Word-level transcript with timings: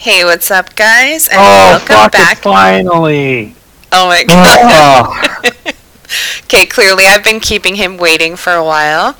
Hey, 0.00 0.24
what's 0.24 0.50
up, 0.50 0.74
guys? 0.76 1.28
And 1.28 1.38
Oh, 1.38 1.84
welcome 1.88 2.10
back. 2.10 2.38
finally. 2.38 3.54
Oh 3.92 4.08
my 4.08 4.24
god. 4.24 4.58
Oh, 4.62 5.50
Okay, 6.44 6.66
clearly 6.66 7.04
I've 7.06 7.22
been 7.22 7.38
keeping 7.38 7.76
him 7.76 7.96
waiting 7.96 8.34
for 8.34 8.52
a 8.52 8.64
while. 8.64 9.16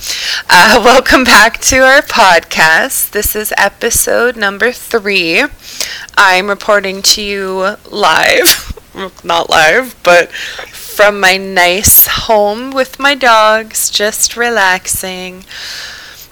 Uh, 0.48 0.80
welcome 0.85 1.22
back 1.22 1.61
to 1.62 1.79
our 1.79 2.03
podcast. 2.03 3.11
This 3.12 3.37
is 3.37 3.53
episode 3.56 4.37
number 4.37 4.72
three. 4.72 5.45
I'm 6.16 6.48
reporting 6.48 7.03
to 7.03 7.22
you 7.22 7.76
live, 7.90 8.72
not 9.24 9.49
live, 9.49 9.94
but 10.03 10.33
from 10.33 11.21
my 11.21 11.37
nice 11.37 12.06
home 12.08 12.72
with 12.72 12.99
my 12.99 13.15
dogs, 13.15 13.88
just 13.90 14.37
relaxing. 14.37 15.44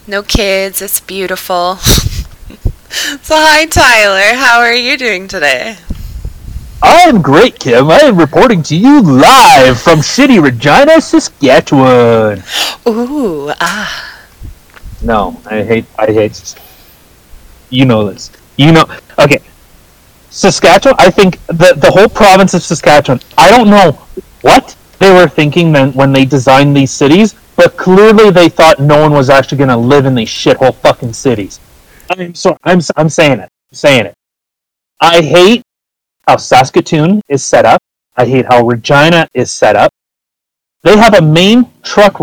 No 0.09 0.23
kids, 0.25 0.83
it's 0.83 0.99
beautiful. 1.01 1.79
So, 2.91 3.34
hi, 3.36 3.66
Tyler. 3.66 4.36
How 4.36 4.61
are 4.61 4.75
you 4.75 4.96
doing 4.96 5.29
today? 5.29 5.77
I'm 6.83 7.20
great, 7.20 7.59
Kim. 7.59 7.91
I 7.91 8.01
am 8.01 8.16
reporting 8.16 8.62
to 8.65 8.77
you 8.77 9.02
live 9.02 9.80
from 9.80 9.98
shitty 9.98 10.42
Regina, 10.42 11.01
Saskatchewan. 11.01 12.43
Ooh, 12.87 13.52
ah. 13.60 14.24
No, 15.02 15.41
I 15.46 15.62
hate. 15.62 15.87
I 15.98 16.06
hate. 16.06 16.55
You 17.70 17.84
know 17.84 18.09
this. 18.09 18.30
You 18.56 18.73
know. 18.73 18.84
Okay, 19.18 19.38
Saskatchewan. 20.30 20.96
I 20.98 21.10
think 21.10 21.45
the 21.46 21.74
the 21.77 21.91
whole 21.91 22.09
province 22.09 22.55
of 22.55 22.62
Saskatchewan. 22.62 23.20
I 23.37 23.51
don't 23.51 23.68
know 23.68 23.93
what 24.43 24.77
they 24.98 25.12
were 25.12 25.29
thinking 25.29 25.73
then 25.73 25.93
when 25.93 26.12
they 26.12 26.24
designed 26.24 26.77
these 26.77 26.91
cities, 26.91 27.34
but 27.57 27.77
clearly 27.77 28.30
they 28.30 28.48
thought 28.48 28.80
no 28.80 29.01
one 29.01 29.12
was 29.12 29.30
actually 29.30 29.59
going 29.59 29.68
to 29.68 29.77
live 29.77 30.07
in 30.07 30.15
these 30.15 30.29
shithole 30.29 30.74
fucking 30.77 31.12
cities. 31.12 31.60
I'm 32.11 32.35
sorry. 32.35 32.57
I'm 32.65 32.80
I'm 32.97 33.09
saying 33.09 33.41
it. 33.41 33.51
I'm 33.71 33.75
saying 33.75 34.07
it. 34.07 34.15
I 35.01 35.23
hate 35.23 35.62
how 36.27 36.37
Saskatoon 36.37 37.23
is 37.29 37.45
set 37.45 37.65
up. 37.65 37.80
I 38.16 38.27
hate 38.27 38.46
how 38.46 38.66
Regina 38.66 39.29
is 39.35 39.51
set 39.51 39.77
up. 39.77 39.91
They 40.82 40.97
have 40.97 41.15
a 41.15 41.23
main 41.23 41.71
truck 41.82 42.19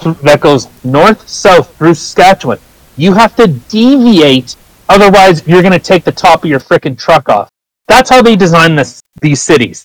th- 0.00 0.16
that 0.18 0.40
goes 0.40 0.68
north 0.84 1.28
south 1.28 1.76
through 1.76 1.94
Saskatchewan. 1.94 2.58
You 2.96 3.14
have 3.14 3.36
to 3.36 3.46
deviate, 3.48 4.56
otherwise 4.88 5.46
you're 5.46 5.62
going 5.62 5.72
to 5.72 5.78
take 5.78 6.04
the 6.04 6.12
top 6.12 6.44
of 6.44 6.50
your 6.50 6.60
frickin' 6.60 6.98
truck 6.98 7.28
off. 7.28 7.48
That's 7.88 8.10
how 8.10 8.22
they 8.22 8.36
design 8.36 8.76
this 8.76 9.00
these 9.20 9.40
cities. 9.42 9.84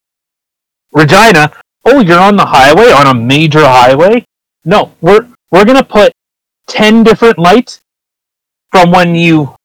Regina, 0.94 1.52
oh, 1.86 2.02
you're 2.02 2.20
on 2.20 2.36
the 2.36 2.46
highway 2.46 2.92
on 2.92 3.08
a 3.08 3.14
major 3.14 3.62
highway. 3.62 4.26
No, 4.66 4.94
we're 5.02 5.28
we're 5.52 5.66
going 5.66 5.78
to 5.78 5.84
put 5.86 6.12
ten 6.68 7.04
different 7.04 7.38
lights 7.38 7.82
from 8.72 8.92
when 8.92 9.16
you 9.16 9.56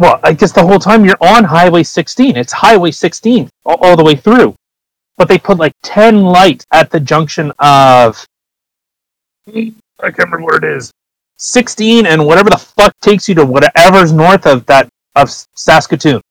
well, 0.00 0.18
I 0.22 0.32
guess 0.32 0.52
the 0.52 0.66
whole 0.66 0.78
time 0.78 1.04
you're 1.04 1.14
on 1.20 1.44
Highway 1.44 1.82
16. 1.82 2.34
It's 2.34 2.54
Highway 2.54 2.90
16 2.90 3.50
all, 3.66 3.76
all 3.82 3.96
the 3.98 4.02
way 4.02 4.16
through. 4.16 4.54
But 5.18 5.28
they 5.28 5.36
put 5.36 5.58
like 5.58 5.74
10 5.82 6.22
lights 6.22 6.64
at 6.72 6.90
the 6.90 6.98
junction 6.98 7.52
of. 7.58 8.24
I 9.46 9.72
can't 10.00 10.18
remember 10.18 10.46
where 10.46 10.56
it 10.56 10.64
is. 10.64 10.90
16 11.36 12.06
and 12.06 12.26
whatever 12.26 12.48
the 12.48 12.56
fuck 12.56 12.94
takes 13.00 13.28
you 13.28 13.34
to 13.34 13.44
whatever's 13.44 14.10
north 14.12 14.46
of 14.46 14.64
that 14.66 14.88
of 15.16 15.30
Saskatoon. 15.54 16.22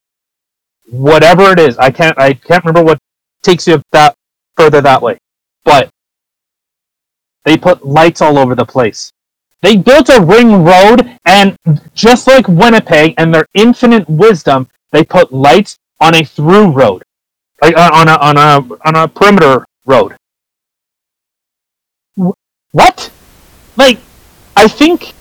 Whatever 0.90 1.52
it 1.52 1.60
is, 1.60 1.78
I 1.78 1.92
can't 1.92 2.18
I 2.18 2.34
can't 2.34 2.64
remember 2.66 2.84
what 2.84 2.98
takes 3.44 3.68
you 3.68 3.80
that 3.92 4.16
further 4.58 4.82
that 4.82 5.02
way. 5.02 5.20
But 5.64 5.90
they 7.46 7.56
put 7.56 7.86
lights 7.86 8.22
all 8.22 8.40
over 8.40 8.56
the 8.56 8.66
place. 8.66 9.12
They 9.62 9.76
built 9.76 10.10
a 10.10 10.22
ring 10.22 10.64
road, 10.64 11.18
and 11.26 11.58
just 11.94 12.28
like 12.28 12.48
Winnipeg 12.48 13.14
and 13.18 13.34
their 13.34 13.46
infinite 13.54 14.10
wisdom, 14.10 14.70
they 14.92 15.04
put 15.04 15.34
lights 15.34 15.78
on 16.00 16.16
a 16.16 16.24
through 16.24 16.72
road, 16.72 17.04
like 17.62 17.76
uh, 17.76 17.90
on 17.94 18.08
a 18.08 18.16
on 18.16 18.38
a 18.38 18.78
on 18.86 18.96
a 18.96 19.08
perimeter 19.08 19.66
road. 19.86 20.16
What? 22.72 23.12
Like, 23.76 24.00
I 24.56 24.68
think, 24.68 25.14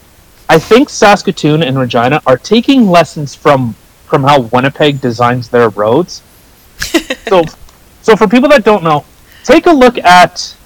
I 0.48 0.58
think 0.58 0.88
Saskatoon 0.88 1.62
and 1.62 1.78
Regina 1.78 2.20
are 2.26 2.36
taking 2.36 2.88
lessons 2.88 3.34
from 3.34 3.74
from 4.06 4.22
how 4.22 4.40
Winnipeg 4.40 5.00
designs 5.00 5.48
their 5.50 5.68
roads. 5.68 6.22
so, 7.28 7.44
so 8.00 8.16
for 8.16 8.26
people 8.26 8.48
that 8.48 8.64
don't 8.64 8.82
know, 8.82 9.04
take 9.44 9.66
a 9.66 9.70
look 9.70 9.98
at 9.98 10.56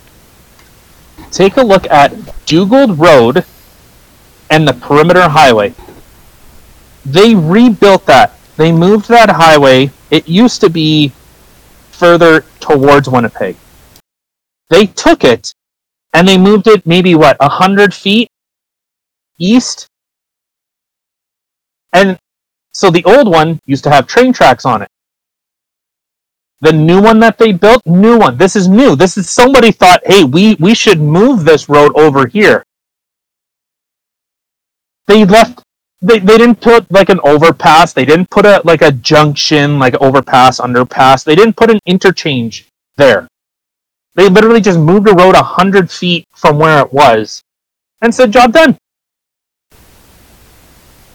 take 1.30 1.56
a 1.56 1.62
look 1.62 1.86
at 1.90 2.12
Dugald 2.46 2.98
Road 2.98 3.44
and 4.52 4.68
the 4.68 4.74
Perimeter 4.74 5.30
Highway. 5.30 5.72
They 7.06 7.34
rebuilt 7.34 8.04
that. 8.04 8.38
They 8.58 8.70
moved 8.70 9.08
that 9.08 9.30
highway. 9.30 9.90
It 10.10 10.28
used 10.28 10.60
to 10.60 10.68
be 10.68 11.10
further 11.90 12.42
towards 12.60 13.08
Winnipeg. 13.08 13.56
They 14.68 14.86
took 14.86 15.24
it 15.24 15.54
and 16.12 16.28
they 16.28 16.36
moved 16.36 16.66
it 16.66 16.86
maybe 16.86 17.14
what 17.14 17.38
a 17.40 17.48
hundred 17.48 17.94
feet 17.94 18.28
east. 19.38 19.86
And 21.94 22.18
so 22.72 22.90
the 22.90 23.04
old 23.04 23.28
one 23.28 23.58
used 23.64 23.84
to 23.84 23.90
have 23.90 24.06
train 24.06 24.34
tracks 24.34 24.66
on 24.66 24.82
it. 24.82 24.88
The 26.60 26.74
new 26.74 27.00
one 27.00 27.18
that 27.20 27.38
they 27.38 27.52
built, 27.52 27.84
new 27.86 28.18
one. 28.18 28.36
This 28.36 28.54
is 28.54 28.68
new. 28.68 28.96
This 28.96 29.16
is 29.16 29.30
somebody 29.30 29.72
thought, 29.72 30.02
hey, 30.04 30.24
we 30.24 30.56
we 30.60 30.74
should 30.74 31.00
move 31.00 31.44
this 31.44 31.70
road 31.70 31.92
over 31.96 32.26
here 32.26 32.62
they 35.06 35.24
left 35.24 35.62
they, 36.02 36.18
they 36.18 36.36
didn't 36.36 36.60
put 36.60 36.90
like 36.90 37.08
an 37.08 37.20
overpass. 37.22 37.92
They 37.92 38.04
didn't 38.04 38.28
put 38.28 38.44
a 38.44 38.60
like 38.64 38.82
a 38.82 38.90
junction 38.90 39.78
like 39.78 39.94
overpass 40.00 40.60
underpass. 40.60 41.24
They 41.24 41.36
didn't 41.36 41.56
put 41.56 41.70
an 41.70 41.78
interchange 41.86 42.66
there. 42.96 43.28
They 44.14 44.28
literally 44.28 44.60
just 44.60 44.78
moved 44.78 45.08
a 45.08 45.14
road 45.14 45.36
a 45.36 45.42
hundred 45.42 45.90
feet 45.90 46.26
from 46.34 46.58
where 46.58 46.80
it 46.80 46.92
was 46.92 47.42
and 48.02 48.12
said 48.12 48.32
job 48.32 48.52
done. 48.52 48.76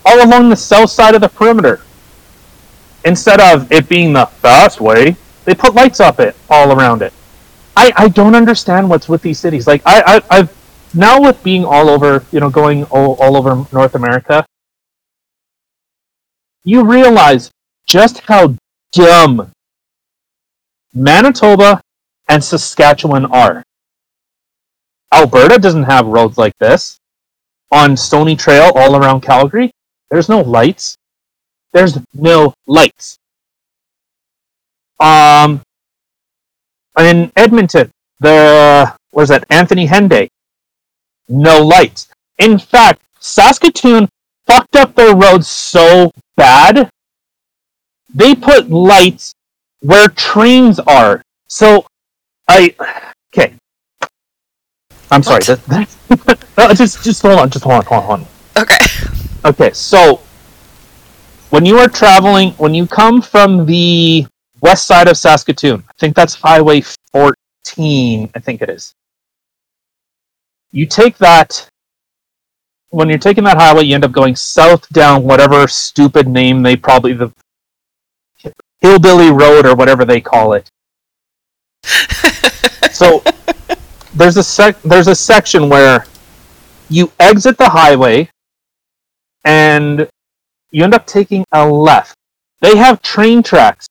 All 0.05 0.25
along 0.25 0.49
the 0.49 0.55
south 0.55 0.89
side 0.89 1.15
of 1.15 1.21
the 1.21 1.29
perimeter. 1.29 1.81
Instead 3.03 3.41
of 3.41 3.69
it 3.71 3.89
being 3.89 4.13
the 4.13 4.25
fast 4.25 4.79
way 4.79 5.17
they 5.43 5.53
put 5.53 5.75
lights 5.75 5.99
up 5.99 6.19
it 6.19 6.35
all 6.49 6.77
around 6.77 7.01
it. 7.01 7.13
I 7.75 7.91
i 7.97 8.07
don't 8.07 8.35
understand 8.35 8.89
what's 8.89 9.09
with 9.09 9.21
these 9.21 9.39
cities. 9.39 9.67
Like 9.67 9.81
i, 9.85 10.01
I 10.31 10.37
i've 10.37 10.56
now 10.97 11.21
with 11.21 11.41
being 11.43 11.63
all 11.63 11.89
over, 11.89 12.25
you 12.31 12.39
know, 12.39 12.49
going 12.49 12.83
all, 12.85 13.15
all 13.15 13.37
over 13.37 13.65
North 13.71 13.95
America, 13.95 14.45
you 16.63 16.83
realize 16.83 17.51
just 17.85 18.19
how 18.21 18.55
dumb 18.91 19.51
Manitoba 20.93 21.81
and 22.27 22.43
Saskatchewan 22.43 23.25
are. 23.25 23.63
Alberta 25.13 25.59
doesn't 25.59 25.83
have 25.83 26.07
roads 26.07 26.37
like 26.37 26.57
this. 26.57 26.97
On 27.71 27.95
Stoney 27.95 28.35
Trail 28.35 28.71
all 28.75 28.95
around 28.95 29.21
Calgary, 29.21 29.71
there's 30.09 30.29
no 30.29 30.41
lights. 30.41 30.97
There's 31.73 31.97
no 32.13 32.53
lights. 32.65 33.17
Um, 34.99 35.61
in 36.97 37.31
Edmonton, 37.35 37.91
the 38.19 38.93
what 39.11 39.23
is 39.23 39.29
that? 39.29 39.45
Anthony 39.49 39.87
Henday 39.87 40.29
no 41.27 41.63
lights. 41.63 42.07
In 42.39 42.57
fact, 42.57 43.01
Saskatoon 43.19 44.09
fucked 44.45 44.75
up 44.75 44.95
their 44.95 45.15
roads 45.15 45.47
so 45.47 46.11
bad, 46.35 46.89
they 48.13 48.35
put 48.35 48.69
lights 48.69 49.33
where 49.81 50.07
trains 50.09 50.79
are. 50.79 51.21
So, 51.49 51.85
I 52.47 52.75
okay. 53.33 53.53
I'm 55.11 55.23
sorry. 55.23 55.43
That, 55.43 55.87
that, 56.55 56.75
just 56.77 57.03
just 57.03 57.21
hold 57.21 57.39
on. 57.39 57.49
Just 57.49 57.63
hold 57.63 57.75
on. 57.75 57.85
Hold 57.85 58.03
on. 58.03 58.05
Hold 58.05 58.19
on. 58.21 58.63
Okay. 58.63 58.77
Okay, 59.45 59.71
so 59.71 60.19
when 61.51 61.65
you 61.65 61.77
are 61.77 61.87
traveling, 61.87 62.51
when 62.53 62.73
you 62.73 62.85
come 62.85 63.21
from 63.21 63.65
the 63.65 64.25
west 64.61 64.87
side 64.87 65.07
of 65.07 65.15
Saskatoon, 65.15 65.83
I 65.87 65.93
think 65.99 66.15
that's 66.15 66.33
Highway 66.33 66.81
14, 67.13 68.29
I 68.35 68.39
think 68.39 68.61
it 68.61 68.69
is. 68.69 68.93
You 70.71 70.85
take 70.85 71.17
that, 71.17 71.67
when 72.89 73.09
you're 73.09 73.17
taking 73.17 73.43
that 73.45 73.57
highway, 73.57 73.83
you 73.83 73.95
end 73.95 74.05
up 74.05 74.11
going 74.11 74.35
south 74.35 74.87
down 74.89 75.23
whatever 75.23 75.67
stupid 75.67 76.27
name 76.27 76.63
they 76.63 76.75
probably, 76.75 77.13
the 77.13 77.31
Hillbilly 78.79 79.31
Road 79.31 79.65
or 79.65 79.75
whatever 79.75 80.05
they 80.05 80.21
call 80.21 80.53
it. 80.53 80.69
So 82.97 83.21
there's 84.15 84.37
a 84.37 84.43
sec- 84.43 84.81
there's 84.81 85.07
a 85.07 85.13
section 85.13 85.69
where 85.69 86.07
you 86.89 87.11
exit 87.19 87.55
the 87.59 87.69
highway 87.69 88.27
and 89.45 90.09
you 90.71 90.83
end 90.83 90.95
up 90.95 91.05
taking 91.05 91.45
a 91.51 91.63
left. 91.63 92.15
They 92.61 92.75
have 92.75 92.99
train 93.03 93.43
tracks. 93.43 93.85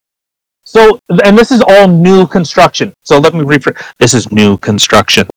So, 0.64 0.98
and 1.22 1.38
this 1.38 1.52
is 1.52 1.62
all 1.68 1.86
new 1.86 2.26
construction. 2.26 2.92
So 3.04 3.18
let 3.18 3.32
me 3.32 3.42
rephrase. 3.44 3.80
This 4.00 4.12
is 4.12 4.32
new 4.32 4.56
construction. 4.58 5.28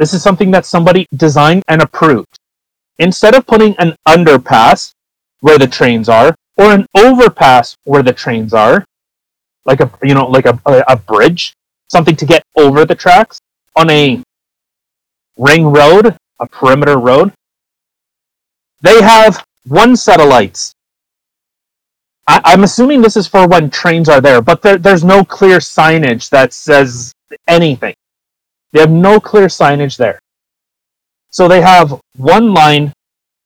This 0.00 0.14
is 0.14 0.22
something 0.22 0.50
that 0.52 0.64
somebody 0.64 1.06
designed 1.14 1.62
and 1.68 1.82
approved. 1.82 2.38
Instead 3.00 3.34
of 3.34 3.46
putting 3.46 3.76
an 3.76 3.94
underpass 4.08 4.92
where 5.40 5.58
the 5.58 5.66
trains 5.66 6.08
are, 6.08 6.34
or 6.56 6.72
an 6.72 6.86
overpass 6.96 7.76
where 7.84 8.02
the 8.02 8.14
trains 8.14 8.54
are, 8.54 8.82
like 9.66 9.80
a 9.80 9.90
you 10.02 10.14
know 10.14 10.26
like 10.26 10.46
a, 10.46 10.58
a, 10.88 10.96
bridge, 10.96 11.52
something 11.88 12.16
to 12.16 12.24
get 12.24 12.42
over 12.56 12.86
the 12.86 12.94
tracks 12.94 13.40
on 13.76 13.90
a 13.90 14.22
ring 15.36 15.66
road, 15.66 16.16
a 16.38 16.46
perimeter 16.46 16.98
road. 16.98 17.34
They 18.80 19.02
have 19.02 19.44
one 19.66 19.96
lights. 20.06 20.72
I, 22.26 22.40
I'm 22.46 22.64
assuming 22.64 23.02
this 23.02 23.18
is 23.18 23.26
for 23.26 23.46
when 23.46 23.68
trains 23.68 24.08
are 24.08 24.22
there, 24.22 24.40
but 24.40 24.62
there, 24.62 24.78
there's 24.78 25.04
no 25.04 25.22
clear 25.24 25.58
signage 25.58 26.30
that 26.30 26.54
says 26.54 27.12
anything. 27.46 27.94
They 28.72 28.80
have 28.80 28.90
no 28.90 29.20
clear 29.20 29.46
signage 29.46 29.96
there. 29.96 30.20
So 31.30 31.48
they 31.48 31.60
have 31.60 32.00
one 32.16 32.52
line, 32.54 32.92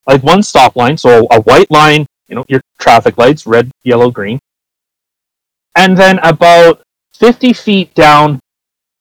like 0.06 0.22
one 0.22 0.42
stop 0.42 0.76
line, 0.76 0.96
so 0.96 1.26
a 1.30 1.40
white 1.42 1.70
line, 1.70 2.06
you 2.28 2.34
know, 2.34 2.44
your 2.48 2.60
traffic 2.80 3.18
lights, 3.18 3.46
red, 3.46 3.70
yellow, 3.84 4.10
green. 4.10 4.38
And 5.74 5.96
then 5.96 6.18
about 6.20 6.82
50 7.14 7.52
feet 7.52 7.94
down, 7.94 8.40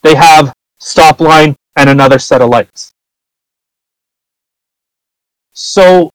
they 0.02 0.16
have 0.16 0.54
stop 0.80 1.20
line 1.20 1.56
and 1.76 1.90
another 1.90 2.20
set 2.20 2.42
of 2.42 2.50
lights. 2.50 2.92
So 5.54 6.10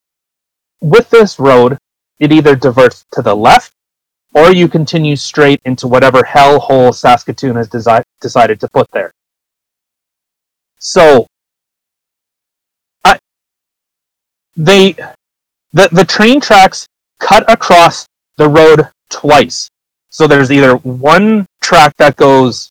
with 0.80 1.10
this 1.10 1.38
road, 1.38 1.78
it 2.18 2.32
either 2.32 2.56
diverts 2.56 3.04
to 3.12 3.22
the 3.22 3.34
left 3.34 3.72
or 4.34 4.52
you 4.52 4.68
continue 4.68 5.16
straight 5.16 5.60
into 5.64 5.88
whatever 5.88 6.20
hellhole 6.22 6.94
Saskatoon 6.94 7.56
has 7.56 7.68
desi- 7.68 8.02
decided 8.20 8.60
to 8.60 8.68
put 8.68 8.90
there. 8.92 9.12
So, 10.78 11.26
I, 13.04 13.18
they, 14.56 14.92
the, 15.72 15.88
the 15.92 16.04
train 16.04 16.40
tracks 16.40 16.86
cut 17.18 17.50
across 17.50 18.06
the 18.36 18.48
road 18.48 18.88
twice. 19.10 19.68
So 20.10 20.26
there's 20.26 20.50
either 20.50 20.76
one 20.76 21.46
track 21.60 21.94
that 21.98 22.16
goes 22.16 22.70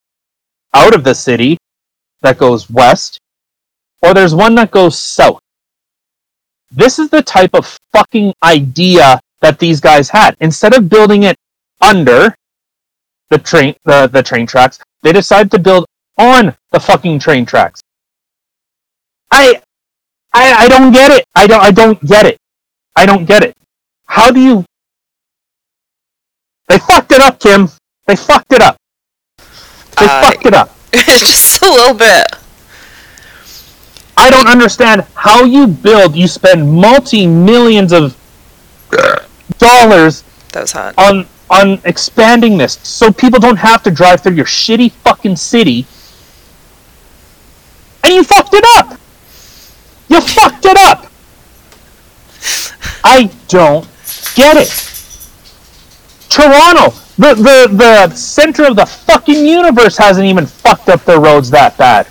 out 0.73 0.95
of 0.95 1.03
the 1.03 1.13
city, 1.13 1.57
that 2.21 2.37
goes 2.37 2.69
west, 2.69 3.19
or 4.01 4.13
there's 4.13 4.33
one 4.33 4.55
that 4.55 4.71
goes 4.71 4.97
south. 4.97 5.39
This 6.71 6.99
is 6.99 7.09
the 7.09 7.21
type 7.21 7.53
of 7.53 7.77
fucking 7.93 8.33
idea 8.43 9.19
that 9.41 9.59
these 9.59 9.79
guys 9.79 10.09
had. 10.09 10.35
Instead 10.41 10.75
of 10.75 10.89
building 10.89 11.23
it 11.23 11.35
under 11.81 12.35
the 13.29 13.37
train 13.37 13.75
the, 13.85 14.07
the 14.07 14.23
train 14.23 14.45
tracks, 14.45 14.79
they 15.03 15.13
decided 15.13 15.51
to 15.51 15.59
build 15.59 15.85
on 16.17 16.55
the 16.71 16.79
fucking 16.79 17.19
train 17.19 17.45
tracks. 17.45 17.81
I 19.31 19.61
I 20.33 20.65
I 20.65 20.67
don't 20.67 20.91
get 20.91 21.11
it. 21.11 21.25
I 21.35 21.47
don't 21.47 21.61
I 21.61 21.71
don't 21.71 22.01
get 22.05 22.25
it. 22.25 22.37
I 22.95 23.05
don't 23.05 23.25
get 23.25 23.43
it. 23.43 23.55
How 24.05 24.31
do 24.31 24.39
you 24.39 24.65
They 26.67 26.79
fucked 26.79 27.11
it 27.11 27.21
up, 27.21 27.39
Kim. 27.39 27.69
They 28.07 28.15
fucked 28.15 28.51
it 28.53 28.61
up. 28.61 28.77
They 29.99 30.05
Uh, 30.05 30.21
fucked 30.21 30.45
it 30.45 30.53
up. 30.53 30.75
It's 30.93 31.19
just 31.33 31.61
a 31.61 31.69
little 31.69 31.93
bit. 31.93 32.25
I 34.17 34.29
don't 34.29 34.47
understand 34.47 35.05
how 35.13 35.43
you 35.43 35.67
build, 35.67 36.15
you 36.15 36.27
spend 36.27 36.71
multi 36.73 37.27
millions 37.27 37.91
of 37.93 38.15
dollars 39.59 40.23
That 40.53 40.61
was 40.61 40.71
hot. 40.71 40.93
on 40.97 41.27
on 41.49 41.79
expanding 41.85 42.57
this 42.57 42.79
so 42.83 43.11
people 43.11 43.39
don't 43.39 43.57
have 43.57 43.81
to 43.83 43.91
drive 43.91 44.21
through 44.21 44.33
your 44.33 44.45
shitty 44.45 44.91
fucking 44.91 45.35
city. 45.35 45.85
And 48.03 48.13
you 48.13 48.23
fucked 48.23 48.53
it 48.53 48.65
up. 48.77 48.99
You 50.09 50.21
fucked 50.21 50.65
it 50.65 50.77
up. 50.77 51.11
I 53.03 53.29
don't 53.47 53.87
get 54.35 54.57
it. 54.57 54.69
Toronto, 56.29 56.91
the, 57.17 57.33
the 57.35 57.75
the 57.75 58.15
center 58.15 58.65
of 58.65 58.75
the 58.75 58.85
fucking 58.85 59.45
universe 59.45 59.97
hasn't 59.97 60.25
even 60.25 60.45
fucked 60.45 60.89
up 60.89 61.03
their 61.05 61.19
roads 61.19 61.49
that 61.49 61.77
bad. 61.77 62.05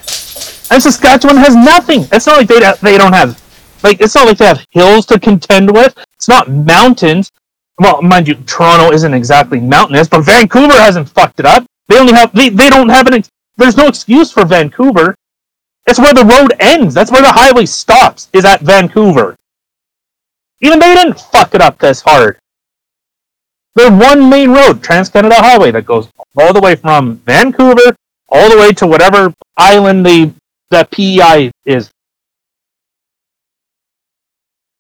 And 0.71 0.83
Saskatchewan 0.83 1.37
has 1.37 1.55
nothing. 1.55 2.07
It's 2.13 2.27
not 2.27 2.39
like 2.39 2.49
they 2.49 2.59
they 2.83 2.99
don't 2.99 3.13
have 3.13 3.41
like 3.83 4.01
it's 4.01 4.15
not 4.15 4.27
like 4.27 4.39
they 4.39 4.47
have 4.47 4.65
hills 4.71 5.07
to 5.07 5.21
contend 5.21 5.73
with. 5.73 5.97
It's 6.15 6.29
not 6.29 6.51
mountains. 6.51 7.31
Well, 7.79 8.01
mind 8.03 8.27
you, 8.27 8.35
Toronto 8.35 8.93
isn't 8.93 9.13
exactly 9.15 9.61
mountainous, 9.61 10.09
but 10.09 10.23
Vancouver 10.23 10.73
hasn't 10.73 11.11
fucked 11.11 11.41
it 11.41 11.47
up. 11.47 11.65
They 11.89 11.99
only 11.99 12.15
have 12.15 12.35
they, 12.35 12.49
they 12.49 12.71
don't 12.71 12.89
have 12.89 13.07
an 13.07 13.23
there's 13.57 13.77
no 13.77 13.87
excuse 13.87 14.33
for 14.33 14.45
Vancouver. 14.45 15.15
It's 15.87 15.99
where 15.99 16.15
the 16.15 16.25
road 16.25 16.55
ends. 16.59 16.95
That's 16.95 17.13
where 17.13 17.23
the 17.23 17.33
highway 17.33 17.67
stops. 17.67 18.29
Is 18.33 18.45
at 18.45 18.61
Vancouver. 18.61 19.37
Even 20.61 20.79
they 20.79 20.95
didn't 20.95 21.21
fuck 21.21 21.55
it 21.55 21.61
up 21.61 21.79
this 21.79 22.01
hard. 22.01 22.39
There's 23.75 23.91
one 23.91 24.31
main 24.31 24.51
road, 24.51 24.83
Trans 24.83 25.11
Canada 25.11 25.37
Highway, 25.37 25.71
that 25.73 25.85
goes 25.85 26.09
all 26.37 26.55
the 26.55 26.61
way 26.61 26.77
from 26.77 27.17
Vancouver 27.27 27.95
all 28.29 28.51
the 28.51 28.59
way 28.59 28.73
to 28.73 28.87
whatever 28.87 29.33
island 29.57 30.05
the 30.05 30.33
that 30.71 30.91
PEI 30.91 31.51
is. 31.65 31.91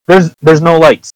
There's 0.07 0.35
there's 0.41 0.61
no 0.61 0.79
lights. 0.79 1.13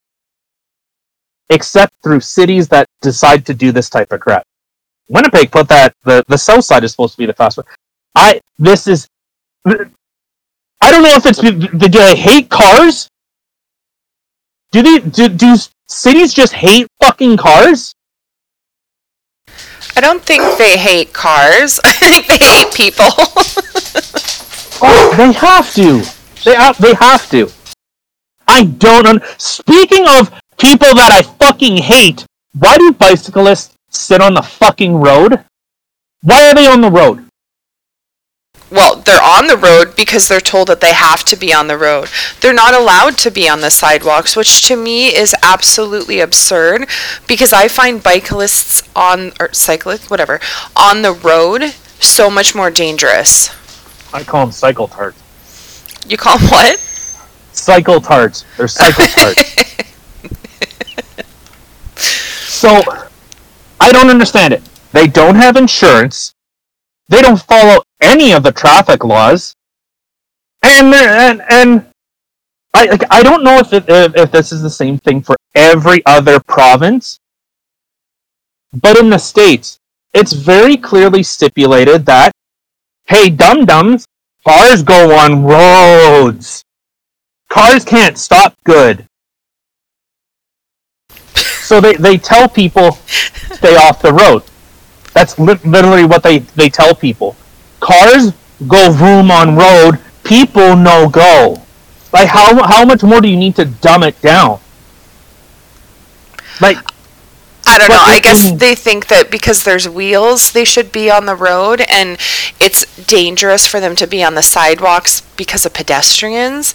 Except 1.48 1.92
through 2.02 2.20
cities 2.20 2.68
that 2.68 2.86
decide 3.00 3.44
to 3.46 3.54
do 3.54 3.72
this 3.72 3.90
type 3.90 4.12
of 4.12 4.20
crap. 4.20 4.44
Winnipeg 5.08 5.50
put 5.50 5.68
that 5.68 5.92
the, 6.04 6.22
the 6.28 6.38
south 6.38 6.64
side 6.64 6.84
is 6.84 6.92
supposed 6.92 7.14
to 7.14 7.18
be 7.18 7.26
the 7.26 7.32
fast 7.32 7.56
one. 7.56 7.66
I 8.14 8.40
this 8.58 8.86
is 8.86 9.08
I 9.66 10.90
don't 10.90 11.02
know 11.02 11.14
if 11.14 11.26
it's 11.26 11.38
do 11.40 11.88
they 11.88 12.16
hate 12.16 12.48
cars? 12.48 13.08
Do 14.72 14.82
they 14.82 14.98
do, 15.00 15.28
do 15.28 15.56
cities 15.88 16.32
just 16.32 16.52
hate 16.52 16.86
fucking 17.00 17.36
cars? 17.36 17.92
I 19.96 20.00
don't 20.00 20.22
think 20.22 20.42
they 20.58 20.78
hate 20.78 21.12
cars. 21.12 21.80
I 21.84 21.92
think 21.92 22.26
they 22.26 22.38
hate 22.44 22.72
people. 22.74 23.06
Oh, 24.82 25.14
they 25.16 25.32
have 25.32 25.74
to. 25.74 26.02
They 26.42 26.54
have, 26.54 26.78
they 26.78 26.94
have 26.94 27.28
to. 27.32 27.50
I 28.48 28.64
don't. 28.64 29.06
Un- 29.06 29.20
Speaking 29.36 30.06
of 30.08 30.30
people 30.58 30.94
that 30.94 31.10
I 31.12 31.20
fucking 31.22 31.76
hate, 31.76 32.24
why 32.58 32.78
do 32.78 32.90
bicyclists 32.92 33.74
sit 33.90 34.22
on 34.22 34.32
the 34.32 34.40
fucking 34.40 34.94
road? 34.96 35.44
Why 36.22 36.48
are 36.48 36.54
they 36.54 36.66
on 36.66 36.80
the 36.80 36.90
road? 36.90 37.26
Well, 38.70 38.96
they're 38.96 39.22
on 39.22 39.48
the 39.48 39.56
road 39.56 39.96
because 39.96 40.28
they're 40.28 40.40
told 40.40 40.68
that 40.68 40.80
they 40.80 40.92
have 40.92 41.24
to 41.24 41.36
be 41.36 41.52
on 41.52 41.66
the 41.66 41.76
road. 41.76 42.08
They're 42.40 42.52
not 42.54 42.72
allowed 42.72 43.18
to 43.18 43.30
be 43.30 43.48
on 43.48 43.60
the 43.60 43.70
sidewalks, 43.70 44.36
which 44.36 44.62
to 44.68 44.76
me 44.76 45.08
is 45.08 45.34
absolutely 45.42 46.20
absurd 46.20 46.88
because 47.26 47.52
I 47.52 47.66
find 47.66 48.02
bicyclists 48.02 48.88
on 48.94 49.32
or 49.40 49.52
cyclists, 49.52 50.08
whatever, 50.08 50.40
on 50.76 51.02
the 51.02 51.12
road 51.12 51.74
so 51.98 52.30
much 52.30 52.54
more 52.54 52.70
dangerous. 52.70 53.50
I 54.14 54.22
call 54.22 54.46
them 54.46 54.52
cycle 54.52 54.86
tarts. 54.86 55.20
You 56.08 56.16
call 56.16 56.38
them 56.38 56.48
what? 56.48 56.78
Cycle 57.52 58.00
tarts. 58.00 58.44
They're 58.56 58.68
cycle 58.68 59.06
tarts. 59.06 59.56
so, 61.98 62.80
I 63.80 63.92
don't 63.92 64.10
understand 64.10 64.54
it. 64.54 64.62
They 64.92 65.08
don't 65.08 65.34
have 65.34 65.56
insurance. 65.56 66.34
They 67.08 67.20
don't 67.20 67.40
follow 67.42 67.82
any 68.00 68.32
of 68.32 68.42
the 68.42 68.52
traffic 68.52 69.04
laws. 69.04 69.54
And 70.62 70.94
and 70.94 71.42
and 71.48 71.86
I 72.74 72.84
like 72.86 73.04
I 73.10 73.22
don't 73.22 73.42
know 73.42 73.58
if 73.58 73.72
it, 73.72 73.84
if, 73.88 74.16
if 74.16 74.30
this 74.30 74.52
is 74.52 74.62
the 74.62 74.70
same 74.70 74.98
thing 74.98 75.22
for 75.22 75.36
every 75.54 76.04
other 76.06 76.38
province, 76.40 77.18
but 78.72 78.98
in 78.98 79.10
the 79.10 79.18
states, 79.18 79.78
it's 80.12 80.32
very 80.32 80.76
clearly 80.76 81.22
stipulated 81.22 82.06
that 82.06 82.32
hey, 83.10 83.28
dum 83.28 83.64
dums, 83.64 84.06
cars 84.46 84.84
go 84.84 85.16
on 85.16 85.42
roads. 85.42 86.62
Cars 87.48 87.84
can't 87.84 88.16
stop 88.16 88.54
good. 88.64 89.04
So 91.34 91.80
they, 91.80 91.94
they 91.94 92.16
tell 92.16 92.48
people 92.48 92.92
stay 92.92 93.74
off 93.76 94.00
the 94.00 94.12
road. 94.12 94.44
That's 95.12 95.38
li- 95.40 95.58
literally 95.64 96.04
what 96.04 96.22
they, 96.22 96.38
they 96.38 96.68
tell 96.68 96.94
people. 96.94 97.34
Cars 97.90 98.32
go 98.68 98.92
vroom 98.92 99.32
on 99.32 99.56
road, 99.56 99.98
people 100.22 100.76
no 100.76 101.08
go. 101.08 101.60
Like 102.12 102.28
how 102.28 102.62
how 102.62 102.84
much 102.84 103.02
more 103.02 103.20
do 103.20 103.28
you 103.28 103.36
need 103.36 103.56
to 103.56 103.64
dumb 103.64 104.04
it 104.04 104.20
down? 104.22 104.60
Like 106.60 106.78
I 107.66 107.78
don't 107.78 107.88
know. 107.88 108.00
I 108.00 108.20
guess 108.20 108.48
mm. 108.48 108.58
they 108.58 108.76
think 108.76 109.08
that 109.08 109.30
because 109.30 109.64
there's 109.64 109.88
wheels, 109.88 110.52
they 110.52 110.64
should 110.64 110.92
be 110.92 111.10
on 111.10 111.26
the 111.26 111.34
road, 111.34 111.80
and 111.90 112.18
it's 112.60 112.84
dangerous 112.96 113.66
for 113.66 113.80
them 113.80 113.96
to 113.96 114.06
be 114.06 114.22
on 114.22 114.34
the 114.34 114.42
sidewalks 114.42 115.22
because 115.36 115.66
of 115.66 115.74
pedestrians. 115.74 116.74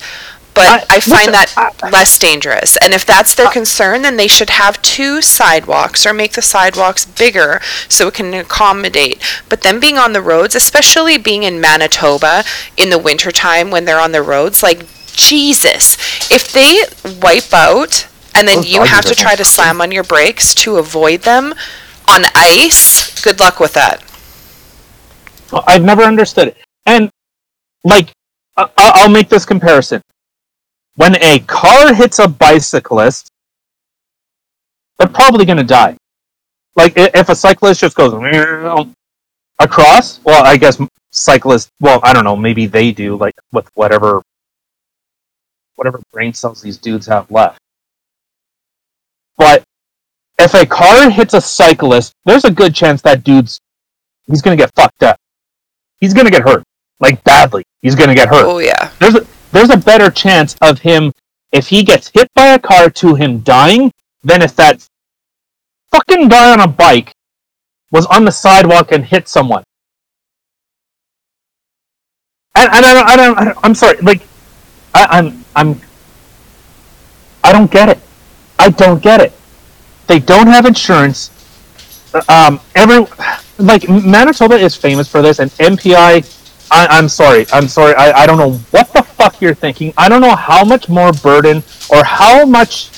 But 0.56 0.66
I- 0.90 0.96
I, 0.96 1.00
find 1.02 1.28
listen, 1.28 1.32
that 1.34 1.54
I- 1.84 1.90
less 1.90 2.18
dangerous. 2.18 2.78
And 2.78 2.94
if 2.94 3.06
that's 3.06 3.36
their 3.36 3.50
concern, 3.50 4.02
then 4.02 4.16
they 4.18 4.28
should 4.28 4.50
have 4.52 4.82
two 4.82 5.22
sidewalks 5.22 6.06
or 6.06 6.14
make 6.14 6.32
the 6.34 6.42
sidewalks 6.42 7.06
bigger 7.06 7.62
so 7.90 8.08
it 8.08 8.14
can 8.16 8.34
accommodate. 8.34 9.22
But 9.50 9.62
them 9.62 9.80
being 9.80 9.98
on 9.98 10.14
the 10.14 10.22
roads, 10.22 10.56
especially 10.56 11.18
being 11.18 11.44
in 11.44 11.60
Manitoba 11.62 12.44
in 12.78 12.90
the 12.90 12.98
wintertime 12.98 13.70
when 13.70 13.86
they're 13.86 14.00
on 14.00 14.14
the 14.14 14.22
roads, 14.24 14.64
like 14.64 14.86
Jesus, 15.16 15.98
if 16.32 16.52
they 16.52 16.80
wipe 17.22 17.54
out 17.54 18.08
and 18.34 18.48
then 18.48 18.64
you 18.64 18.84
have 18.84 19.06
to 19.06 19.16
try 19.16 19.36
to 19.36 19.46
slam 19.46 19.80
on 19.82 19.92
your 19.92 20.04
brakes 20.04 20.54
to 20.56 20.78
avoid 20.78 21.22
them 21.22 21.54
on 22.10 22.24
ice. 22.36 23.22
Good 23.22 23.40
luck 23.40 23.60
with 23.60 23.74
that. 23.74 24.02
I've 25.68 25.84
never 25.84 26.04
understood 26.04 26.50
it. 26.50 26.58
And 26.86 27.10
like, 27.84 28.10
I- 28.58 28.64
I- 28.78 28.92
I'll 28.96 29.10
make 29.10 29.30
this 29.30 29.46
comparison. 29.46 30.02
When 30.96 31.16
a 31.22 31.40
car 31.40 31.94
hits 31.94 32.20
a 32.20 32.28
bicyclist, 32.28 33.30
they're 34.98 35.08
probably 35.10 35.46
going 35.46 35.58
to 35.58 35.64
die. 35.64 35.98
Like, 36.76 36.94
if 36.96 37.30
a 37.30 37.36
cyclist 37.36 37.82
just 37.82 37.96
goes 37.96 38.14
across, 39.60 40.20
well, 40.24 40.46
I 40.46 40.58
guess 40.58 40.80
cyclists. 41.16 41.72
Well, 41.80 42.00
I 42.04 42.14
don't 42.14 42.24
know. 42.24 42.36
Maybe 42.36 42.68
they 42.68 42.92
do. 42.92 43.16
Like 43.16 43.34
with 43.52 43.70
whatever, 43.74 44.22
whatever 45.76 46.02
brain 46.12 46.34
cells 46.34 46.62
these 46.62 46.78
dudes 46.78 47.08
have 47.08 47.30
left. 47.32 47.60
But 49.38 49.64
if 50.38 50.54
a 50.54 50.66
car 50.66 51.10
hits 51.10 51.34
a 51.34 51.42
cyclist, 51.42 52.14
there's 52.26 52.46
a 52.46 52.52
good 52.52 52.76
chance 52.76 53.02
that 53.02 53.24
dude's 53.24 53.60
he's 54.28 54.42
gonna 54.42 54.56
get 54.56 54.72
fucked 54.76 55.04
up. 55.04 55.18
He's 56.00 56.14
gonna 56.14 56.32
get 56.32 56.44
hurt, 56.44 56.64
like 57.00 57.24
badly. 57.24 57.64
He's 57.82 57.96
gonna 57.96 58.16
get 58.16 58.30
hurt. 58.30 58.46
Oh 58.46 58.60
yeah. 58.60 58.92
There's 59.00 59.16
a 59.16 59.26
there's 59.56 59.70
a 59.70 59.78
better 59.78 60.10
chance 60.10 60.54
of 60.62 60.80
him 60.80 61.14
if 61.54 61.70
he 61.70 61.82
gets 61.82 62.10
hit 62.10 62.30
by 62.34 62.48
a 62.48 62.60
car 62.60 62.90
to 62.90 63.16
him 63.16 63.40
dying 63.40 63.90
than 64.22 64.42
if 64.42 64.54
that 64.58 64.86
fucking 65.92 66.28
guy 66.28 66.52
on 66.52 66.60
a 66.60 66.68
bike 66.68 67.14
was 67.90 68.06
on 68.08 68.26
the 68.26 68.32
sidewalk 68.32 68.92
and 68.92 69.06
hit 69.06 69.30
someone. 69.30 69.64
And, 72.56 72.70
and 72.74 72.86
I, 72.86 72.94
don't, 72.94 73.08
I, 73.08 73.16
don't, 73.16 73.38
I 73.38 73.46
don't. 73.46 73.58
I'm 73.64 73.76
sorry. 73.76 73.98
Like, 74.02 74.22
I, 74.94 75.06
I'm. 75.10 75.46
I'm. 75.56 75.80
I 77.42 77.54
don't 77.54 77.72
get 77.72 77.88
it. 77.88 78.00
I 78.60 78.70
don't 78.70 79.02
get 79.02 79.22
it. 79.22 79.32
They 80.08 80.20
don't 80.20 80.48
have 80.48 80.66
insurance. 80.66 81.32
Um, 82.28 82.60
every 82.76 83.06
like 83.58 83.88
Manitoba 83.88 84.56
is 84.56 84.76
famous 84.76 85.08
for 85.08 85.22
this, 85.22 85.40
and 85.40 85.50
MPI. 85.52 86.35
I, 86.76 86.88
I'm 86.98 87.08
sorry. 87.08 87.46
I'm 87.54 87.70
sorry. 87.70 87.96
I, 87.96 88.24
I 88.24 88.26
don't 88.26 88.38
know 88.38 88.52
what 88.72 88.92
the 88.92 89.02
fuck 89.02 89.40
you're 89.40 89.54
thinking. 89.54 89.94
I 89.98 90.10
don't 90.10 90.20
know 90.20 90.36
how 90.36 90.66
much 90.66 90.90
more 90.90 91.14
burden 91.14 91.64
or 91.90 92.04
how 92.04 92.46
much 92.46 92.92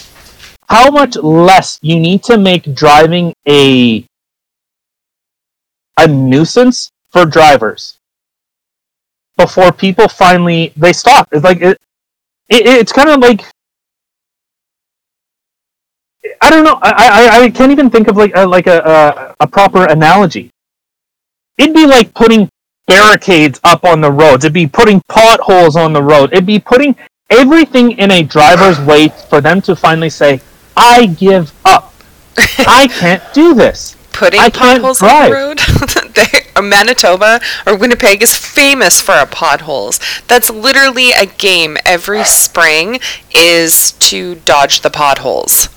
how 0.68 0.90
much 0.90 1.16
less 1.18 1.78
you 1.84 2.00
need 2.00 2.24
to 2.24 2.38
make 2.40 2.74
driving 2.74 3.34
a 3.48 4.04
a 6.00 6.08
nuisance 6.08 6.92
for 7.12 7.26
drivers 7.26 8.00
before 9.38 9.72
people 9.72 10.08
finally 10.08 10.74
they 10.76 10.92
stop. 10.92 11.30
It's 11.32 11.44
like 11.44 11.62
it, 11.62 11.78
it 12.50 12.66
it's 12.66 12.92
kind 12.92 13.10
of 13.10 13.20
like 13.20 13.42
I 16.42 16.50
don't 16.50 16.64
know. 16.64 16.80
I, 16.82 16.92
I, 17.30 17.44
I 17.44 17.50
can't 17.52 17.72
even 17.72 17.90
think 17.92 18.08
of 18.08 18.18
like 18.18 18.32
a, 18.36 18.46
like 18.46 18.66
a, 18.66 18.80
a 18.80 19.36
a 19.42 19.48
proper 19.48 19.86
analogy. 19.86 20.50
It'd 21.60 21.76
be 21.76 21.86
like 21.86 22.14
putting 22.16 22.50
barricades 22.88 23.60
up 23.64 23.84
on 23.84 24.02
the 24.02 24.12
roads. 24.12 24.46
It'd 24.46 24.54
be 24.54 24.68
putting 24.68 25.02
potholes 25.08 25.76
on 25.76 25.94
the 25.94 26.02
road. 26.04 26.32
It'd 26.34 26.46
be 26.46 26.60
putting 26.60 26.96
everything 27.30 27.92
in 27.94 28.12
a 28.12 28.24
driver's 28.24 28.80
way 28.80 29.10
for 29.30 29.42
them 29.42 29.62
to 29.62 29.76
finally 29.76 30.10
say, 30.10 30.42
"I 30.76 31.08
give 31.08 31.52
up. 31.66 31.94
I 32.60 32.88
can't 33.00 33.24
do 33.34 33.54
this." 33.54 33.96
Putting 34.14 34.40
I 34.40 34.50
potholes 34.50 35.02
on 35.04 35.30
the 35.30 35.36
road. 35.36 35.60
they, 36.16 36.48
uh, 36.56 36.62
Manitoba 36.64 37.40
or 37.68 37.76
Winnipeg 37.78 38.24
is 38.24 38.36
famous 38.36 39.00
for 39.00 39.12
our 39.12 39.28
potholes. 39.28 40.00
That's 40.28 40.50
literally 40.50 41.12
a 41.12 41.28
game 41.28 41.78
every 41.86 42.24
spring 42.24 43.00
is 43.36 43.92
to 44.10 44.36
dodge 44.36 44.82
the 44.82 44.90
potholes. 44.90 45.68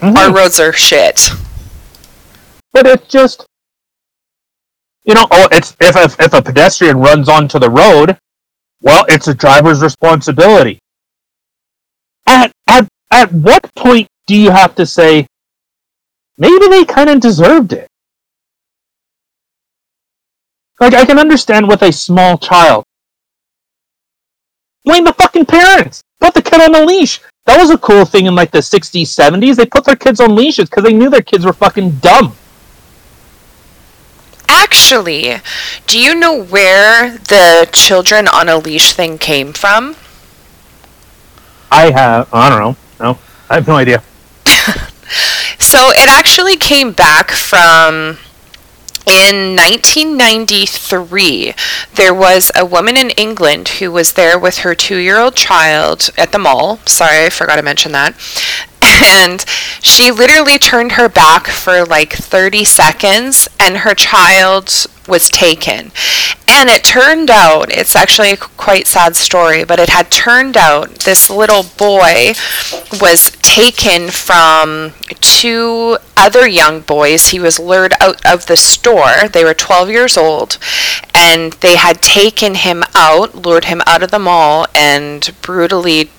Mhm. 0.00 0.16
Our 0.16 0.32
roads 0.32 0.58
are 0.58 0.72
shit. 0.72 1.30
but 2.72 2.86
it's 2.86 3.06
just 3.08 3.44
you 5.04 5.14
know 5.14 5.26
oh 5.30 5.48
it's 5.52 5.76
if, 5.80 5.96
if 5.96 6.20
if 6.20 6.32
a 6.32 6.42
pedestrian 6.42 6.98
runs 6.98 7.28
onto 7.28 7.58
the 7.58 7.70
road 7.70 8.18
well 8.82 9.04
it's 9.08 9.28
a 9.28 9.34
driver's 9.34 9.82
responsibility. 9.82 10.78
At 12.26 12.52
at 12.66 12.88
at 13.10 13.32
what 13.32 13.74
point 13.74 14.08
do 14.26 14.36
you 14.36 14.50
have 14.50 14.74
to 14.76 14.86
say 14.86 15.26
maybe 16.38 16.68
they 16.68 16.84
kind 16.84 17.10
of 17.10 17.20
deserved 17.20 17.72
it? 17.72 17.88
Like 20.78 20.94
i 20.94 21.04
can 21.04 21.18
understand 21.18 21.68
with 21.68 21.82
a 21.82 21.92
small 21.92 22.38
child. 22.38 22.84
Blame 24.84 25.04
the 25.04 25.12
fucking 25.12 25.44
parents! 25.44 26.02
Put 26.20 26.32
the 26.32 26.40
kid 26.40 26.60
on 26.60 26.74
a 26.74 26.84
leash! 26.86 27.20
That 27.44 27.60
was 27.60 27.70
a 27.70 27.78
cool 27.78 28.04
thing 28.04 28.26
in 28.26 28.34
like 28.34 28.50
the 28.50 28.58
60s 28.58 29.02
70s 29.02 29.56
they 29.56 29.66
put 29.66 29.84
their 29.84 29.96
kids 29.96 30.20
on 30.20 30.36
leashes 30.36 30.70
because 30.70 30.84
they 30.84 30.92
knew 30.92 31.10
their 31.10 31.20
kids 31.20 31.44
were 31.44 31.52
fucking 31.52 31.90
dumb 31.96 32.34
Actually, 34.50 35.36
do 35.86 35.98
you 35.98 36.14
know 36.14 36.42
where 36.42 37.16
the 37.16 37.68
children 37.72 38.28
on 38.28 38.48
a 38.48 38.58
leash 38.58 38.92
thing 38.92 39.16
came 39.16 39.52
from? 39.52 39.96
I 41.70 41.90
have. 41.90 42.28
I 42.34 42.50
don't 42.50 42.60
know. 42.60 42.76
No, 42.98 43.18
I 43.48 43.54
have 43.54 43.68
no 43.68 43.76
idea. 43.76 44.02
So 45.70 45.90
it 45.90 46.08
actually 46.08 46.56
came 46.56 46.90
back 46.90 47.30
from 47.30 48.18
in 49.06 49.54
1993. 49.54 51.54
There 51.94 52.12
was 52.12 52.50
a 52.56 52.66
woman 52.66 52.96
in 52.96 53.10
England 53.10 53.68
who 53.78 53.92
was 53.92 54.14
there 54.14 54.36
with 54.36 54.58
her 54.58 54.74
two 54.74 54.96
year 54.96 55.18
old 55.18 55.36
child 55.36 56.10
at 56.18 56.32
the 56.32 56.40
mall. 56.40 56.80
Sorry, 56.86 57.26
I 57.26 57.30
forgot 57.30 57.54
to 57.54 57.62
mention 57.62 57.92
that. 57.92 58.16
And 59.00 59.44
she 59.82 60.10
literally 60.10 60.58
turned 60.58 60.92
her 60.92 61.08
back 61.08 61.46
for 61.46 61.84
like 61.84 62.12
30 62.12 62.64
seconds, 62.64 63.48
and 63.58 63.78
her 63.78 63.94
child 63.94 64.86
was 65.08 65.28
taken. 65.28 65.90
And 66.48 66.68
it 66.68 66.84
turned 66.84 67.30
out, 67.30 67.70
it's 67.70 67.96
actually 67.96 68.32
a 68.32 68.36
quite 68.36 68.86
sad 68.86 69.16
story, 69.16 69.64
but 69.64 69.78
it 69.78 69.88
had 69.88 70.10
turned 70.10 70.56
out 70.56 70.90
this 71.00 71.30
little 71.30 71.64
boy 71.78 72.34
was 73.00 73.30
taken 73.42 74.10
from 74.10 74.92
two 75.20 75.96
other 76.16 76.46
young 76.46 76.80
boys. 76.80 77.28
He 77.28 77.40
was 77.40 77.58
lured 77.58 77.94
out 78.00 78.24
of 78.26 78.46
the 78.46 78.56
store. 78.56 79.28
They 79.32 79.44
were 79.44 79.54
12 79.54 79.90
years 79.90 80.16
old, 80.16 80.58
and 81.14 81.52
they 81.54 81.76
had 81.76 82.02
taken 82.02 82.56
him 82.56 82.84
out, 82.94 83.34
lured 83.34 83.64
him 83.64 83.82
out 83.86 84.02
of 84.02 84.10
the 84.10 84.18
mall, 84.18 84.66
and 84.74 85.34
brutally 85.42 86.10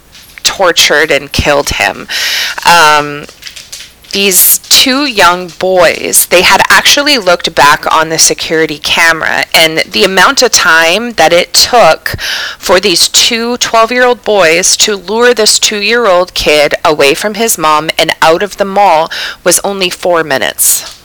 tortured 0.61 1.09
and 1.09 1.33
killed 1.33 1.69
him. 1.69 2.07
Um, 2.67 3.25
these 4.13 4.59
two 4.59 5.05
young 5.07 5.47
boys, 5.47 6.27
they 6.27 6.43
had 6.43 6.61
actually 6.69 7.17
looked 7.17 7.55
back 7.55 7.91
on 7.91 8.09
the 8.09 8.19
security 8.19 8.77
camera, 8.77 9.45
and 9.55 9.79
the 9.79 10.03
amount 10.03 10.43
of 10.43 10.51
time 10.51 11.13
that 11.13 11.33
it 11.33 11.51
took 11.55 12.09
for 12.59 12.79
these 12.79 13.09
two 13.09 13.57
12 13.57 13.91
year 13.91 14.05
old 14.05 14.23
boys 14.23 14.77
to 14.77 14.95
lure 14.95 15.33
this 15.33 15.57
two 15.57 15.81
year 15.81 16.05
old 16.05 16.35
kid 16.35 16.75
away 16.85 17.15
from 17.15 17.33
his 17.33 17.57
mom 17.57 17.89
and 17.97 18.11
out 18.21 18.43
of 18.43 18.57
the 18.57 18.65
mall 18.65 19.09
was 19.43 19.59
only 19.63 19.89
four 19.89 20.23
minutes. 20.23 21.00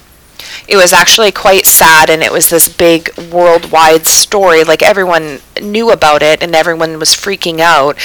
It 0.68 0.76
was 0.76 0.92
actually 0.92 1.32
quite 1.32 1.66
sad, 1.66 2.10
and 2.10 2.22
it 2.22 2.32
was 2.32 2.48
this 2.48 2.68
big 2.68 3.16
worldwide 3.18 4.06
story. 4.06 4.64
Like 4.64 4.82
everyone 4.82 5.40
knew 5.62 5.90
about 5.90 6.22
it, 6.22 6.42
and 6.42 6.54
everyone 6.54 6.98
was 6.98 7.10
freaking 7.10 7.60
out. 7.60 7.96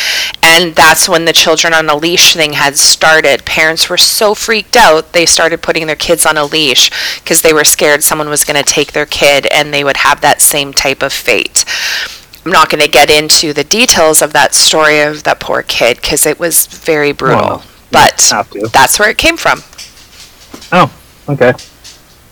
And 0.43 0.75
that's 0.75 1.07
when 1.07 1.25
the 1.25 1.33
children 1.33 1.73
on 1.73 1.89
a 1.89 1.95
leash 1.95 2.33
thing 2.33 2.53
had 2.53 2.77
started. 2.77 3.45
Parents 3.45 3.89
were 3.89 3.97
so 3.97 4.35
freaked 4.35 4.75
out, 4.75 5.13
they 5.13 5.25
started 5.25 5.61
putting 5.61 5.87
their 5.87 5.95
kids 5.95 6.25
on 6.25 6.37
a 6.37 6.45
leash 6.45 6.91
because 7.19 7.41
they 7.41 7.53
were 7.53 7.63
scared 7.63 8.03
someone 8.03 8.29
was 8.29 8.43
going 8.43 8.61
to 8.61 8.69
take 8.69 8.91
their 8.91 9.05
kid 9.05 9.47
and 9.47 9.73
they 9.73 9.83
would 9.83 9.97
have 9.97 10.21
that 10.21 10.41
same 10.41 10.73
type 10.73 11.01
of 11.01 11.13
fate. 11.13 11.63
I'm 12.45 12.51
not 12.51 12.69
going 12.69 12.83
to 12.83 12.89
get 12.89 13.09
into 13.09 13.53
the 13.53 13.63
details 13.63 14.21
of 14.21 14.33
that 14.33 14.53
story 14.53 14.99
of 14.99 15.23
that 15.23 15.39
poor 15.39 15.61
kid 15.61 16.01
because 16.01 16.25
it 16.25 16.39
was 16.39 16.65
very 16.65 17.11
brutal. 17.11 17.39
Well, 17.39 17.63
but 17.91 18.31
that's 18.73 18.99
where 18.99 19.09
it 19.09 19.17
came 19.17 19.37
from. 19.37 19.63
Oh, 20.71 20.91
okay. 21.29 21.53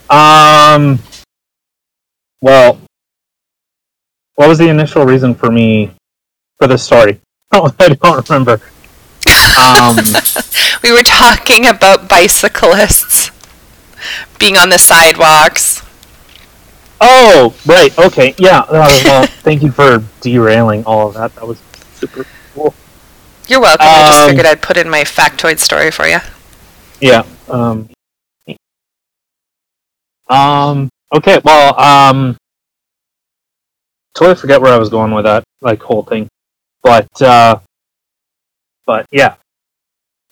Um. 0.10 1.00
Well, 2.42 2.80
what 4.36 4.48
was 4.50 4.58
the 4.58 4.70
initial 4.70 5.06
reason 5.06 5.36
for 5.36 5.52
me 5.52 5.92
for 6.60 6.68
this 6.68 6.84
story? 6.84 7.20
Oh, 7.52 7.74
I 7.80 7.90
don't 7.90 8.30
remember. 8.30 8.62
Um. 9.58 9.98
We 10.84 10.92
were 10.94 11.04
talking 11.04 11.66
about 11.68 12.08
bicyclists 12.08 13.32
being 14.40 14.56
on 14.56 14.70
the 14.70 14.78
sidewalks. 14.78 15.82
oh, 17.02 17.54
right. 17.66 17.96
Okay. 17.98 18.34
Yeah. 18.38 18.60
Uh, 18.60 18.88
well, 19.04 19.26
thank 19.44 19.62
you 19.64 19.72
for 19.72 20.02
derailing 20.22 20.86
all 20.86 21.08
of 21.10 21.16
that. 21.16 21.36
That 21.36 21.46
was 21.48 21.60
super 21.96 22.26
cool. 22.54 22.74
You're 23.48 23.60
welcome. 23.60 23.88
I 23.90 24.08
just 24.08 24.20
Um, 24.22 24.30
figured 24.30 24.46
I'd 24.46 24.62
put 24.62 24.78
in 24.78 24.90
my 24.90 25.02
factoid 25.04 25.60
story 25.60 25.92
for 25.92 26.08
you. 26.08 26.20
Yeah. 27.02 27.24
Um. 27.50 27.90
Um. 30.30 30.90
Okay. 31.14 31.40
Well. 31.44 31.80
Um. 31.80 32.38
Totally 34.16 34.36
forget 34.36 34.62
where 34.62 34.74
I 34.74 34.78
was 34.78 34.90
going 34.90 35.12
with 35.14 35.26
that 35.26 35.44
like 35.62 35.82
whole 35.82 36.04
thing, 36.04 36.28
but 36.84 37.08
uh, 37.22 37.60
but 38.86 39.06
yeah. 39.12 39.36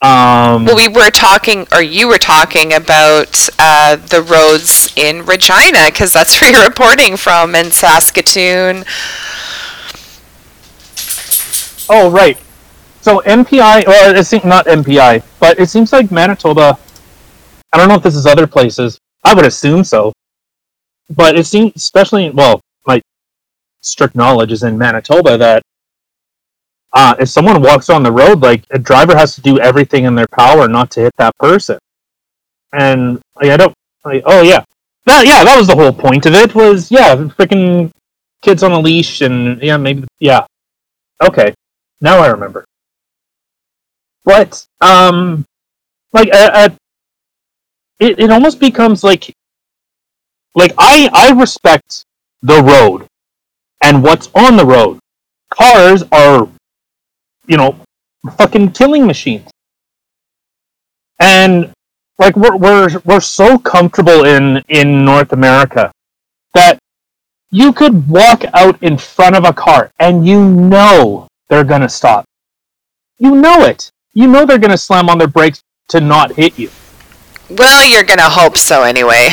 Um, 0.01 0.65
Well, 0.65 0.75
we 0.75 0.87
were 0.87 1.09
talking, 1.09 1.65
or 1.71 1.81
you 1.81 2.07
were 2.07 2.19
talking 2.19 2.73
about 2.73 3.49
uh, 3.57 3.95
the 3.95 4.21
roads 4.21 4.93
in 4.95 5.25
Regina, 5.25 5.85
because 5.87 6.13
that's 6.13 6.39
where 6.41 6.51
you're 6.51 6.63
reporting 6.67 7.17
from, 7.17 7.55
in 7.55 7.71
Saskatoon. 7.71 8.85
oh, 11.89 12.11
right. 12.11 12.37
So 13.01 13.21
MPI, 13.25 13.87
well, 13.87 14.15
it 14.15 14.25
seems 14.25 14.43
not 14.43 14.67
MPI, 14.67 15.23
but 15.39 15.59
it 15.59 15.67
seems 15.69 15.91
like 15.91 16.11
Manitoba. 16.11 16.77
I 17.73 17.77
don't 17.77 17.89
know 17.89 17.95
if 17.95 18.03
this 18.03 18.15
is 18.15 18.25
other 18.27 18.45
places. 18.45 18.99
I 19.27 19.33
would 19.33 19.45
assume 19.45 19.83
so, 19.83 20.13
but 21.09 21.37
it 21.37 21.45
seems, 21.45 21.73
especially 21.75 22.29
well, 22.29 22.61
my 22.85 23.01
strict 23.81 24.15
knowledge 24.15 24.53
is 24.53 24.63
in 24.63 24.77
Manitoba 24.77 25.37
that 25.37 25.63
uh, 26.93 27.13
if 27.19 27.27
someone 27.27 27.61
walks 27.61 27.89
on 27.89 28.03
the 28.03 28.11
road, 28.11 28.41
like 28.41 28.63
a 28.71 28.79
driver 28.79 29.17
has 29.17 29.35
to 29.35 29.41
do 29.41 29.59
everything 29.59 30.05
in 30.05 30.15
their 30.15 30.27
power 30.31 30.69
not 30.69 30.89
to 30.91 31.01
hit 31.01 31.13
that 31.17 31.35
person. 31.39 31.77
And 32.71 33.21
like, 33.35 33.51
I 33.51 33.57
don't. 33.57 33.73
Like, 34.05 34.23
oh 34.25 34.43
yeah, 34.43 34.63
that 35.05 35.25
yeah, 35.25 35.43
that 35.43 35.57
was 35.57 35.67
the 35.67 35.75
whole 35.75 35.91
point 35.91 36.25
of 36.25 36.33
it. 36.33 36.55
Was 36.55 36.89
yeah, 36.89 37.13
freaking 37.15 37.91
kids 38.41 38.63
on 38.63 38.71
a 38.71 38.79
leash 38.79 39.19
and 39.19 39.61
yeah, 39.61 39.75
maybe 39.75 40.07
yeah. 40.19 40.45
Okay, 41.21 41.53
now 41.99 42.19
I 42.19 42.27
remember. 42.27 42.63
But 44.23 44.65
um, 44.79 45.43
like 46.13 46.29
uh, 46.31 46.51
uh, 46.53 46.69
it 47.99 48.19
it 48.19 48.29
almost 48.29 48.59
becomes 48.59 49.03
like 49.03 49.33
like 50.55 50.73
I 50.77 51.09
I 51.13 51.31
respect 51.31 52.03
the 52.41 52.61
road 52.61 53.07
and 53.81 54.03
what's 54.03 54.29
on 54.35 54.57
the 54.57 54.65
road. 54.65 54.99
Cars 55.49 56.03
are 56.11 56.47
you 57.47 57.57
know 57.57 57.79
fucking 58.37 58.71
killing 58.71 59.05
machines. 59.05 59.49
And 61.19 61.71
like 62.19 62.35
we're 62.35 62.55
we're 62.55 62.89
we're 63.05 63.19
so 63.19 63.57
comfortable 63.57 64.25
in 64.25 64.63
in 64.69 65.05
North 65.05 65.33
America 65.33 65.91
that 66.53 66.79
you 67.51 67.71
could 67.71 68.09
walk 68.09 68.43
out 68.53 68.81
in 68.83 68.97
front 68.97 69.35
of 69.35 69.45
a 69.45 69.53
car 69.53 69.91
and 69.99 70.27
you 70.27 70.43
know 70.43 71.27
they're 71.49 71.63
going 71.63 71.81
to 71.81 71.89
stop. 71.89 72.25
You 73.19 73.35
know 73.35 73.63
it. 73.63 73.89
You 74.13 74.27
know 74.27 74.45
they're 74.45 74.57
going 74.57 74.71
to 74.71 74.77
slam 74.77 75.09
on 75.09 75.17
their 75.17 75.27
brakes 75.27 75.61
to 75.89 76.01
not 76.01 76.33
hit 76.33 76.59
you. 76.59 76.69
Well, 77.49 77.87
you're 77.87 78.03
going 78.03 78.19
to 78.19 78.29
hope 78.29 78.57
so 78.57 78.83
anyway. 78.83 79.29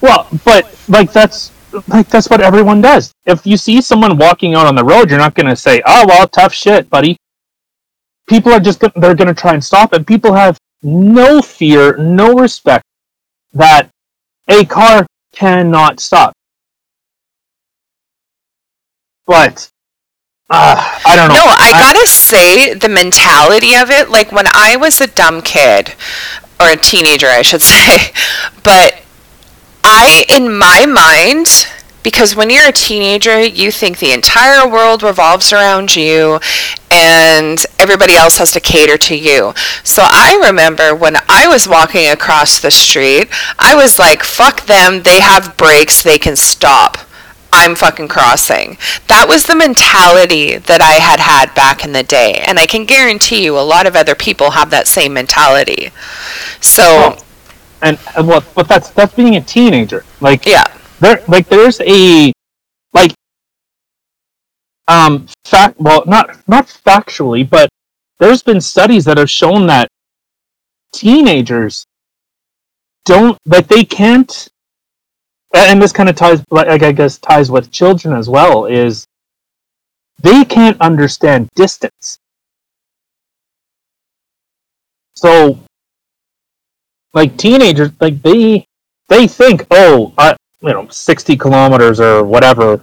Well, 0.00 0.28
but 0.44 0.78
like 0.88 1.12
that's 1.12 1.50
like 1.88 2.08
that's 2.08 2.28
what 2.28 2.40
everyone 2.40 2.80
does. 2.80 3.12
If 3.24 3.46
you 3.46 3.56
see 3.56 3.80
someone 3.80 4.18
walking 4.18 4.54
out 4.54 4.66
on 4.66 4.76
the 4.76 4.84
road, 4.84 5.10
you're 5.10 5.18
not 5.18 5.34
going 5.34 5.48
to 5.48 5.56
say, 5.56 5.82
"Oh, 5.86 6.04
well, 6.06 6.28
tough 6.28 6.52
shit, 6.52 6.88
buddy." 6.90 7.16
People 8.28 8.52
are 8.52 8.60
just 8.60 8.80
they're 8.80 9.14
going 9.14 9.28
to 9.28 9.34
try 9.34 9.54
and 9.54 9.64
stop 9.64 9.94
it. 9.94 10.06
People 10.06 10.32
have 10.34 10.58
no 10.82 11.42
fear, 11.42 11.96
no 11.96 12.34
respect 12.34 12.84
that 13.54 13.88
a 14.48 14.64
car 14.64 15.06
cannot 15.32 16.00
stop. 16.00 16.32
But 19.26 19.68
uh, 20.48 21.00
I 21.04 21.16
don't 21.16 21.28
know. 21.28 21.34
No, 21.34 21.44
I 21.46 21.72
gotta 21.72 22.06
say, 22.06 22.74
the 22.74 22.88
mentality 22.88 23.74
of 23.74 23.90
it, 23.90 24.10
like 24.10 24.30
when 24.30 24.46
I 24.54 24.76
was 24.76 25.00
a 25.00 25.08
dumb 25.08 25.42
kid, 25.42 25.94
or 26.60 26.68
a 26.68 26.76
teenager, 26.76 27.26
I 27.26 27.42
should 27.42 27.62
say, 27.74 28.12
but 28.62 29.02
I, 29.84 30.24
in 30.28 30.56
my 30.56 30.86
mind, 30.86 31.48
because 32.02 32.36
when 32.36 32.50
you're 32.50 32.68
a 32.68 32.72
teenager, 32.72 33.44
you 33.44 33.72
think 33.72 33.98
the 33.98 34.12
entire 34.12 34.68
world 34.68 35.02
revolves 35.02 35.52
around 35.52 35.96
you 35.96 36.38
and 36.90 37.58
everybody 37.80 38.14
else 38.14 38.38
has 38.38 38.52
to 38.52 38.60
cater 38.60 38.96
to 38.96 39.16
you. 39.16 39.52
So 39.82 40.02
I 40.04 40.40
remember 40.46 40.94
when 40.94 41.16
I 41.28 41.48
was 41.48 41.68
walking 41.68 42.08
across 42.08 42.60
the 42.60 42.70
street, 42.70 43.28
I 43.58 43.74
was 43.74 43.98
like, 43.98 44.22
fuck 44.22 44.66
them, 44.66 45.02
they 45.02 45.20
have 45.20 45.56
brakes, 45.56 46.02
they 46.02 46.16
can 46.16 46.36
stop. 46.36 46.96
I'm 47.56 47.74
fucking 47.74 48.08
crossing. 48.08 48.76
That 49.08 49.26
was 49.28 49.44
the 49.46 49.56
mentality 49.56 50.58
that 50.58 50.80
I 50.82 50.94
had 51.00 51.18
had 51.18 51.54
back 51.54 51.84
in 51.84 51.92
the 51.92 52.02
day. 52.02 52.44
And 52.46 52.58
I 52.58 52.66
can 52.66 52.84
guarantee 52.84 53.42
you 53.44 53.58
a 53.58 53.60
lot 53.60 53.86
of 53.86 53.96
other 53.96 54.14
people 54.14 54.50
have 54.50 54.70
that 54.70 54.86
same 54.86 55.14
mentality. 55.14 55.90
So, 56.60 56.82
Well, 56.82 57.24
and, 57.82 57.98
and 58.16 58.28
what? 58.28 58.44
But 58.54 58.68
that's 58.68 58.90
that's 58.90 59.14
being 59.14 59.36
a 59.36 59.40
teenager. 59.40 60.04
Like 60.20 60.46
yeah. 60.46 60.64
there, 61.00 61.22
like 61.28 61.48
there's 61.48 61.80
a 61.80 62.32
like 62.92 63.12
um 64.88 65.26
fact. 65.44 65.80
Well, 65.80 66.04
not 66.06 66.36
not 66.48 66.66
factually, 66.66 67.48
but 67.48 67.68
there's 68.18 68.42
been 68.42 68.60
studies 68.60 69.04
that 69.06 69.18
have 69.18 69.30
shown 69.30 69.66
that 69.66 69.88
teenagers 70.92 71.86
don't 73.04 73.38
like 73.46 73.68
they 73.68 73.84
can't 73.84 74.48
and 75.58 75.80
this 75.80 75.92
kind 75.92 76.08
of 76.08 76.16
ties 76.16 76.42
like 76.50 76.82
i 76.82 76.92
guess 76.92 77.18
ties 77.18 77.50
with 77.50 77.70
children 77.70 78.16
as 78.16 78.28
well 78.28 78.66
is 78.66 79.06
they 80.22 80.44
can't 80.44 80.80
understand 80.80 81.48
distance. 81.54 82.18
So 85.14 85.58
like 87.14 87.36
teenagers 87.36 87.90
like 88.00 88.20
they 88.22 88.66
they 89.08 89.26
think 89.26 89.66
oh 89.70 90.12
I, 90.18 90.36
you 90.60 90.72
know 90.72 90.88
60 90.88 91.36
kilometers 91.36 92.00
or 92.00 92.22
whatever 92.24 92.82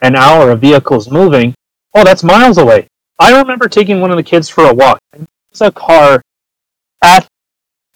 an 0.00 0.16
hour 0.16 0.50
a 0.50 0.56
vehicle's 0.56 1.10
moving 1.10 1.54
oh 1.94 2.04
that's 2.04 2.24
miles 2.24 2.58
away. 2.58 2.88
I 3.18 3.38
remember 3.38 3.68
taking 3.68 4.00
one 4.00 4.10
of 4.10 4.16
the 4.16 4.22
kids 4.22 4.48
for 4.48 4.64
a 4.64 4.74
walk. 4.74 4.98
There's 5.12 5.60
a 5.60 5.70
car 5.70 6.22
at 7.02 7.26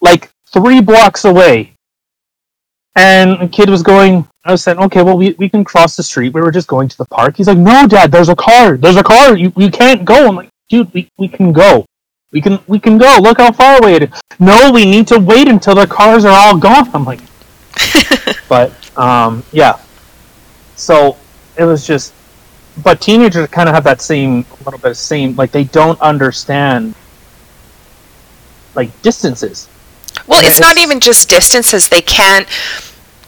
like 0.01 0.31
three 0.47 0.81
blocks 0.81 1.25
away 1.25 1.75
and 2.97 3.41
the 3.41 3.49
kid 3.49 3.71
was 3.71 3.83
going 3.83 4.27
i 4.45 4.51
was 4.51 4.63
saying 4.63 4.79
okay 4.79 5.03
well 5.03 5.17
we, 5.17 5.33
we 5.39 5.49
can 5.49 5.65
cross 5.65 5.97
the 5.97 6.03
street. 6.03 6.33
We 6.33 6.41
were 6.41 6.51
just 6.51 6.69
going 6.69 6.89
to 6.89 6.99
the 6.99 7.05
park. 7.07 7.37
He's 7.37 7.47
like 7.47 7.59
no 7.59 7.87
dad 7.87 8.11
there's 8.11 8.29
a 8.29 8.37
car. 8.37 8.77
There's 8.77 8.97
a 8.97 9.03
car. 9.03 9.37
You, 9.37 9.53
you 9.57 9.71
can't 9.71 10.05
go. 10.05 10.29
I'm 10.29 10.37
like 10.37 10.51
dude 10.69 10.93
we, 10.93 11.09
we 11.19 11.29
can 11.29 11.53
go. 11.53 11.85
We 12.33 12.41
can 12.41 12.59
we 12.67 12.79
can 12.79 12.99
go. 12.99 13.19
Look 13.21 13.39
how 13.39 13.53
far 13.53 13.79
away 13.79 13.95
it 13.95 14.03
is. 14.05 14.21
No 14.39 14.71
we 14.73 14.85
need 14.85 15.07
to 15.09 15.19
wait 15.19 15.49
until 15.49 15.75
the 15.75 15.87
cars 15.87 16.25
are 16.25 16.33
all 16.33 16.57
gone. 16.57 16.89
I'm 16.95 17.05
like 17.05 17.21
but 18.49 18.73
um 18.99 19.45
yeah. 19.53 19.79
So 20.77 21.17
it 21.57 21.65
was 21.65 21.87
just 21.87 22.15
but 22.83 23.01
teenagers 23.01 23.49
kind 23.49 23.69
of 23.69 23.75
have 23.75 23.85
that 23.85 24.01
same 24.01 24.45
little 24.65 24.79
bit 24.79 24.93
of 24.93 24.97
same 24.97 25.37
like 25.37 25.51
they 25.51 25.65
don't 25.65 26.01
understand 26.01 26.95
like 28.75 28.91
distances 29.03 29.69
Well, 30.27 30.45
it's 30.45 30.61
not 30.61 30.79
even 30.79 31.01
just 31.01 31.29
distances. 31.29 31.89
They 31.89 32.03
can't 32.03 32.47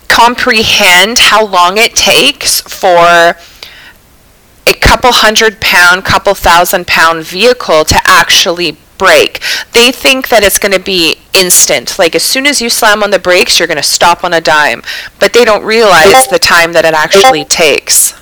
comprehend 0.08 1.18
how 1.18 1.44
long 1.46 1.78
it 1.78 1.96
takes 1.96 2.60
for 2.60 3.36
a 4.66 4.74
couple 4.80 5.10
hundred 5.12 5.60
pound, 5.60 6.04
couple 6.04 6.34
thousand 6.34 6.86
pound 6.86 7.24
vehicle 7.24 7.84
to 7.84 7.98
actually 8.04 8.76
brake. 8.98 9.40
They 9.72 9.90
think 9.90 10.28
that 10.28 10.44
it's 10.44 10.58
going 10.58 10.72
to 10.72 10.80
be 10.80 11.16
instant. 11.34 11.98
Like 11.98 12.14
as 12.14 12.22
soon 12.22 12.46
as 12.46 12.60
you 12.60 12.68
slam 12.68 13.02
on 13.02 13.10
the 13.10 13.18
brakes, 13.18 13.58
you're 13.58 13.66
going 13.66 13.76
to 13.76 13.82
stop 13.82 14.22
on 14.22 14.32
a 14.32 14.40
dime. 14.40 14.82
But 15.18 15.32
they 15.32 15.44
don't 15.44 15.64
realize 15.64 16.26
the 16.28 16.38
time 16.38 16.72
that 16.74 16.84
it 16.84 16.94
actually 16.94 17.44
takes. 17.44 18.14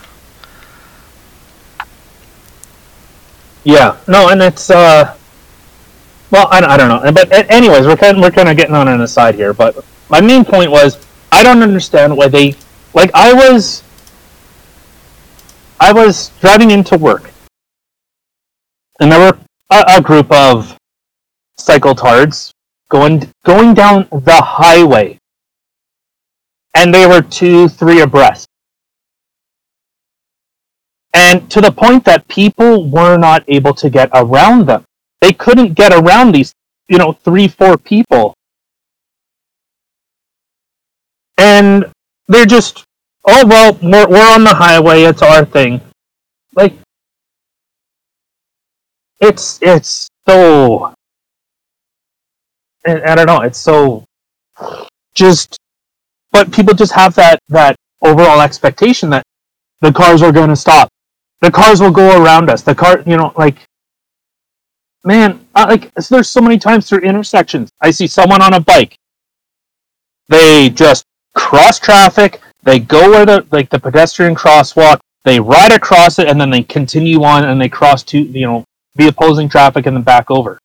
Yeah, 3.63 3.99
no, 4.09 4.29
and 4.31 4.41
it's 4.41 4.71
uh, 4.71 5.15
well, 6.31 6.49
I, 6.51 6.61
I 6.65 6.77
don't 6.77 6.89
know, 6.89 7.13
but 7.13 7.33
anyways, 7.51 7.87
we're 7.87 7.97
kind 7.97 8.21
we're 8.21 8.31
kind 8.31 8.49
of 8.49 8.57
getting 8.57 8.75
on 8.75 8.89
an 8.89 9.01
aside 9.01 9.35
here. 9.35 9.53
But 9.53 9.85
my 10.09 10.21
main 10.21 10.45
point 10.45 10.71
was 10.71 11.05
I 11.33 11.43
don't 11.43 11.63
understand 11.63 12.17
why 12.17 12.29
they 12.29 12.55
like 12.95 13.11
I 13.15 13.33
was 13.33 13.83
I 15.81 15.93
was 15.93 16.31
driving 16.41 16.71
into 16.71 16.97
work, 16.99 17.31
and 19.01 19.11
there 19.11 19.21
were 19.21 19.39
a, 19.71 19.97
a 19.99 20.01
group 20.01 20.31
of 20.31 20.77
cycletards 21.59 22.53
going 22.91 23.31
going 23.45 23.75
down 23.75 24.09
the 24.11 24.41
highway, 24.43 25.19
and 26.75 26.95
they 26.95 27.07
were 27.07 27.23
two, 27.23 27.69
three 27.69 28.01
abreast 28.01 28.47
and 31.13 31.51
to 31.51 31.61
the 31.61 31.73
point 31.73 32.05
that 32.05 32.27
people 32.29 32.89
were 32.89 33.17
not 33.17 33.45
able 33.49 33.75
to 33.75 33.91
get 33.91 34.09
around 34.15 34.67
them. 34.67 34.85
They 35.21 35.33
couldn't 35.33 35.75
get 35.75 35.93
around 35.93 36.33
these, 36.33 36.53
you 36.89 36.99
know, 36.99 37.13
three, 37.13 37.49
four 37.49 37.77
people. 37.77 38.35
And 41.39 41.87
they're 42.29 42.47
just, 42.47 42.85
oh, 43.27 43.47
well, 43.47 43.79
we're, 43.83 44.09
we're 44.09 44.35
on 44.35 44.45
the 44.45 44.55
highway, 44.55 45.03
it's 45.03 45.23
our 45.23 45.45
thing. 45.45 45.81
Like, 46.55 46.75
it's, 49.21 49.59
it's 49.63 50.09
so, 50.29 50.93
I, 52.87 53.01
I 53.03 53.15
don't 53.15 53.27
know, 53.27 53.41
it's 53.41 53.59
so, 53.59 54.05
just, 55.15 55.57
but 56.33 56.53
people 56.53 56.75
just 56.75 56.93
have 56.93 57.15
that, 57.15 57.39
that 57.49 57.77
overall 58.03 58.41
expectation 58.41 59.11
that 59.11 59.23
the 59.81 59.93
cars 59.93 60.23
are 60.23 60.33
going 60.33 60.51
to 60.51 60.57
stop 60.57 60.91
the 61.41 61.51
cars 61.51 61.81
will 61.81 61.91
go 61.91 62.23
around 62.23 62.51
us. 62.51 62.63
The 62.63 62.75
car, 62.75 63.03
you 63.07 63.17
know, 63.17 63.33
like 63.37 63.57
man, 65.05 65.47
I, 65.55 65.65
like 65.65 65.95
there's 65.95 66.29
so 66.29 66.41
many 66.41 66.59
times 66.59 66.89
through 66.89 67.01
intersections, 67.01 67.71
I 67.81 67.91
see 67.91 68.07
someone 68.07 68.43
on 68.43 68.55
a 68.55 68.61
bike. 68.61 68.97
They 70.29 70.71
just 70.71 71.05
cross 71.35 71.79
traffic. 71.79 72.41
They 72.63 72.79
go 72.79 73.11
where 73.11 73.27
the 73.27 73.47
like 73.51 73.71
the 73.71 73.81
pedestrian 73.81 74.35
crosswalk. 74.35 75.01
They 75.25 75.41
ride 75.41 75.73
across 75.73 76.19
it, 76.19 76.29
and 76.29 76.41
then 76.41 76.51
they 76.51 76.63
continue 76.63 77.23
on, 77.25 77.45
and 77.45 77.61
they 77.61 77.69
cross 77.69 78.03
to 78.05 78.21
you 78.21 78.47
know 78.47 78.65
the 78.97 79.09
opposing 79.09 79.49
traffic 79.49 79.87
and 79.87 79.97
then 79.97 80.03
back 80.03 80.31
over. 80.31 80.59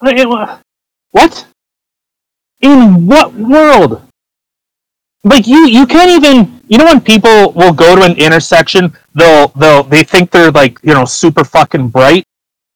Uh, 0.00 0.58
what? 1.12 1.46
In 2.60 3.06
what 3.06 3.34
world? 3.34 4.02
Like 5.24 5.46
you, 5.46 5.66
you 5.66 5.86
can't 5.86 6.10
even. 6.10 6.60
You 6.68 6.78
know 6.78 6.86
when 6.86 7.00
people 7.00 7.52
will 7.52 7.72
go 7.72 7.96
to 7.96 8.02
an 8.02 8.16
intersection, 8.18 8.96
they'll 9.14 9.48
they'll 9.48 9.82
they 9.82 10.02
think 10.02 10.30
they're 10.30 10.50
like 10.50 10.78
you 10.82 10.94
know 10.94 11.04
super 11.04 11.44
fucking 11.44 11.88
bright, 11.88 12.24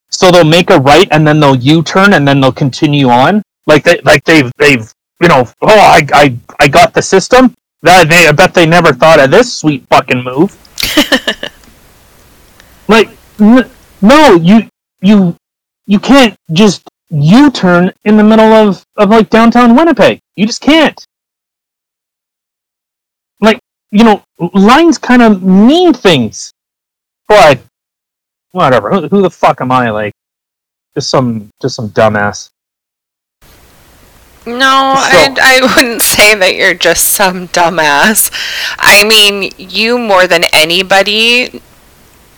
so 0.09 0.31
they'll 0.31 0.43
make 0.43 0.69
a 0.69 0.77
right 0.79 1.07
and 1.11 1.27
then 1.27 1.39
they'll 1.39 1.55
U-turn 1.55 2.13
and 2.13 2.27
then 2.27 2.39
they'll 2.39 2.51
continue 2.51 3.09
on. 3.09 3.41
Like 3.67 3.83
they 3.83 3.99
like 4.01 4.23
they've 4.23 4.51
they've 4.57 4.91
you 5.21 5.27
know 5.27 5.45
oh 5.61 5.79
I 5.79 6.07
I 6.13 6.37
I 6.59 6.67
got 6.67 6.93
the 6.93 7.01
system. 7.01 7.53
That 7.81 8.09
they 8.09 8.27
I 8.27 8.31
bet 8.31 8.53
they 8.53 8.65
never 8.65 8.93
thought 8.93 9.19
of 9.19 9.31
this 9.31 9.53
sweet 9.53 9.85
fucking 9.89 10.23
move. 10.23 10.57
like 12.87 13.09
n- 13.39 13.69
no, 14.01 14.35
you 14.35 14.69
you 15.01 15.35
you 15.85 15.99
can't 15.99 16.35
just 16.53 16.87
U-turn 17.09 17.93
in 18.05 18.17
the 18.17 18.23
middle 18.23 18.51
of 18.53 18.83
of 18.97 19.09
like 19.09 19.29
downtown 19.29 19.75
Winnipeg. 19.75 20.19
You 20.35 20.45
just 20.45 20.61
can't. 20.61 21.03
Like 23.41 23.59
you 23.91 24.03
know, 24.03 24.23
lines 24.53 24.97
kind 24.97 25.21
of 25.21 25.43
mean 25.43 25.93
things, 25.93 26.51
but 27.27 27.59
whatever. 28.55 28.89
Who, 28.89 29.07
who 29.07 29.21
the 29.21 29.29
fuck 29.29 29.61
am 29.61 29.71
I? 29.71 29.89
Like, 29.89 30.13
just 30.95 31.09
some 31.09 31.49
just 31.61 31.75
some 31.75 31.89
dumbass. 31.89 32.49
No, 34.47 34.93
so, 34.95 35.09
I, 35.11 35.35
I 35.41 35.75
wouldn't 35.75 36.01
say 36.01 36.35
that 36.35 36.55
you're 36.55 36.75
just 36.75 37.13
some 37.13 37.47
dumbass. 37.49 38.31
I 38.77 39.03
mean, 39.03 39.51
you 39.57 39.97
more 39.97 40.27
than 40.27 40.43
anybody 40.53 41.61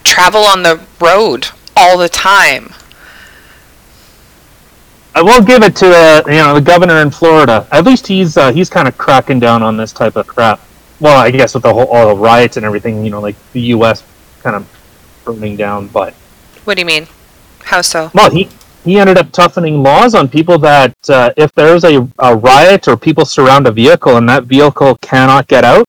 travel 0.03 0.43
on 0.43 0.63
the 0.63 0.81
road 0.99 1.47
all 1.75 1.97
the 1.97 2.09
time. 2.09 2.73
I 5.13 5.21
will 5.21 5.41
give 5.41 5.63
it 5.63 5.75
to 5.77 5.87
uh, 5.87 6.21
you 6.27 6.33
know 6.33 6.55
the 6.55 6.61
governor 6.61 7.01
in 7.01 7.11
Florida. 7.11 7.67
At 7.71 7.85
least 7.85 8.07
he's 8.07 8.37
uh, 8.37 8.51
he's 8.51 8.69
kind 8.69 8.87
of 8.87 8.97
cracking 8.97 9.39
down 9.39 9.61
on 9.61 9.77
this 9.77 9.91
type 9.91 10.15
of 10.15 10.25
crap. 10.25 10.61
Well, 10.99 11.19
I 11.19 11.29
guess 11.29 11.53
with 11.53 11.63
the 11.63 11.73
whole 11.73 11.87
all 11.87 12.07
the 12.07 12.15
riots 12.15 12.57
and 12.57 12.65
everything, 12.65 13.03
you 13.03 13.11
know, 13.11 13.21
like 13.21 13.35
the 13.51 13.61
U.S. 13.77 14.03
kind 14.41 14.55
of 14.55 14.76
burning 15.27 15.57
down. 15.57 15.87
But 15.87 16.13
what 16.63 16.75
do 16.75 16.81
you 16.81 16.85
mean? 16.85 17.07
How 17.63 17.81
so? 17.81 18.09
Well, 18.13 18.31
he 18.31 18.49
he 18.83 18.97
ended 18.97 19.17
up 19.17 19.31
toughening 19.31 19.83
laws 19.83 20.15
on 20.15 20.29
people 20.29 20.57
that 20.59 20.95
uh, 21.09 21.31
if 21.35 21.51
there's 21.53 21.83
a, 21.83 22.07
a 22.19 22.35
riot 22.35 22.87
or 22.87 22.95
people 22.95 23.25
surround 23.25 23.67
a 23.67 23.71
vehicle 23.71 24.15
and 24.15 24.27
that 24.29 24.45
vehicle 24.45 24.97
cannot 25.01 25.47
get 25.47 25.65
out, 25.65 25.85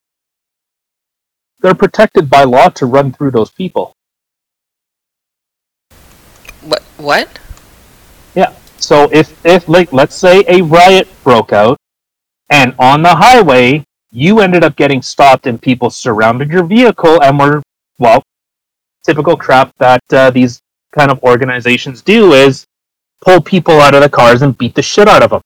they're 1.61 1.73
protected 1.73 2.29
by 2.29 2.43
law 2.43 2.67
to 2.69 2.85
run 2.85 3.11
through 3.11 3.31
those 3.31 3.49
people. 3.49 3.93
What? 6.61 6.81
What? 6.97 7.39
Yeah. 8.35 8.53
So 8.77 9.09
if 9.11 9.33
if 9.45 9.69
like 9.69 9.93
let's 9.93 10.15
say 10.15 10.43
a 10.47 10.61
riot 10.61 11.07
broke 11.23 11.53
out, 11.53 11.77
and 12.49 12.75
on 12.77 13.01
the 13.01 13.15
highway 13.15 13.85
you 14.11 14.39
ended 14.39 14.63
up 14.63 14.75
getting 14.75 15.01
stopped 15.03 15.45
and 15.45 15.61
people 15.61 15.89
surrounded 15.89 16.49
your 16.49 16.63
vehicle 16.63 17.21
and 17.21 17.39
were 17.39 17.61
well, 17.99 18.23
typical 19.05 19.35
crap 19.37 19.75
that 19.77 20.01
uh, 20.11 20.29
these 20.31 20.61
kind 20.91 21.11
of 21.11 21.21
organizations 21.23 22.01
do 22.01 22.33
is 22.33 22.65
pull 23.21 23.41
people 23.41 23.79
out 23.79 23.93
of 23.93 24.01
the 24.01 24.09
cars 24.09 24.41
and 24.41 24.57
beat 24.57 24.75
the 24.75 24.81
shit 24.81 25.07
out 25.07 25.23
of 25.23 25.29
them. 25.29 25.41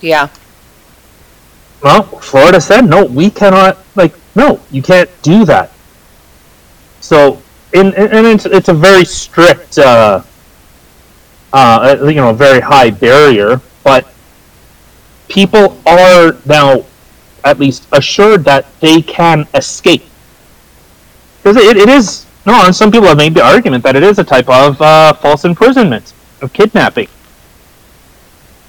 Yeah. 0.00 0.28
Well, 1.82 2.02
Florida 2.02 2.60
said 2.60 2.82
no. 2.82 3.04
We 3.04 3.30
cannot 3.30 3.78
like 3.94 4.14
no. 4.34 4.60
You 4.70 4.82
can't 4.82 5.10
do 5.22 5.44
that. 5.44 5.72
So, 7.00 7.42
in, 7.72 7.94
and 7.94 8.26
it's 8.26 8.46
it's 8.46 8.68
a 8.68 8.74
very 8.74 9.04
strict. 9.04 9.78
Uh, 9.78 10.22
uh, 11.52 11.96
you 12.02 12.16
know, 12.16 12.32
very 12.32 12.60
high 12.60 12.90
barrier, 12.90 13.60
but 13.82 14.12
people 15.28 15.80
are 15.86 16.36
now 16.44 16.84
at 17.44 17.58
least 17.58 17.86
assured 17.92 18.44
that 18.44 18.66
they 18.80 19.00
can 19.00 19.46
escape. 19.54 20.02
Because 21.38 21.56
it, 21.56 21.76
it 21.76 21.88
is, 21.88 22.25
no, 22.46 22.64
and 22.64 22.74
some 22.74 22.90
people 22.90 23.08
have 23.08 23.16
made 23.16 23.34
the 23.34 23.44
argument 23.44 23.82
that 23.84 23.96
it 23.96 24.02
is 24.02 24.18
a 24.18 24.24
type 24.24 24.48
of 24.48 24.80
uh, 24.80 25.12
false 25.14 25.44
imprisonment, 25.44 26.12
of 26.40 26.52
kidnapping. 26.52 27.08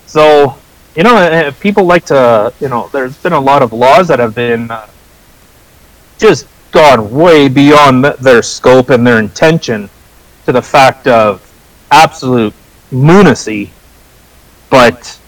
So, 0.08 0.58
you 0.96 1.04
know, 1.04 1.52
people 1.60 1.86
like 1.86 2.06
to, 2.06 2.52
you 2.60 2.70
know, 2.70 2.90
there's 2.92 3.16
been 3.18 3.34
a 3.34 3.40
lot 3.40 3.62
of 3.62 3.74
laws 3.74 4.08
that 4.08 4.20
have 4.20 4.34
been 4.34 4.72
uh, 4.72 4.88
just 6.18 6.48
gone 6.72 7.12
way 7.12 7.48
beyond 7.48 8.04
their 8.06 8.42
scope 8.42 8.90
and 8.90 9.06
their 9.06 9.20
intention 9.20 9.90
to 10.46 10.52
the 10.52 10.62
fact 10.62 11.08
of 11.08 11.44
absolute 11.92 12.54
lunacy, 12.92 13.72
but 14.70 15.20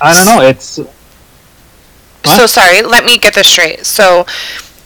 I 0.00 0.14
don't 0.14 0.26
know. 0.26 0.42
It's 0.42 0.78
so 2.24 2.46
sorry. 2.46 2.82
Let 2.82 3.04
me 3.04 3.18
get 3.18 3.34
this 3.34 3.48
straight. 3.48 3.84
So, 3.84 4.26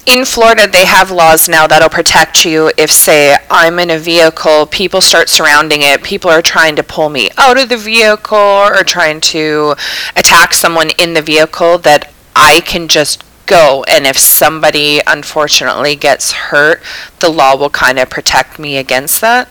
in 0.07 0.25
Florida, 0.25 0.69
they 0.69 0.87
have 0.87 1.11
laws 1.11 1.49
now 1.49 1.67
that'll 1.67 1.89
protect 1.89 2.45
you 2.45 2.71
if, 2.79 2.91
say, 2.91 3.37
I'm 3.51 3.79
in 3.79 3.91
a 3.91 3.99
vehicle, 3.99 4.67
people 4.67 5.01
start 5.01 5.29
surrounding 5.29 5.83
it, 5.83 6.03
people 6.03 6.31
are 6.31 6.43
trying 6.43 6.77
to 6.77 6.83
pull 6.83 7.09
me 7.09 7.31
out 7.37 7.59
of 7.59 7.69
the 7.69 7.77
vehicle 7.77 8.39
or 8.39 8.85
trying 8.85 9.21
to 9.23 9.75
attack 10.17 10.55
someone 10.55 10.91
in 10.99 11.15
the 11.15 11.23
vehicle, 11.23 11.79
that 11.79 12.13
I 12.35 12.61
can 12.61 12.89
just 12.89 13.25
go. 13.47 13.85
And 13.89 14.07
if 14.07 14.17
somebody 14.19 15.01
unfortunately 15.07 15.97
gets 15.97 16.33
hurt, 16.33 16.83
the 17.21 17.29
law 17.29 17.57
will 17.57 17.71
kind 17.71 17.99
of 17.99 18.11
protect 18.11 18.59
me 18.59 18.77
against 18.77 19.21
that. 19.21 19.49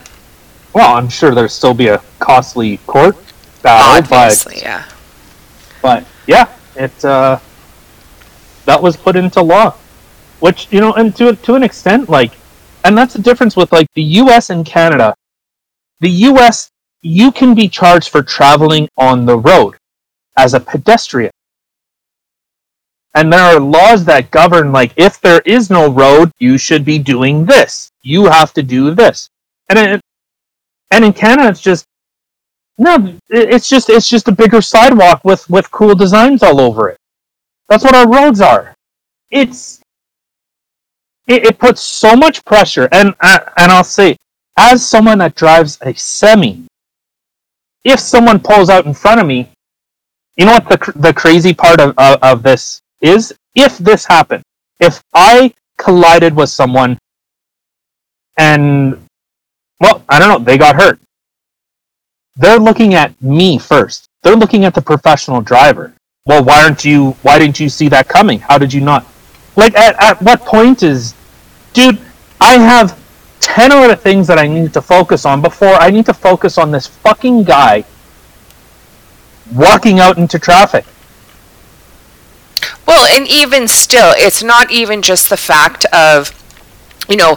Well, 0.72 0.94
I'm 0.94 1.08
sure 1.08 1.34
there'll 1.34 1.48
still 1.48 1.74
be 1.74 1.88
a 1.88 2.02
costly 2.18 2.78
court 2.86 3.16
battle, 3.62 4.16
Obviously, 4.16 4.56
but 4.56 4.62
yeah. 4.62 4.88
But 5.82 6.06
yeah, 6.26 6.52
it 6.74 7.04
uh, 7.04 7.38
that 8.66 8.82
was 8.82 8.96
put 8.96 9.16
into 9.16 9.40
law, 9.40 9.74
which 10.40 10.68
you 10.70 10.80
know, 10.80 10.92
and 10.94 11.14
to 11.16 11.34
to 11.34 11.54
an 11.54 11.62
extent, 11.62 12.08
like, 12.08 12.32
and 12.84 12.96
that's 12.96 13.14
the 13.14 13.22
difference 13.22 13.56
with 13.56 13.72
like 13.72 13.86
the 13.94 14.02
U.S. 14.02 14.50
and 14.50 14.64
Canada. 14.64 15.14
The 16.00 16.10
U.S. 16.10 16.70
you 17.02 17.32
can 17.32 17.54
be 17.54 17.68
charged 17.68 18.10
for 18.10 18.22
traveling 18.22 18.88
on 18.98 19.26
the 19.26 19.38
road 19.38 19.76
as 20.36 20.54
a 20.54 20.60
pedestrian. 20.60 21.30
And 23.14 23.32
there 23.32 23.40
are 23.40 23.58
laws 23.58 24.04
that 24.04 24.30
govern, 24.30 24.72
like, 24.72 24.92
if 24.96 25.22
there 25.22 25.40
is 25.46 25.70
no 25.70 25.90
road, 25.90 26.30
you 26.38 26.58
should 26.58 26.84
be 26.84 26.98
doing 26.98 27.46
this. 27.46 27.90
You 28.02 28.26
have 28.26 28.52
to 28.52 28.62
do 28.62 28.94
this. 28.94 29.30
And 29.70 29.78
it, 29.78 30.00
and 30.90 31.04
in 31.04 31.12
Canada, 31.14 31.48
it's 31.48 31.62
just 31.62 31.86
no. 32.78 33.14
It's 33.30 33.68
just 33.68 33.88
it's 33.88 34.08
just 34.08 34.28
a 34.28 34.32
bigger 34.32 34.60
sidewalk 34.60 35.24
with 35.24 35.48
with 35.48 35.70
cool 35.70 35.94
designs 35.94 36.42
all 36.42 36.60
over 36.60 36.90
it. 36.90 36.98
That's 37.68 37.84
what 37.84 37.94
our 37.94 38.08
roads 38.08 38.40
are. 38.40 38.74
It's 39.30 39.80
it, 41.26 41.44
it 41.44 41.58
puts 41.58 41.80
so 41.80 42.16
much 42.16 42.44
pressure, 42.44 42.88
and 42.92 43.14
uh, 43.20 43.40
and 43.56 43.72
I'll 43.72 43.84
say, 43.84 44.16
as 44.56 44.86
someone 44.86 45.18
that 45.18 45.34
drives 45.34 45.78
a 45.82 45.94
semi, 45.94 46.64
if 47.84 48.00
someone 48.00 48.40
pulls 48.40 48.70
out 48.70 48.86
in 48.86 48.94
front 48.94 49.20
of 49.20 49.26
me, 49.26 49.48
you 50.36 50.46
know 50.46 50.52
what 50.52 50.68
the 50.68 50.92
the 50.96 51.12
crazy 51.12 51.54
part 51.54 51.80
of, 51.80 51.94
of, 51.98 52.22
of 52.22 52.42
this 52.42 52.80
is? 53.00 53.32
If 53.54 53.78
this 53.78 54.04
happened, 54.04 54.42
if 54.80 55.02
I 55.14 55.52
collided 55.78 56.34
with 56.34 56.50
someone 56.50 56.98
and 58.38 59.06
well, 59.80 60.02
I 60.08 60.18
don't 60.18 60.28
know. 60.28 60.38
They 60.38 60.58
got 60.58 60.76
hurt. 60.76 60.98
They're 62.36 62.58
looking 62.58 62.94
at 62.94 63.20
me 63.22 63.58
first. 63.58 64.08
They're 64.22 64.36
looking 64.36 64.64
at 64.64 64.74
the 64.74 64.82
professional 64.82 65.40
driver. 65.40 65.92
Well, 66.26 66.44
why 66.44 66.62
aren't 66.62 66.84
you? 66.84 67.12
Why 67.22 67.38
didn't 67.38 67.60
you 67.60 67.68
see 67.68 67.88
that 67.88 68.08
coming? 68.08 68.40
How 68.40 68.58
did 68.58 68.72
you 68.72 68.80
not? 68.80 69.06
Like, 69.54 69.74
at, 69.74 69.96
at 70.02 70.20
what 70.20 70.40
point 70.40 70.82
is, 70.82 71.14
dude? 71.76 72.00
I 72.40 72.58
have 72.58 72.98
ten 73.40 73.70
other 73.70 73.94
things 73.94 74.26
that 74.26 74.38
I 74.38 74.48
need 74.48 74.72
to 74.72 74.82
focus 74.82 75.24
on 75.24 75.42
before 75.42 75.74
I 75.74 75.90
need 75.90 76.06
to 76.06 76.14
focus 76.14 76.58
on 76.58 76.70
this 76.72 76.86
fucking 76.86 77.44
guy 77.44 77.84
walking 79.54 80.00
out 80.00 80.18
into 80.18 80.38
traffic. 80.38 80.84
Well, 82.86 83.06
and 83.14 83.28
even 83.28 83.68
still, 83.68 84.12
it's 84.16 84.42
not 84.42 84.72
even 84.72 85.02
just 85.02 85.28
the 85.28 85.36
fact 85.36 85.84
of 85.86 86.32
you 87.08 87.16
know, 87.16 87.36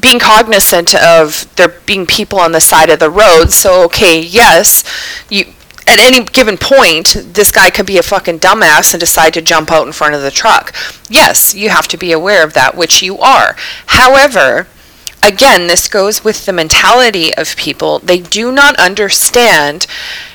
being 0.00 0.18
cognizant 0.18 0.92
of 0.96 1.46
there 1.54 1.68
being 1.86 2.04
people 2.04 2.40
on 2.40 2.50
the 2.50 2.60
side 2.60 2.90
of 2.90 2.98
the 2.98 3.10
road. 3.10 3.52
So, 3.52 3.84
okay, 3.84 4.20
yes, 4.20 4.82
you 5.30 5.44
at 5.86 5.98
any 5.98 6.24
given 6.24 6.56
point, 6.56 7.16
this 7.34 7.50
guy 7.50 7.70
could 7.70 7.86
be 7.86 7.98
a 7.98 8.02
fucking 8.02 8.38
dumbass 8.38 8.94
and 8.94 9.00
decide 9.00 9.34
to 9.34 9.42
jump 9.42 9.70
out 9.70 9.86
in 9.86 9.92
front 9.92 10.14
of 10.14 10.22
the 10.22 10.30
truck. 10.30 10.72
Yes, 11.08 11.54
you 11.54 11.68
have 11.68 11.88
to 11.88 11.96
be 11.96 12.12
aware 12.12 12.42
of 12.42 12.54
that, 12.54 12.74
which 12.76 13.02
you 13.02 13.18
are. 13.18 13.54
However, 13.86 14.66
again, 15.22 15.66
this 15.66 15.88
goes 15.88 16.24
with 16.24 16.46
the 16.46 16.52
mentality 16.52 17.34
of 17.34 17.56
people. 17.56 17.98
They 17.98 18.20
do 18.20 18.50
not 18.50 18.76
understand 18.76 19.86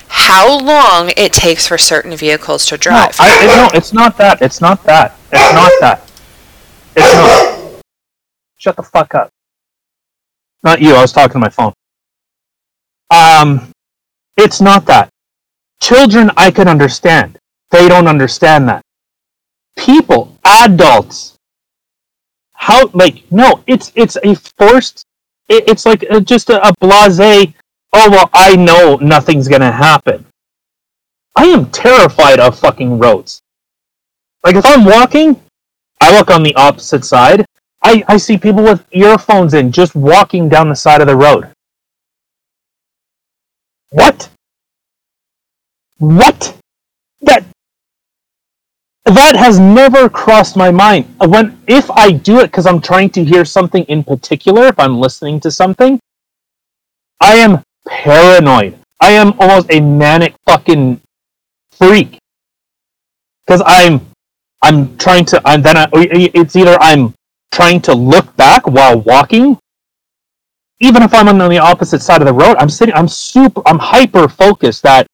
how 0.09 0.59
long 0.59 1.11
it 1.17 1.33
takes 1.33 1.67
for 1.67 1.77
certain 1.77 2.15
vehicles 2.15 2.65
to 2.67 2.75
No, 2.75 2.79
drive. 2.79 3.15
I, 3.19 3.45
no, 3.45 3.69
it's 3.73 3.93
not 3.93 4.17
that. 4.17 4.41
It's 4.41 4.61
not 4.61 4.83
that. 4.83 5.15
It's 5.31 5.53
not 5.53 5.71
that. 5.81 6.11
It's 6.95 7.13
not. 7.13 7.81
Shut 8.57 8.75
the 8.75 8.83
fuck 8.83 9.13
up. 9.15 9.29
Not 10.63 10.81
you. 10.81 10.93
I 10.93 11.01
was 11.01 11.11
talking 11.11 11.33
to 11.33 11.39
my 11.39 11.49
phone. 11.49 11.73
Um, 13.11 13.71
it's 14.37 14.61
not 14.61 14.85
that. 14.87 15.08
Children, 15.81 16.31
I 16.37 16.51
can 16.51 16.67
understand. 16.67 17.37
They 17.71 17.87
don't 17.87 18.07
understand 18.07 18.67
that. 18.69 18.81
People, 19.77 20.37
adults, 20.43 21.37
how 22.53 22.87
like 22.93 23.23
no, 23.31 23.63
it's 23.67 23.91
it's 23.95 24.17
a 24.23 24.35
forced. 24.35 25.05
It, 25.47 25.67
it's 25.69 25.85
like 25.85 26.03
a, 26.03 26.19
just 26.21 26.49
a, 26.49 26.65
a 26.67 26.73
blasé. 26.77 27.53
Oh 27.93 28.09
well, 28.09 28.29
I 28.33 28.55
know 28.55 28.97
nothing's 29.01 29.47
gonna 29.47 29.71
happen. 29.71 30.25
I 31.35 31.45
am 31.45 31.69
terrified 31.71 32.39
of 32.39 32.59
fucking 32.59 32.99
roads. 32.99 33.41
Like 34.43 34.55
if 34.55 34.65
I'm 34.65 34.85
walking, 34.85 35.41
I 36.01 36.17
look 36.17 36.29
on 36.29 36.43
the 36.43 36.55
opposite 36.55 37.05
side. 37.05 37.45
I, 37.83 38.03
I 38.07 38.17
see 38.17 38.37
people 38.37 38.63
with 38.63 38.85
earphones 38.91 39.53
in 39.53 39.71
just 39.71 39.95
walking 39.95 40.49
down 40.49 40.69
the 40.69 40.75
side 40.75 41.01
of 41.01 41.07
the 41.07 41.15
road. 41.15 41.49
What? 43.91 44.28
What? 45.99 46.57
That 47.21 47.45
that 49.05 49.35
has 49.37 49.59
never 49.59 50.09
crossed 50.09 50.57
my 50.57 50.71
mind. 50.71 51.07
Uh, 51.21 51.27
When 51.29 51.59
if 51.67 51.89
I 51.91 52.11
do 52.11 52.39
it 52.39 52.47
because 52.47 52.67
I'm 52.67 52.81
trying 52.81 53.09
to 53.11 53.23
hear 53.23 53.45
something 53.45 53.83
in 53.85 54.03
particular, 54.03 54.67
if 54.67 54.79
I'm 54.79 54.99
listening 54.99 55.39
to 55.41 55.51
something, 55.51 55.99
I 57.21 57.35
am 57.35 57.63
paranoid. 57.87 58.79
I 59.01 59.11
am 59.11 59.33
almost 59.39 59.67
a 59.71 59.81
manic 59.81 60.35
fucking 60.47 61.01
freak 61.71 62.19
because 63.45 63.63
I'm 63.65 64.01
I'm 64.63 64.97
trying 64.97 65.25
to 65.27 65.41
I'm 65.45 65.61
then 65.61 65.77
I, 65.77 65.87
it's 65.93 66.55
either 66.55 66.77
I'm 66.81 67.13
trying 67.53 67.81
to 67.83 67.93
look 67.95 68.35
back 68.37 68.67
while 68.67 69.01
walking 69.01 69.57
even 70.81 71.03
if 71.03 71.13
I'm 71.13 71.27
on 71.29 71.37
the 71.37 71.59
opposite 71.59 72.01
side 72.01 72.21
of 72.21 72.27
the 72.27 72.33
road 72.33 72.57
I'm 72.59 72.69
sitting 72.69 72.95
I'm 72.95 73.09
super 73.09 73.61
I'm 73.67 73.79
hyper 73.79 74.29
focused 74.29 74.83
that 74.83 75.07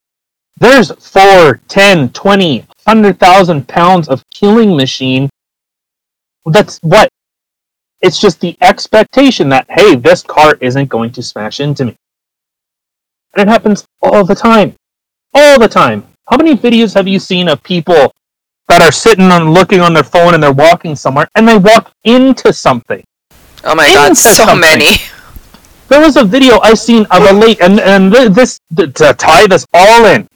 there's 0.58 0.92
4 0.92 1.60
10 1.68 2.10
20 2.10 2.60
100,000 2.86 3.68
pounds 3.68 4.08
of 4.08 4.24
killing 4.30 4.76
machine 4.76 5.30
that's 6.46 6.80
what 6.80 7.10
it's 8.02 8.20
just 8.20 8.40
the 8.40 8.56
expectation 8.62 9.50
that 9.50 9.66
hey 9.70 9.96
this 9.96 10.22
car 10.22 10.58
isn't 10.62 10.90
going 10.90 11.12
to 11.12 11.22
smash 11.22 11.60
into 11.60 11.86
me 11.86 11.96
and 13.34 13.48
it 13.48 13.52
happens 13.52 13.86
all 14.02 14.24
the 14.24 14.36
time 14.36 14.76
all 15.34 15.60
the 15.60 15.68
time 15.68 16.06
how 16.28 16.38
many 16.38 16.56
videos 16.56 16.94
have 16.96 17.08
you 17.08 17.20
seen 17.20 17.48
of 17.48 17.62
people 17.64 18.12
that 18.68 18.82
are 18.82 18.92
sitting 18.92 19.32
and 19.32 19.54
looking 19.54 19.80
on 19.80 19.94
their 19.94 20.04
phone 20.04 20.34
and 20.34 20.42
they're 20.42 20.52
walking 20.52 20.96
somewhere 20.96 21.28
and 21.36 21.48
they 21.48 21.58
walk 21.58 21.92
into 22.04 22.52
something? 22.52 23.04
oh 23.64 23.76
my 23.76 23.88
god, 23.94 24.16
so 24.16 24.30
something. 24.30 24.60
many. 24.60 24.98
There 25.88 26.02
was 26.02 26.18
a 26.18 26.24
video 26.24 26.60
I 26.60 26.74
seen 26.74 27.06
of 27.12 27.24
a 27.24 27.34
lake, 27.34 27.62
and 27.62 27.80
and 27.80 28.12
this 28.12 28.60
th- 28.76 28.94
to 28.96 29.14
tie 29.14 29.46
this 29.46 29.68
all 29.74 30.06
in. 30.06 30.28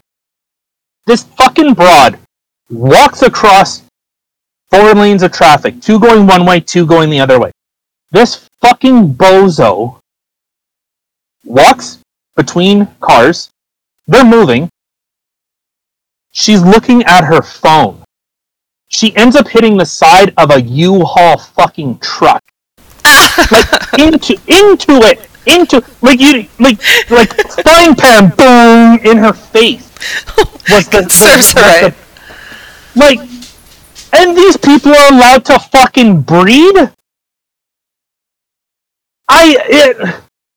This 1.10 1.24
fucking 1.24 1.74
broad 1.74 2.20
walks 2.70 3.24
across 3.24 3.82
four 4.70 4.94
lanes 4.94 5.24
of 5.24 5.32
traffic, 5.32 5.82
two 5.82 6.00
going 6.00 6.28
one 6.28 6.46
way, 6.46 6.60
two 6.60 6.86
going 6.86 7.10
the 7.10 7.20
other 7.20 7.40
way. 7.40 7.52
This 8.12 8.48
fucking 8.62 9.16
bozo 9.16 10.02
walks 11.44 11.98
between 12.36 12.88
cars. 13.00 13.50
They're 14.06 14.24
moving. 14.24 14.70
She's 16.30 16.62
looking 16.62 17.02
at 17.06 17.24
her 17.24 17.42
phone. 17.42 18.04
She 18.90 19.16
ends 19.16 19.36
up 19.36 19.48
hitting 19.48 19.78
the 19.78 19.88
side 19.88 20.32
of 20.38 20.52
a 20.52 20.62
U-Haul 20.62 21.40
fucking 21.40 21.98
truck. 22.02 22.44
like 23.52 23.98
into 23.98 24.34
into 24.46 24.94
it. 25.10 25.28
Into 25.48 25.84
like 26.04 26.20
you 26.20 26.48
like 26.60 26.78
like 27.10 27.34
frying 27.64 27.96
pan 27.96 28.30
boom 28.38 29.04
in 29.04 29.18
her 29.18 29.34
face. 29.34 29.89
Was 30.70 30.88
the, 30.88 31.02
was 31.04 31.54
her 31.54 31.90
the- 31.90 31.96
like 32.96 33.20
and 34.14 34.36
these 34.38 34.58
people 34.58 34.92
are 34.94 35.14
allowed 35.14 35.46
to 35.46 35.60
fucking 35.60 36.22
breed? 36.22 36.76
I 39.28 39.58
it 39.70 39.98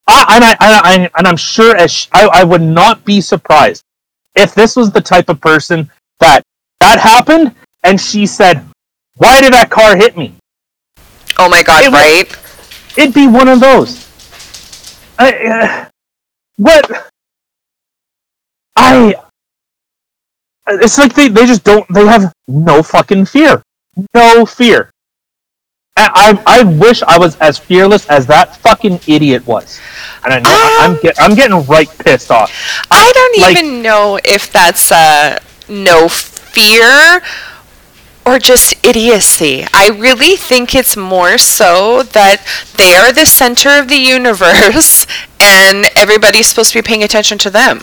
I, 0.07 0.37
and 0.37 0.45
I, 0.45 0.57
I, 0.61 0.81
I 0.85 1.11
and 1.19 1.27
I'm 1.27 1.37
sure 1.37 1.77
as 1.77 1.93
sh- 1.93 2.09
I, 2.13 2.27
I 2.27 2.45
would 2.45 2.63
not 2.63 3.05
be 3.05 3.21
surprised 3.21 3.83
if 4.35 4.55
this 4.55 4.77
was 4.77 4.91
the 4.91 5.01
type 5.01 5.29
of 5.29 5.41
person 5.41 5.91
that 6.21 6.43
that 6.81 6.99
happened 6.99 7.55
and 7.85 8.01
she 8.01 8.27
said, 8.27 8.65
"Why 9.17 9.41
did 9.41 9.53
that 9.53 9.71
car 9.71 9.97
hit 9.97 10.17
me?" 10.17 10.35
Oh 11.39 11.49
my 11.49 11.63
god, 11.63 11.85
It 11.85 11.93
right? 11.93 12.29
It'd 12.99 13.15
be 13.15 13.27
one 13.27 13.49
of 13.49 13.61
those. 13.61 14.09
I, 15.19 15.47
uh, 15.47 15.89
what? 16.57 17.11
I. 18.77 19.15
It's 20.69 20.99
like 20.99 21.15
they, 21.15 21.29
they 21.29 21.47
just 21.47 21.65
don't. 21.65 21.87
They 21.93 22.07
have 22.07 22.33
no 22.49 22.83
fucking 22.83 23.27
fear. 23.27 23.63
No 24.15 24.47
fear. 24.47 24.91
I, 25.97 26.41
I, 26.47 26.61
I 26.61 26.63
wish 26.63 27.03
I 27.03 27.19
was 27.19 27.37
as 27.37 27.59
fearless 27.59 28.09
as 28.09 28.27
that 28.29 28.57
fucking 28.57 29.01
idiot 29.07 29.47
was. 29.47 29.79
And 30.25 30.33
I 30.33 30.39
know 30.39 30.77
I'm 30.81 30.93
Um, 30.93 30.99
get, 31.03 31.15
I'm 31.21 31.35
getting 31.35 31.63
right 31.67 31.89
pissed 31.99 32.31
off. 32.31 32.51
I 32.91 33.13
don't 33.13 33.41
like- 33.43 33.59
even 33.59 33.83
know 33.83 34.19
if 34.25 34.51
that's 34.51 34.91
uh, 34.91 35.39
no 35.69 36.09
fear 36.09 37.21
or 38.25 38.39
just 38.39 38.75
idiocy. 38.87 39.67
I 39.75 39.89
really 39.89 40.37
think 40.37 40.75
it's 40.75 40.97
more 40.97 41.37
so 41.37 42.05
that 42.05 42.47
they 42.79 42.95
are 42.95 43.13
the 43.13 43.27
center 43.27 43.71
of 43.79 43.89
the 43.89 43.97
universe 43.97 45.07
and 45.41 45.87
everybody's 45.97 46.47
supposed 46.47 46.73
to 46.73 46.79
be 46.79 46.83
paying 46.87 47.03
attention 47.03 47.37
to 47.39 47.51
them. 47.51 47.83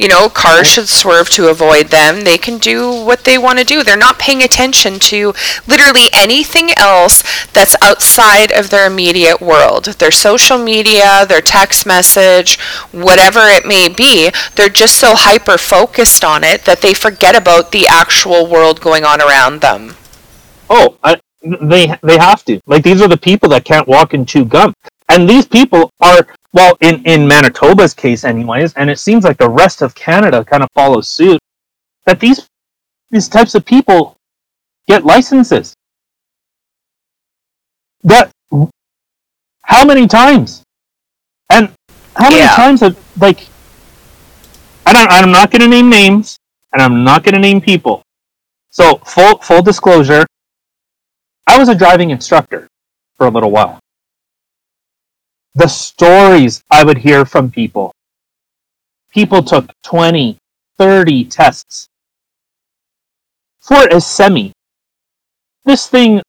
You 0.00 0.08
know, 0.08 0.30
cars 0.30 0.66
should 0.66 0.88
swerve 0.88 1.28
to 1.30 1.48
avoid 1.48 1.88
them. 1.88 2.22
They 2.22 2.38
can 2.38 2.56
do 2.56 2.90
what 3.04 3.24
they 3.24 3.36
want 3.36 3.58
to 3.58 3.66
do. 3.66 3.84
They're 3.84 3.98
not 3.98 4.18
paying 4.18 4.42
attention 4.42 4.98
to 4.98 5.34
literally 5.66 6.08
anything 6.14 6.70
else 6.78 7.22
that's 7.48 7.76
outside 7.82 8.50
of 8.50 8.70
their 8.70 8.86
immediate 8.86 9.42
world. 9.42 9.84
Their 10.00 10.10
social 10.10 10.56
media, 10.56 11.26
their 11.26 11.42
text 11.42 11.84
message, 11.84 12.58
whatever 12.92 13.40
it 13.40 13.66
may 13.66 13.90
be, 13.90 14.30
they're 14.56 14.70
just 14.70 14.96
so 14.96 15.12
hyper 15.14 15.58
focused 15.58 16.24
on 16.24 16.44
it 16.44 16.64
that 16.64 16.80
they 16.80 16.94
forget 16.94 17.36
about 17.36 17.70
the 17.70 17.86
actual 17.86 18.46
world 18.46 18.80
going 18.80 19.04
on 19.04 19.20
around 19.20 19.60
them. 19.60 19.96
Oh, 20.70 20.96
I, 21.04 21.20
they 21.42 21.94
they 22.02 22.16
have 22.16 22.42
to. 22.46 22.58
Like 22.66 22.84
these 22.84 23.02
are 23.02 23.08
the 23.08 23.18
people 23.18 23.50
that 23.50 23.66
can't 23.66 23.86
walk 23.86 24.14
and 24.14 24.26
chew 24.26 24.46
gum, 24.46 24.72
and 25.10 25.28
these 25.28 25.46
people 25.46 25.92
are 26.00 26.26
well 26.52 26.76
in 26.80 27.02
in 27.04 27.26
Manitoba's 27.26 27.94
case, 27.94 28.24
anyways. 28.24 28.74
And 28.74 28.90
it 28.90 28.98
seems 28.98 29.24
like 29.24 29.38
the 29.38 29.48
rest 29.48 29.82
of 29.82 29.94
Canada 29.94 30.44
kind 30.44 30.62
of 30.62 30.68
follows 30.74 31.08
suit. 31.08 31.40
That 32.06 32.20
these 32.20 32.46
these 33.10 33.28
types 33.28 33.54
of 33.54 33.64
people 33.64 34.16
get 34.88 35.04
licenses. 35.04 35.74
That 38.02 38.30
how 39.62 39.84
many 39.84 40.06
times, 40.06 40.62
and 41.50 41.70
how 42.16 42.30
many 42.30 42.42
Yeah. 42.42 42.54
times 42.56 42.80
have 42.80 42.96
like 43.20 43.46
I 44.86 44.92
don't. 44.92 45.10
I'm 45.10 45.30
not 45.30 45.50
going 45.50 45.62
to 45.62 45.68
name 45.68 45.88
names, 45.88 46.36
and 46.72 46.82
I'm 46.82 47.04
not 47.04 47.22
going 47.22 47.34
to 47.34 47.40
name 47.40 47.60
people. 47.60 48.02
So 48.70 48.96
full 49.04 49.38
full 49.38 49.62
disclosure, 49.62 50.24
I 51.46 51.58
was 51.58 51.68
a 51.68 51.74
driving 51.74 52.10
instructor 52.10 52.66
for 53.18 53.26
a 53.26 53.30
little 53.30 53.50
while. 53.50 53.78
The 55.54 55.66
stories 55.66 56.62
I 56.70 56.84
would 56.84 56.98
hear 56.98 57.24
from 57.24 57.50
people. 57.50 57.92
People 59.12 59.42
took 59.42 59.70
20, 59.82 60.38
30 60.78 61.24
tests 61.24 61.88
for 63.60 63.86
a 63.88 64.00
semi. 64.00 64.52
This 65.64 65.88
thing, 65.88 66.22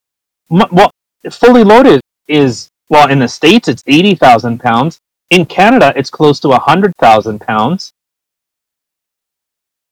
well, 0.49 0.91
fully 1.29 1.63
loaded 1.63 2.01
is, 2.27 2.69
well, 2.89 3.09
in 3.09 3.19
the 3.19 3.27
States 3.27 3.67
it's 3.67 3.83
80,000 3.85 4.59
pounds. 4.59 4.99
In 5.29 5.45
Canada, 5.45 5.93
it's 5.95 6.09
close 6.09 6.39
to 6.41 6.49
100,000 6.49 7.39
pounds. 7.39 7.93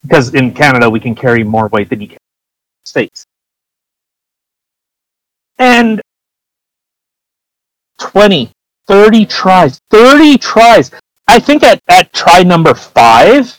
Because 0.01 0.33
in 0.33 0.53
Canada, 0.53 0.89
we 0.89 0.99
can 0.99 1.13
carry 1.15 1.43
more 1.43 1.67
weight 1.67 1.89
than 1.89 2.01
you 2.01 2.07
can 2.07 2.15
in 2.15 2.83
the 2.83 2.89
States. 2.89 3.25
And 5.59 6.01
20, 7.99 8.51
30 8.89 9.27
tries, 9.27 9.79
30 9.91 10.39
tries. 10.39 10.91
I 11.27 11.39
think 11.39 11.61
at, 11.61 11.79
at 11.89 12.11
try 12.11 12.41
number 12.41 12.73
five, 12.73 13.55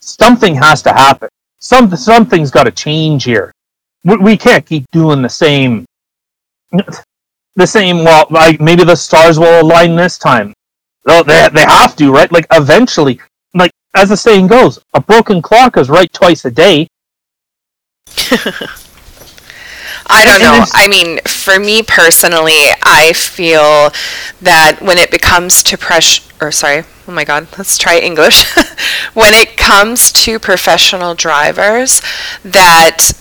something 0.00 0.54
has 0.54 0.82
to 0.84 0.92
happen. 0.92 1.28
Some, 1.58 1.94
something's 1.94 2.50
got 2.50 2.64
to 2.64 2.70
change 2.70 3.24
here. 3.24 3.52
We, 4.02 4.16
we 4.16 4.36
can't 4.38 4.64
keep 4.64 4.86
doing 4.90 5.20
the 5.20 5.28
same. 5.28 5.84
the 7.56 7.66
same. 7.66 8.04
Well, 8.04 8.26
like 8.30 8.58
maybe 8.58 8.84
the 8.84 8.96
stars 8.96 9.38
will 9.38 9.60
align 9.60 9.96
this 9.96 10.16
time. 10.16 10.54
Well, 11.04 11.22
they 11.22 11.46
they 11.52 11.62
have 11.62 11.94
to, 11.96 12.10
right? 12.10 12.32
Like 12.32 12.46
eventually, 12.52 13.20
like 13.52 13.70
as 13.94 14.08
the 14.08 14.16
saying 14.16 14.46
goes, 14.46 14.78
a 14.94 15.00
broken 15.00 15.42
clock 15.42 15.76
is 15.76 15.90
right 15.90 16.12
twice 16.12 16.46
a 16.46 16.50
day. 16.50 16.88
I 20.06 20.24
don't 20.24 20.34
And- 20.34 20.44
and 20.44 20.60
know. 20.60 20.66
I 20.72 20.86
mean, 20.88 21.20
for 21.26 21.58
me 21.58 21.82
personally, 21.82 22.60
I 22.82 23.12
feel 23.12 23.92
that 24.42 24.82
when 24.82 24.98
it 24.98 25.10
becomes 25.10 25.62
to 25.64 25.78
pressure, 25.78 26.22
or 26.40 26.52
sorry, 26.52 26.84
oh 27.08 27.12
my 27.12 27.24
God, 27.24 27.46
let's 27.58 27.78
try 27.78 27.98
English. 27.98 28.44
when 29.14 29.34
it 29.34 29.56
comes 29.56 30.12
to 30.12 30.38
professional 30.38 31.14
drivers, 31.14 32.00
that 32.44 33.12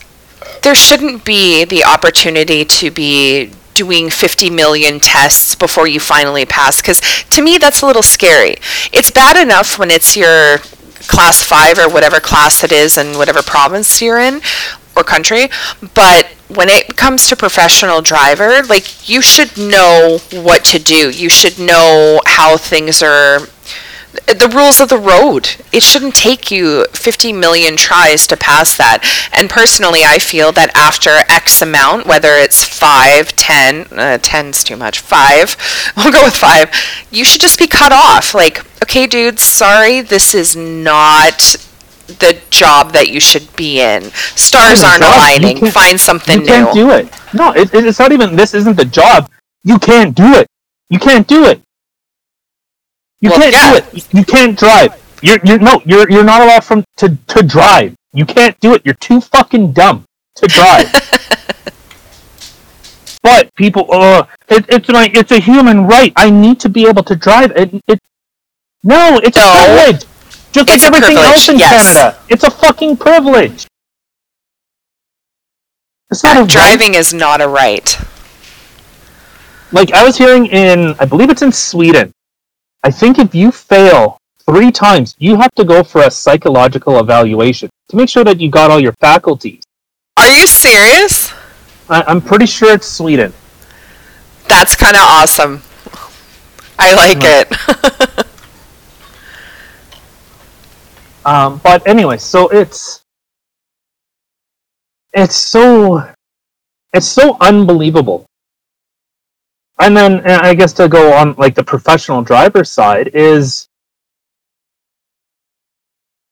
there 0.62 0.76
shouldn't 0.76 1.24
be 1.26 1.66
the 1.66 1.84
opportunity 1.84 2.64
to 2.66 2.92
be 2.92 3.52
doing 3.74 4.10
50 4.10 4.50
million 4.52 5.00
tests 5.00 5.56
before 5.56 5.88
you 5.88 6.00
finally 6.00 6.46
pass 6.46 6.80
because 6.80 7.02
to 7.32 7.42
me 7.42 7.58
that's 7.58 7.82
a 7.82 7.88
little 7.88 8.04
scary 8.04 8.56
it's 8.92 9.10
bad 9.10 9.36
enough 9.36 9.80
when 9.80 9.90
it's 9.90 10.16
your 10.16 10.60
class 11.08 11.42
5 11.44 11.80
or 11.80 11.90
whatever 11.90 12.20
class 12.20 12.64
it 12.64 12.72
is 12.72 13.00
in 13.00 13.18
whatever 13.18 13.42
province 13.42 14.00
you're 14.00 14.20
in 14.20 14.42
or 14.96 15.04
country 15.04 15.50
but 15.96 16.28
when 16.56 16.70
it 16.70 16.96
comes 16.96 17.28
to 17.28 17.36
professional 17.36 18.02
driver 18.02 18.64
like 18.64 19.08
you 19.08 19.22
should 19.22 19.58
know 19.58 20.20
what 20.32 20.64
to 20.64 20.80
do 20.80 21.10
you 21.10 21.30
should 21.30 21.58
know 21.60 22.22
how 22.26 22.58
things 22.58 23.02
are 23.04 23.48
the 24.28 24.52
rules 24.54 24.80
of 24.80 24.90
the 24.90 24.98
road. 24.98 25.50
It 25.72 25.84
shouldn't 25.84 26.16
take 26.16 26.52
you 26.52 26.86
50 26.94 27.34
million 27.34 27.76
tries 27.76 28.28
to 28.28 28.38
pass 28.38 28.78
that. 28.78 29.04
And 29.34 29.50
personally, 29.50 30.04
I 30.04 30.20
feel 30.20 30.52
that 30.54 30.76
after 30.76 31.10
X 31.30 31.62
amount, 31.62 32.06
whether 32.06 32.34
it's 32.34 32.64
5, 32.64 33.36
10, 33.36 33.82
uh, 33.92 34.18
10's 34.22 34.64
too 34.64 34.78
much, 34.78 35.00
5, 35.00 35.94
we'll 35.98 36.12
go 36.12 36.24
with 36.24 36.36
5, 36.36 36.70
you 37.12 37.26
should 37.26 37.42
just 37.42 37.60
be 37.60 37.68
cut 37.68 37.92
off. 37.92 38.34
Like, 38.34 38.60
okay, 38.84 39.08
dude, 39.08 39.40
sorry, 39.40 40.02
this 40.02 40.34
is 40.34 40.56
not 40.56 41.56
the 42.08 42.40
job 42.50 42.92
that 42.94 43.10
you 43.10 43.20
should 43.20 43.54
be 43.56 43.82
in. 43.82 44.04
Stars 44.36 44.84
aren't 44.84 45.04
job. 45.04 45.14
Aligning. 45.16 45.72
Find 45.72 46.00
something 46.00 46.38
new. 46.40 46.44
you 46.44 46.48
can't 46.48 46.76
new. 46.76 46.84
do 46.86 46.92
it. 46.92 47.12
No, 47.34 47.52
it, 47.54 47.74
it- 47.74 47.86
it's 47.86 48.00
not 48.00 48.12
even. 48.12 48.36
This 48.36 48.54
isn't 48.54 48.76
the 48.78 48.86
job. 48.86 49.30
You 49.64 49.80
can't 49.80 50.16
do 50.16 50.34
it. 50.36 50.48
You 50.90 51.00
can't 51.00 51.28
do 51.28 51.46
it. 51.46 51.62
You 53.22 53.30
Well, 53.30 53.40
can't 53.40 53.54
yeah. 53.54 53.72
do 53.72 53.78
it. 53.78 54.14
You- 54.14 54.26
can't 54.26 54.58
drive. 54.60 55.02
You're 55.22 55.40
you're 55.46 55.60
no. 55.60 55.82
You're 55.86 56.10
you're 56.12 56.26
not 56.26 56.42
allowed 56.42 56.66
from 56.66 56.84
to 56.98 57.16
to 57.28 57.44
drive. 57.44 57.96
You 58.12 58.26
can't 58.26 58.60
do 58.60 58.74
it. 58.74 58.82
You're 58.86 58.96
too 58.96 59.22
fucking 59.22 59.72
dumb 59.72 60.04
to 60.36 60.48
drive. 60.48 60.92
but 63.24 63.54
people, 63.56 63.88
uh, 63.92 64.26
it, 64.50 64.66
it's 64.68 64.90
like 64.90 65.16
it's 65.16 65.32
a 65.32 65.40
human 65.40 65.86
right. 65.88 66.12
I 66.18 66.30
need 66.30 66.60
to 66.62 66.70
be 66.70 66.86
able 66.88 67.04
to 67.04 67.16
drive. 67.16 67.52
It, 67.56 67.74
it 67.88 68.00
no, 68.84 69.20
it's 69.24 69.38
No. 69.38 69.44
a 69.44 69.66
privilege. 69.66 70.06
Just 70.54 70.70
like 70.70 70.78
It's 70.78 70.86
a 70.86 70.88
everything 70.88 71.18
else 71.18 71.50
in 71.50 71.58
yes. 71.60 71.94
Canada, 71.94 72.18
it's 72.30 72.44
a 72.44 72.52
fucking 72.52 72.98
privilege. 72.98 73.68
It's 76.12 76.24
not 76.24 76.38
a 76.38 76.42
right. 76.42 76.50
Driving 76.50 76.94
is 76.96 77.14
not 77.14 77.42
a 77.42 77.48
right. 77.48 77.98
like 79.72 79.92
I 79.94 80.04
was 80.06 80.18
hearing 80.18 80.46
in 80.48 80.96
I 81.00 81.06
believe 81.06 81.30
it's 81.32 81.42
in 81.42 81.52
Sweden. 81.52 82.12
I 82.84 82.92
think 82.92 83.18
if 83.20 83.34
you 83.34 83.52
fail 83.52 84.18
three 84.46 84.72
times, 84.72 85.16
you 85.20 85.36
have 85.38 85.52
to 85.56 85.66
go 85.66 85.84
for 85.84 86.02
a 86.04 86.12
psychological 86.12 87.00
evaluation 87.00 87.70
to 87.90 87.96
make 87.96 88.10
sure 88.10 88.24
that 88.26 88.40
you 88.40 88.50
got 88.52 88.70
all 88.72 88.80
your 88.80 88.94
faculties. 89.02 89.64
Are 90.18 90.30
you 90.30 90.46
serious? 90.48 91.32
I, 91.90 92.04
I'm 92.04 92.22
pretty 92.22 92.46
sure 92.46 92.74
it's 92.74 92.88
Sweden. 92.88 93.34
That's 94.48 94.76
kind 94.76 94.96
of 94.96 95.02
awesome. 95.02 95.62
I 96.78 96.94
like 96.94 97.18
Right. 97.18 97.48
it. 97.52 98.28
Um, 101.26 101.60
but 101.64 101.86
anyway, 101.88 102.18
so 102.18 102.50
it's 102.50 103.04
it's 105.14 105.36
so 105.36 106.12
it's 106.94 107.08
so 107.08 107.38
unbelievable. 107.40 108.26
And 109.80 109.96
then 109.96 110.20
and 110.20 110.42
I 110.42 110.54
guess 110.54 110.74
to 110.74 110.88
go 110.88 111.14
on 111.14 111.34
like 111.38 111.56
the 111.56 111.64
professional 111.64 112.22
driver 112.22 112.64
side 112.64 113.10
is 113.14 113.68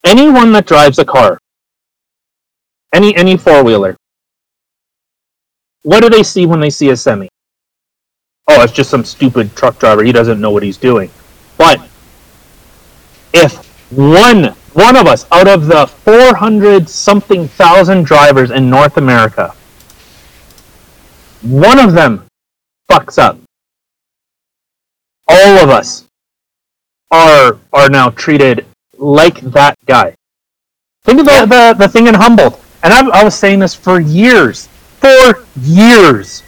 anyone 0.04 0.51
that 0.54 0.65
drives 0.65 0.99
a 0.99 1.06
car, 1.06 1.39
any 2.93 3.15
any 3.15 3.38
four 3.38 3.63
wheeler, 3.63 3.95
what 5.84 6.01
do 6.01 6.10
they 6.10 6.23
see 6.23 6.45
when 6.45 6.60
they 6.60 6.69
see 6.69 6.89
a 6.89 6.97
semi? 6.97 7.30
Oh, 8.47 8.62
it's 8.63 8.73
just 8.73 8.89
some 8.89 9.06
stupid 9.06 9.56
truck 9.56 9.80
driver. 9.80 10.04
He 10.04 10.12
doesn't 10.12 10.41
know 10.41 10.51
what 10.51 10.63
he's 10.63 10.77
doing. 10.77 11.10
But 11.58 11.80
if 13.34 13.65
one 13.91 14.56
one 14.73 14.95
of 14.95 15.05
us 15.05 15.25
out 15.31 15.47
of 15.47 15.67
the 15.67 15.86
400 15.86 16.88
something 16.88 17.47
thousand 17.47 18.05
drivers 18.05 18.51
in 18.51 18.69
North 18.69 18.97
America, 18.97 19.53
one 21.41 21.79
of 21.79 21.93
them 21.93 22.25
fucks 22.89 23.17
up. 23.17 23.38
All 25.27 25.57
of 25.57 25.69
us 25.69 26.05
are 27.12 27.60
are 27.73 27.89
now 27.89 28.10
treated 28.12 28.65
like 28.97 29.41
that 29.41 29.75
guy. 29.86 30.15
Think 31.03 31.19
about 31.19 31.49
the, 31.49 31.75
the 31.77 31.88
thing 31.88 32.07
in 32.07 32.13
Humboldt. 32.13 32.60
And 32.84 32.93
I, 32.93 33.21
I 33.21 33.23
was 33.23 33.36
saying 33.36 33.60
this 33.60 33.73
for 33.73 33.99
years. 33.99 34.67
For 34.99 35.45
years. 35.62 36.43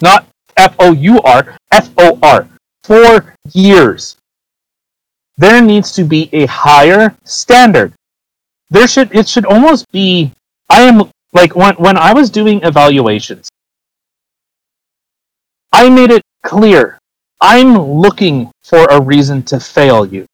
Not 0.00 0.26
F 0.56 0.74
O 0.80 0.92
U 0.92 1.20
R, 1.22 1.56
F 1.70 1.90
O 1.96 2.18
R. 2.22 2.48
For 2.82 3.34
years 3.52 4.16
there 5.36 5.62
needs 5.62 5.92
to 5.92 6.04
be 6.04 6.28
a 6.32 6.46
higher 6.46 7.16
standard. 7.24 7.92
There 8.70 8.88
should 8.88 9.14
it 9.14 9.28
should 9.28 9.46
almost 9.46 9.90
be 9.92 10.32
I 10.68 10.82
am 10.82 11.10
like 11.32 11.54
when 11.56 11.74
when 11.76 11.96
I 11.96 12.12
was 12.12 12.30
doing 12.30 12.62
evaluations, 12.62 13.48
I 15.72 15.88
made 15.88 16.10
it 16.10 16.22
clear 16.44 16.98
I'm 17.40 17.76
looking 17.76 18.52
for 18.62 18.84
a 18.84 19.00
reason 19.00 19.42
to 19.44 19.58
fail 19.58 20.06
you. 20.06 20.26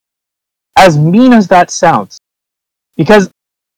As 0.77 0.99
mean 0.99 1.33
as 1.33 1.49
that 1.49 1.71
sounds. 1.71 2.19
Because 2.97 3.31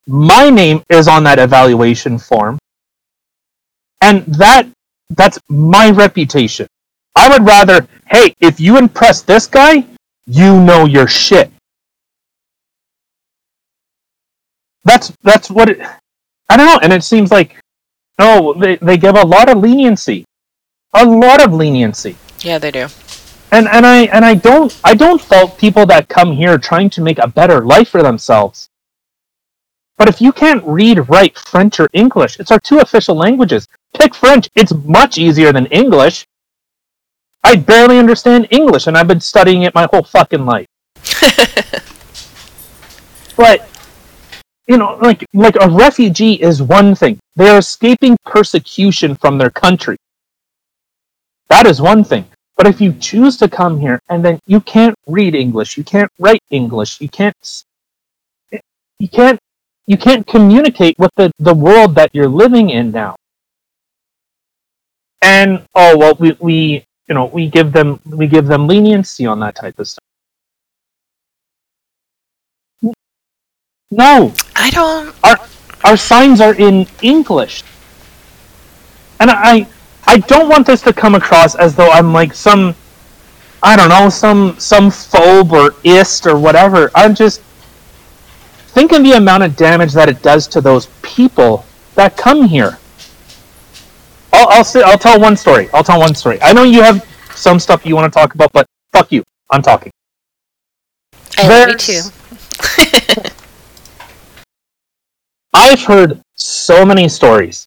my 0.06 0.50
name 0.50 0.82
is 0.90 1.06
on 1.06 1.22
that 1.24 1.38
evaluation 1.38 2.18
form. 2.18 2.58
And 4.00 4.24
that 4.26 4.66
that's 5.10 5.38
my 5.48 5.90
reputation. 5.90 6.66
I 7.16 7.28
would 7.28 7.46
rather, 7.46 7.86
hey, 8.10 8.34
if 8.40 8.58
you 8.60 8.78
impress 8.78 9.22
this 9.22 9.46
guy, 9.46 9.84
you 10.30 10.60
know 10.60 10.86
your 10.86 11.08
shit. 11.08 11.50
That's 14.84 15.12
that's 15.22 15.50
what 15.50 15.68
it. 15.70 15.80
I 16.48 16.56
don't 16.56 16.66
know, 16.66 16.78
and 16.82 16.92
it 16.92 17.02
seems 17.04 17.30
like 17.30 17.56
oh 18.18 18.54
they 18.54 18.76
they 18.76 18.96
give 18.96 19.16
a 19.16 19.26
lot 19.26 19.48
of 19.50 19.58
leniency, 19.58 20.24
a 20.94 21.04
lot 21.04 21.42
of 21.44 21.52
leniency, 21.52 22.16
yeah, 22.40 22.58
they 22.58 22.70
do. 22.70 22.86
and 23.50 23.66
and 23.68 23.84
I 23.84 24.04
and 24.04 24.24
I 24.24 24.34
don't 24.34 24.78
I 24.84 24.94
don't 24.94 25.20
fault 25.20 25.58
people 25.58 25.84
that 25.86 26.08
come 26.08 26.32
here 26.32 26.58
trying 26.58 26.90
to 26.90 27.02
make 27.02 27.18
a 27.18 27.28
better 27.28 27.64
life 27.64 27.88
for 27.88 28.02
themselves. 28.02 28.68
But 29.98 30.08
if 30.08 30.20
you 30.22 30.32
can't 30.32 30.64
read, 30.64 31.10
write 31.10 31.36
French 31.36 31.78
or 31.78 31.88
English, 31.92 32.40
it's 32.40 32.50
our 32.50 32.60
two 32.60 32.78
official 32.78 33.14
languages. 33.16 33.68
Pick 33.94 34.14
French. 34.14 34.48
It's 34.54 34.72
much 34.72 35.18
easier 35.18 35.52
than 35.52 35.66
English. 35.66 36.26
I 37.42 37.56
barely 37.56 37.98
understand 37.98 38.48
English, 38.50 38.86
and 38.86 38.96
I've 38.96 39.08
been 39.08 39.20
studying 39.20 39.62
it 39.62 39.74
my 39.74 39.88
whole 39.90 40.02
fucking 40.02 40.44
life. 40.44 40.66
but 43.36 43.68
you 44.66 44.76
know, 44.76 44.98
like 45.00 45.24
like 45.34 45.56
a 45.60 45.68
refugee 45.68 46.34
is 46.34 46.62
one 46.62 46.94
thing. 46.94 47.18
They 47.36 47.48
are 47.48 47.58
escaping 47.58 48.16
persecution 48.24 49.16
from 49.16 49.38
their 49.38 49.50
country. 49.50 49.96
That 51.48 51.66
is 51.66 51.80
one 51.80 52.04
thing. 52.04 52.26
But 52.56 52.66
if 52.66 52.80
you 52.80 52.92
choose 52.92 53.38
to 53.38 53.48
come 53.48 53.80
here 53.80 53.98
and 54.10 54.24
then 54.24 54.38
you 54.46 54.60
can't 54.60 54.94
read 55.06 55.34
English, 55.34 55.78
you 55.78 55.82
can't 55.82 56.10
write 56.18 56.42
English, 56.50 57.00
you 57.00 57.08
can't 57.08 57.64
you 58.98 59.08
can't 59.08 59.38
you 59.86 59.96
can't 59.96 60.26
communicate 60.26 60.96
with 60.98 61.10
the, 61.16 61.32
the 61.38 61.54
world 61.54 61.94
that 61.94 62.10
you're 62.12 62.28
living 62.28 62.70
in 62.70 62.92
now. 62.92 63.16
And 65.22 65.64
oh 65.74 65.96
well 65.96 66.14
we, 66.20 66.36
we 66.38 66.84
you 67.10 67.14
know, 67.14 67.24
we 67.26 67.48
give 67.48 67.72
them 67.72 68.00
we 68.06 68.28
give 68.28 68.46
them 68.46 68.68
leniency 68.68 69.26
on 69.26 69.40
that 69.40 69.56
type 69.56 69.78
of 69.80 69.88
stuff. 69.88 69.98
No, 73.90 74.32
I 74.54 74.70
don't. 74.70 75.12
our 75.24 75.36
our 75.82 75.96
signs 75.96 76.40
are 76.40 76.54
in 76.54 76.86
English. 77.02 77.64
And 79.18 79.28
I 79.28 79.66
I 80.06 80.18
don't 80.18 80.48
want 80.48 80.68
this 80.68 80.82
to 80.82 80.92
come 80.92 81.16
across 81.16 81.56
as 81.56 81.74
though 81.74 81.90
I'm 81.90 82.12
like 82.12 82.32
some 82.32 82.76
I 83.60 83.74
don't 83.74 83.88
know, 83.88 84.08
some 84.08 84.56
some 84.60 84.88
phobe 84.88 85.50
or 85.50 85.74
ist 85.82 86.28
or 86.28 86.38
whatever. 86.38 86.92
I'm 86.94 87.16
just 87.16 87.42
thinking 88.70 89.02
the 89.02 89.12
amount 89.12 89.42
of 89.42 89.56
damage 89.56 89.92
that 89.94 90.08
it 90.08 90.22
does 90.22 90.46
to 90.46 90.60
those 90.60 90.86
people 91.02 91.64
that 91.96 92.16
come 92.16 92.44
here. 92.44 92.78
I'll 94.32 94.48
I'll, 94.48 94.64
say, 94.64 94.82
I'll 94.82 94.98
tell 94.98 95.20
one 95.20 95.36
story. 95.36 95.68
I'll 95.72 95.84
tell 95.84 95.98
one 96.00 96.14
story. 96.14 96.40
I 96.42 96.52
know 96.52 96.62
you 96.62 96.82
have 96.82 97.04
some 97.34 97.58
stuff 97.58 97.84
you 97.84 97.94
want 97.94 98.12
to 98.12 98.16
talk 98.18 98.34
about, 98.34 98.52
but 98.52 98.66
fuck 98.92 99.10
you. 99.12 99.24
I'm 99.50 99.62
talking. 99.62 99.92
I 101.38 101.48
love 101.48 101.68
you 101.70 101.76
too. 101.76 102.02
I've 105.52 105.82
heard 105.82 106.20
so 106.36 106.84
many 106.84 107.08
stories 107.08 107.66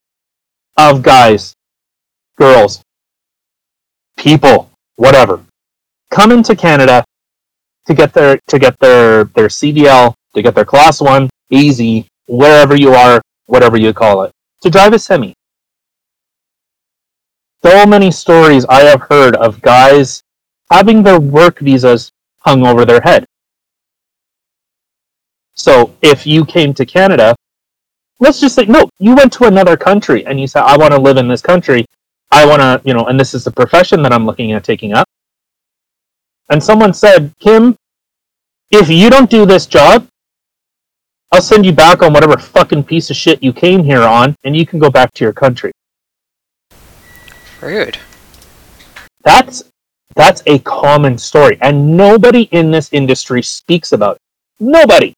of 0.76 1.02
guys, 1.02 1.54
girls, 2.36 2.82
people, 4.16 4.70
whatever, 4.96 5.44
come 6.10 6.32
into 6.32 6.56
Canada 6.56 7.04
to 7.86 7.94
get 7.94 8.12
their 8.12 8.38
to 8.48 8.58
get 8.58 8.78
their 8.78 9.24
their 9.24 9.48
CDL, 9.48 10.14
to 10.34 10.42
get 10.42 10.54
their 10.54 10.64
class 10.64 11.00
one, 11.00 11.28
easy, 11.50 12.06
wherever 12.26 12.74
you 12.76 12.94
are, 12.94 13.20
whatever 13.46 13.76
you 13.76 13.92
call 13.92 14.22
it, 14.22 14.32
to 14.62 14.70
drive 14.70 14.92
a 14.92 14.98
semi. 14.98 15.34
So 17.64 17.86
many 17.86 18.10
stories 18.10 18.66
I 18.68 18.80
have 18.82 19.00
heard 19.08 19.36
of 19.36 19.62
guys 19.62 20.22
having 20.70 21.02
their 21.02 21.18
work 21.18 21.60
visas 21.60 22.12
hung 22.40 22.66
over 22.66 22.84
their 22.84 23.00
head. 23.00 23.24
So 25.54 25.94
if 26.02 26.26
you 26.26 26.44
came 26.44 26.74
to 26.74 26.84
Canada 26.84 27.34
let's 28.20 28.40
just 28.40 28.54
say 28.54 28.64
no 28.66 28.88
you 28.98 29.14
went 29.14 29.32
to 29.34 29.44
another 29.44 29.76
country 29.76 30.24
and 30.26 30.40
you 30.40 30.46
said 30.46 30.62
i 30.62 30.76
want 30.76 30.92
to 30.92 31.00
live 31.00 31.16
in 31.16 31.28
this 31.28 31.42
country. 31.42 31.84
I 32.30 32.46
want 32.46 32.60
to 32.62 32.80
you 32.84 32.94
know 32.94 33.04
and 33.06 33.18
this 33.18 33.34
is 33.34 33.44
the 33.44 33.50
profession 33.50 34.02
that 34.02 34.12
i'm 34.12 34.26
looking 34.26 34.52
at 34.52 34.64
taking 34.64 34.92
up. 34.92 35.06
And 36.50 36.62
someone 36.62 36.94
said 36.94 37.32
kim 37.38 37.76
if 38.70 38.88
you 38.88 39.10
don't 39.10 39.30
do 39.30 39.46
this 39.46 39.66
job 39.66 40.06
i'll 41.32 41.42
send 41.42 41.64
you 41.66 41.72
back 41.72 42.02
on 42.02 42.12
whatever 42.12 42.36
fucking 42.36 42.84
piece 42.84 43.10
of 43.10 43.16
shit 43.16 43.42
you 43.42 43.52
came 43.52 43.84
here 43.84 44.02
on 44.02 44.34
and 44.44 44.56
you 44.56 44.66
can 44.66 44.78
go 44.78 44.90
back 44.90 45.12
to 45.14 45.24
your 45.24 45.32
country 45.32 45.73
Rude. 47.64 47.98
that's 49.22 49.64
that's 50.14 50.42
a 50.46 50.58
common 50.60 51.16
story 51.16 51.56
and 51.62 51.96
nobody 51.96 52.42
in 52.52 52.70
this 52.70 52.92
industry 52.92 53.42
speaks 53.42 53.92
about 53.92 54.16
it. 54.16 54.22
Nobody. 54.60 55.14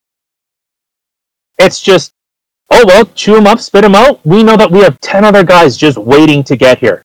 It's 1.58 1.82
just 1.82 2.12
oh 2.70 2.84
well 2.86 3.04
chew 3.06 3.34
them 3.34 3.46
up 3.46 3.60
spit 3.60 3.82
them 3.82 3.94
out. 3.94 4.24
We 4.24 4.42
know 4.42 4.56
that 4.56 4.70
we 4.70 4.80
have 4.80 4.98
10 5.00 5.24
other 5.24 5.42
guys 5.44 5.76
just 5.76 5.98
waiting 5.98 6.44
to 6.44 6.56
get 6.56 6.78
here. 6.78 7.02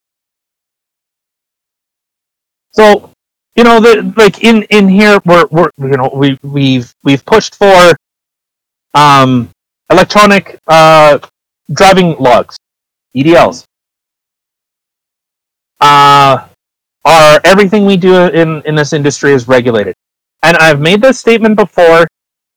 So 2.70 3.10
you 3.56 3.64
know 3.64 3.80
the 3.80 4.14
like 4.16 4.42
in 4.44 4.62
in 4.64 4.88
here 4.88 5.20
we're, 5.24 5.46
we're 5.50 5.70
you 5.78 5.96
know 5.96 6.10
we 6.14 6.38
we've 6.42 6.94
we've 7.02 7.24
pushed 7.24 7.56
for 7.56 7.96
um 8.94 9.50
electronic 9.90 10.58
uh 10.68 11.18
driving 11.72 12.16
logs 12.18 12.56
edls 13.14 13.64
uh 15.82 16.46
are 17.04 17.40
everything 17.44 17.84
we 17.84 17.96
do 17.96 18.14
in 18.14 18.62
in 18.62 18.74
this 18.74 18.92
industry 18.92 19.32
is 19.32 19.48
regulated 19.48 19.94
and 20.42 20.56
i've 20.58 20.80
made 20.80 21.02
this 21.02 21.18
statement 21.18 21.56
before 21.56 22.06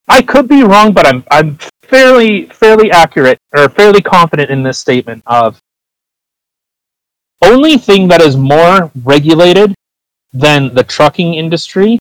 i 0.07 0.21
could 0.21 0.47
be 0.47 0.63
wrong 0.63 0.93
but 0.93 1.05
i'm 1.07 1.23
i'm 1.31 1.57
fairly 1.83 2.45
fairly 2.47 2.91
accurate 2.91 3.39
or 3.55 3.67
fairly 3.67 4.01
confident 4.01 4.49
in 4.49 4.63
this 4.63 4.77
statement 4.79 5.21
of 5.25 5.59
only 7.41 7.77
thing 7.77 8.07
that 8.07 8.21
is 8.21 8.37
more 8.37 8.91
regulated 9.03 9.73
than 10.33 10.73
the 10.73 10.83
trucking 10.83 11.35
industry 11.35 11.99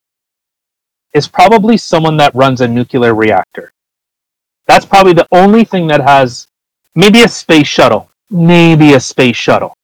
is 1.14 1.28
probably 1.28 1.76
someone 1.76 2.16
that 2.16 2.34
runs 2.34 2.60
a 2.60 2.68
nuclear 2.68 3.14
reactor. 3.14 3.72
That's 4.66 4.84
probably 4.84 5.12
the 5.12 5.28
only 5.30 5.64
thing 5.64 5.86
that 5.88 6.00
has 6.00 6.48
maybe 6.94 7.22
a 7.22 7.28
space 7.28 7.68
shuttle, 7.68 8.10
maybe 8.30 8.94
a 8.94 9.00
space 9.00 9.36
shuttle. 9.36 9.74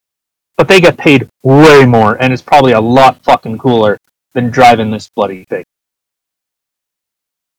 But 0.60 0.68
they 0.68 0.78
get 0.78 0.98
paid 0.98 1.26
way 1.42 1.86
more 1.86 2.20
and 2.20 2.34
it's 2.34 2.42
probably 2.42 2.72
a 2.72 2.80
lot 2.82 3.24
fucking 3.24 3.56
cooler 3.56 3.96
than 4.34 4.50
driving 4.50 4.90
this 4.90 5.08
bloody 5.08 5.44
thing. 5.44 5.64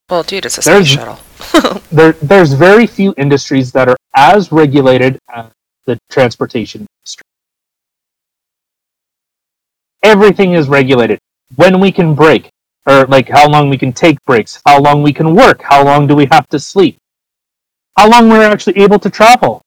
Well, 0.08 0.22
dude, 0.22 0.45
it's 0.45 0.60
a 0.60 0.62
There's- 0.62 0.88
space 0.91 1.04
shuttle. 1.04 1.82
there 1.91 2.12
there's 2.22 2.54
very 2.54 2.86
few 2.86 3.16
industries 3.18 3.72
that 3.72 3.89
are 3.89 3.97
as 4.16 4.52
regulated 4.52 5.18
as 5.34 5.45
the 5.88 5.97
transportation 6.12 6.86
industry. 6.99 7.24
Everything 10.04 10.54
is 10.54 10.70
regulated. 10.70 11.18
When 11.56 11.80
we 11.80 11.91
can 11.91 12.14
break, 12.14 12.52
or 12.86 13.08
like 13.08 13.30
how 13.30 13.49
long 13.49 13.72
we 13.72 13.80
can 13.80 13.93
take 13.93 14.24
breaks, 14.26 14.62
how 14.64 14.80
long 14.80 15.02
we 15.02 15.12
can 15.12 15.34
work, 15.34 15.64
how 15.64 15.84
long 15.84 16.06
do 16.06 16.14
we 16.16 16.28
have 16.32 16.47
to 16.49 16.60
sleep, 16.60 16.99
how 17.97 18.08
long 18.08 18.30
we're 18.30 18.43
actually 18.43 18.78
able 18.78 18.99
to 18.99 19.10
travel, 19.10 19.60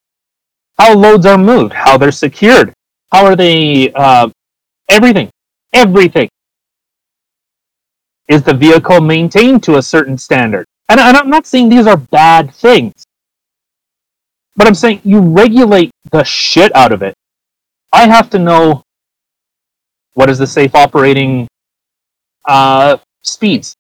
how 0.79 0.95
loads 0.95 1.27
are 1.27 1.37
moved, 1.37 1.73
how 1.73 1.99
they're 1.99 2.13
secured, 2.13 2.73
how 3.15 3.25
are 3.25 3.37
they, 3.37 3.93
uh, 3.93 4.29
everything, 4.89 5.31
everything. 5.73 6.29
Is 8.27 8.43
the 8.43 8.55
vehicle 8.55 9.01
maintained 9.01 9.63
to 9.63 9.77
a 9.77 9.83
certain 9.83 10.19
standard? 10.19 10.67
And, 10.89 10.99
and 10.99 11.17
I'm 11.17 11.31
not 11.31 11.47
saying 11.47 11.69
these 11.69 11.87
are 11.87 11.97
bad 11.97 12.53
things. 12.53 13.05
But 14.57 14.67
I'm 14.67 14.75
saying 14.75 15.01
you 15.05 15.21
regulate 15.21 15.93
the 16.11 16.25
shit 16.25 16.75
out 16.75 16.91
of 16.91 17.03
it. 17.03 17.15
I 17.93 18.09
have 18.09 18.31
to 18.31 18.41
know 18.41 18.83
what 20.15 20.29
is 20.29 20.39
the 20.39 20.47
safe 20.49 20.75
operating 20.75 21.47
uh, 22.47 22.97
speeds? 23.23 23.77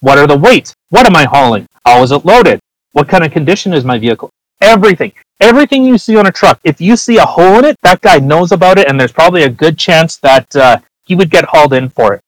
What 0.00 0.16
are 0.16 0.26
the 0.26 0.38
weights? 0.38 0.72
What 0.88 1.04
am 1.04 1.14
I 1.14 1.24
hauling? 1.24 1.66
How 1.84 2.02
is 2.02 2.10
it 2.12 2.24
loaded? 2.24 2.58
What 2.92 3.06
kind 3.06 3.22
of 3.22 3.32
condition 3.32 3.74
is 3.74 3.84
my 3.84 3.98
vehicle? 3.98 4.30
Everything. 4.60 5.12
Everything 5.40 5.84
you 5.84 5.98
see 5.98 6.16
on 6.16 6.26
a 6.26 6.32
truck. 6.32 6.60
If 6.64 6.80
you 6.80 6.96
see 6.96 7.18
a 7.18 7.24
hole 7.24 7.58
in 7.58 7.64
it, 7.64 7.76
that 7.82 8.00
guy 8.00 8.18
knows 8.18 8.50
about 8.50 8.78
it, 8.78 8.88
and 8.88 8.98
there's 8.98 9.12
probably 9.12 9.44
a 9.44 9.50
good 9.50 9.78
chance 9.78 10.16
that 10.16 10.54
uh, 10.56 10.78
he 11.04 11.14
would 11.14 11.30
get 11.30 11.44
hauled 11.44 11.72
in 11.72 11.88
for 11.88 12.14
it. 12.14 12.20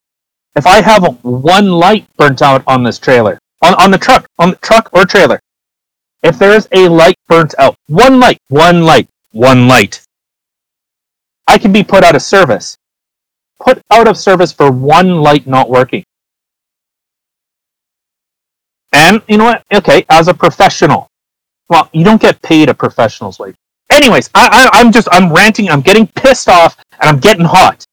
If 0.55 0.65
I 0.65 0.81
have 0.81 1.23
one 1.23 1.71
light 1.71 2.07
burnt 2.17 2.41
out 2.41 2.63
on 2.67 2.83
this 2.83 2.99
trailer, 2.99 3.37
on, 3.61 3.73
on 3.75 3.91
the 3.91 3.97
truck, 3.97 4.25
on 4.39 4.51
the 4.51 4.55
truck 4.57 4.89
or 4.93 5.05
trailer, 5.05 5.39
if 6.23 6.37
there 6.37 6.51
is 6.51 6.67
a 6.71 6.87
light 6.87 7.15
burnt 7.27 7.53
out, 7.57 7.75
one 7.87 8.19
light, 8.19 8.37
one 8.49 8.83
light, 8.83 9.09
one 9.31 9.67
light, 9.67 10.01
I 11.47 11.57
can 11.57 11.73
be 11.73 11.83
put 11.83 12.03
out 12.03 12.15
of 12.15 12.21
service. 12.21 12.77
Put 13.59 13.81
out 13.91 14.07
of 14.07 14.17
service 14.17 14.51
for 14.51 14.71
one 14.71 15.21
light 15.21 15.47
not 15.47 15.69
working. 15.69 16.03
And 18.93 19.21
you 19.27 19.37
know 19.37 19.45
what? 19.45 19.63
Okay, 19.73 20.05
as 20.09 20.27
a 20.27 20.33
professional, 20.33 21.07
well, 21.71 21.89
you 21.93 22.03
don't 22.03 22.21
get 22.21 22.41
paid 22.41 22.67
a 22.67 22.73
professional's 22.73 23.39
wage. 23.39 23.55
Anyways, 23.89 24.29
I, 24.35 24.69
I, 24.73 24.79
I'm 24.79 24.91
just 24.91 25.07
I'm 25.09 25.31
ranting. 25.31 25.69
I'm 25.69 25.79
getting 25.79 26.05
pissed 26.05 26.49
off, 26.49 26.75
and 26.99 27.09
I'm 27.09 27.17
getting 27.19 27.45
hot. 27.45 27.85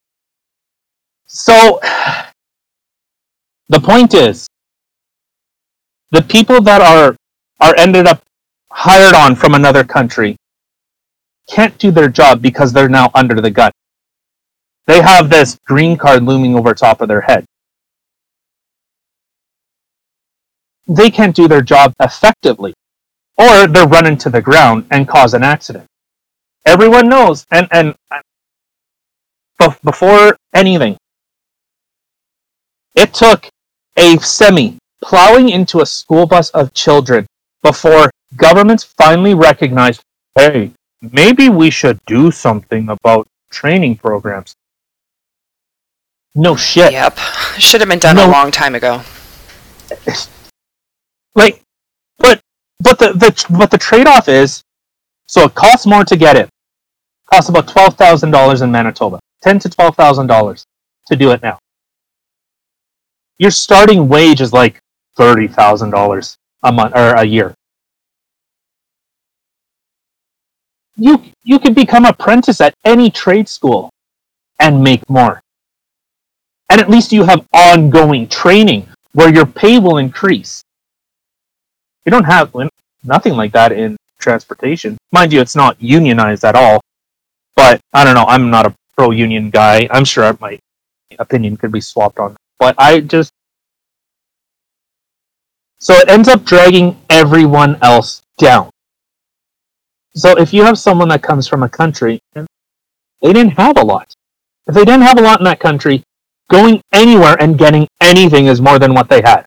So, 1.27 1.79
the 3.69 3.79
point 3.79 4.13
is, 4.13 4.47
the 6.11 6.21
people 6.21 6.61
that 6.61 6.81
are 6.81 7.15
are 7.61 7.73
ended 7.77 8.05
up 8.05 8.21
hired 8.69 9.15
on 9.15 9.33
from 9.33 9.55
another 9.55 9.85
country 9.85 10.35
can't 11.49 11.77
do 11.77 11.89
their 11.89 12.09
job 12.09 12.41
because 12.41 12.73
they're 12.73 12.89
now 12.89 13.09
under 13.15 13.39
the 13.39 13.49
gun. 13.49 13.71
They 14.87 15.01
have 15.01 15.29
this 15.29 15.57
green 15.65 15.97
card 15.97 16.23
looming 16.23 16.55
over 16.55 16.73
top 16.73 16.99
of 16.99 17.07
their 17.07 17.21
head. 17.21 17.45
They 20.87 21.09
can't 21.09 21.35
do 21.35 21.47
their 21.47 21.61
job 21.61 21.93
effectively, 22.01 22.73
or 23.39 23.65
they're 23.67 23.87
run 23.87 24.05
into 24.05 24.29
the 24.29 24.41
ground 24.41 24.85
and 24.91 25.07
cause 25.07 25.33
an 25.33 25.43
accident. 25.43 25.85
Everyone 26.65 27.09
knows, 27.09 27.45
and 27.51 27.67
and 27.71 27.95
bef- 29.59 29.81
before 29.81 30.37
anything, 30.53 30.97
it 32.95 33.13
took 33.13 33.47
a 33.97 34.17
semi 34.17 34.77
plowing 35.01 35.49
into 35.49 35.79
a 35.79 35.85
school 35.85 36.27
bus 36.27 36.49
of 36.51 36.73
children 36.73 37.25
before 37.63 38.11
governments 38.35 38.83
finally 38.83 39.33
recognized 39.33 40.01
hey, 40.35 40.71
maybe 41.01 41.49
we 41.49 41.69
should 41.69 41.99
do 42.05 42.31
something 42.31 42.89
about 42.89 43.27
training 43.51 43.95
programs. 43.95 44.53
No 46.35 46.55
shit. 46.55 46.91
Yep. 46.91 47.17
Should 47.57 47.81
have 47.81 47.89
been 47.89 47.99
done 47.99 48.15
No. 48.17 48.27
a 48.27 48.31
long 48.31 48.51
time 48.51 48.75
ago. 48.75 49.01
Like, 51.35 51.61
but 52.17 52.39
but 52.79 52.99
the, 52.99 53.13
the 53.13 53.45
but 53.57 53.71
the 53.71 53.77
trade 53.77 54.07
off 54.07 54.29
is 54.29 54.63
so 55.27 55.43
it 55.45 55.55
costs 55.55 55.85
more 55.85 56.03
to 56.05 56.17
get 56.17 56.35
it. 56.37 56.49
Costs 57.31 57.49
about 57.49 57.67
twelve 57.67 57.95
thousand 57.95 58.31
dollars 58.31 58.61
in 58.61 58.71
Manitoba. 58.71 59.19
Ten 59.41 59.59
to 59.59 59.69
twelve 59.69 59.95
thousand 59.95 60.27
dollars 60.27 60.65
to 61.07 61.15
do 61.15 61.31
it 61.31 61.41
now. 61.43 61.59
Your 63.37 63.51
starting 63.51 64.07
wage 64.07 64.41
is 64.41 64.53
like 64.53 64.79
thirty 65.17 65.47
thousand 65.47 65.91
dollars 65.91 66.37
a 66.63 66.71
month 66.71 66.95
or 66.95 67.15
a 67.15 67.23
year. 67.25 67.53
You 70.97 71.23
you 71.43 71.59
could 71.59 71.75
become 71.75 72.05
apprentice 72.05 72.61
at 72.61 72.73
any 72.85 73.09
trade 73.09 73.47
school 73.49 73.89
and 74.59 74.83
make 74.83 75.07
more. 75.09 75.41
And 76.69 76.81
at 76.81 76.89
least 76.89 77.11
you 77.13 77.23
have 77.23 77.47
ongoing 77.53 78.27
training 78.27 78.87
where 79.13 79.33
your 79.33 79.45
pay 79.45 79.79
will 79.79 79.97
increase. 79.97 80.63
You 82.05 82.11
don't 82.11 82.25
have 82.25 82.53
nothing 83.03 83.33
like 83.33 83.51
that 83.53 83.71
in 83.71 83.97
transportation. 84.19 84.97
Mind 85.11 85.33
you, 85.33 85.41
it's 85.41 85.55
not 85.55 85.81
unionized 85.81 86.43
at 86.43 86.55
all. 86.55 86.81
But 87.55 87.81
I 87.93 88.03
don't 88.03 88.15
know. 88.15 88.25
I'm 88.25 88.49
not 88.49 88.65
a 88.65 88.73
pro 88.97 89.11
union 89.11 89.49
guy. 89.49 89.87
I'm 89.91 90.05
sure 90.05 90.37
my 90.39 90.59
opinion 91.17 91.57
could 91.57 91.71
be 91.71 91.81
swapped 91.81 92.19
on. 92.19 92.35
But 92.57 92.75
I 92.77 93.01
just 93.01 93.31
so 95.79 95.93
it 95.93 96.09
ends 96.09 96.27
up 96.27 96.43
dragging 96.43 96.99
everyone 97.09 97.77
else 97.81 98.21
down. 98.37 98.69
So 100.13 100.37
if 100.37 100.53
you 100.53 100.63
have 100.63 100.77
someone 100.77 101.07
that 101.09 101.23
comes 101.23 101.47
from 101.47 101.63
a 101.63 101.69
country 101.69 102.19
and 102.35 102.47
they 103.21 103.31
didn't 103.31 103.57
have 103.57 103.77
a 103.77 103.85
lot, 103.85 104.13
if 104.67 104.75
they 104.75 104.83
didn't 104.83 105.03
have 105.03 105.17
a 105.17 105.21
lot 105.21 105.39
in 105.39 105.45
that 105.45 105.61
country, 105.61 106.03
going 106.49 106.81
anywhere 106.91 107.37
and 107.39 107.57
getting 107.57 107.87
anything 108.01 108.47
is 108.47 108.59
more 108.59 108.77
than 108.77 108.93
what 108.93 109.07
they 109.07 109.21
had. 109.21 109.45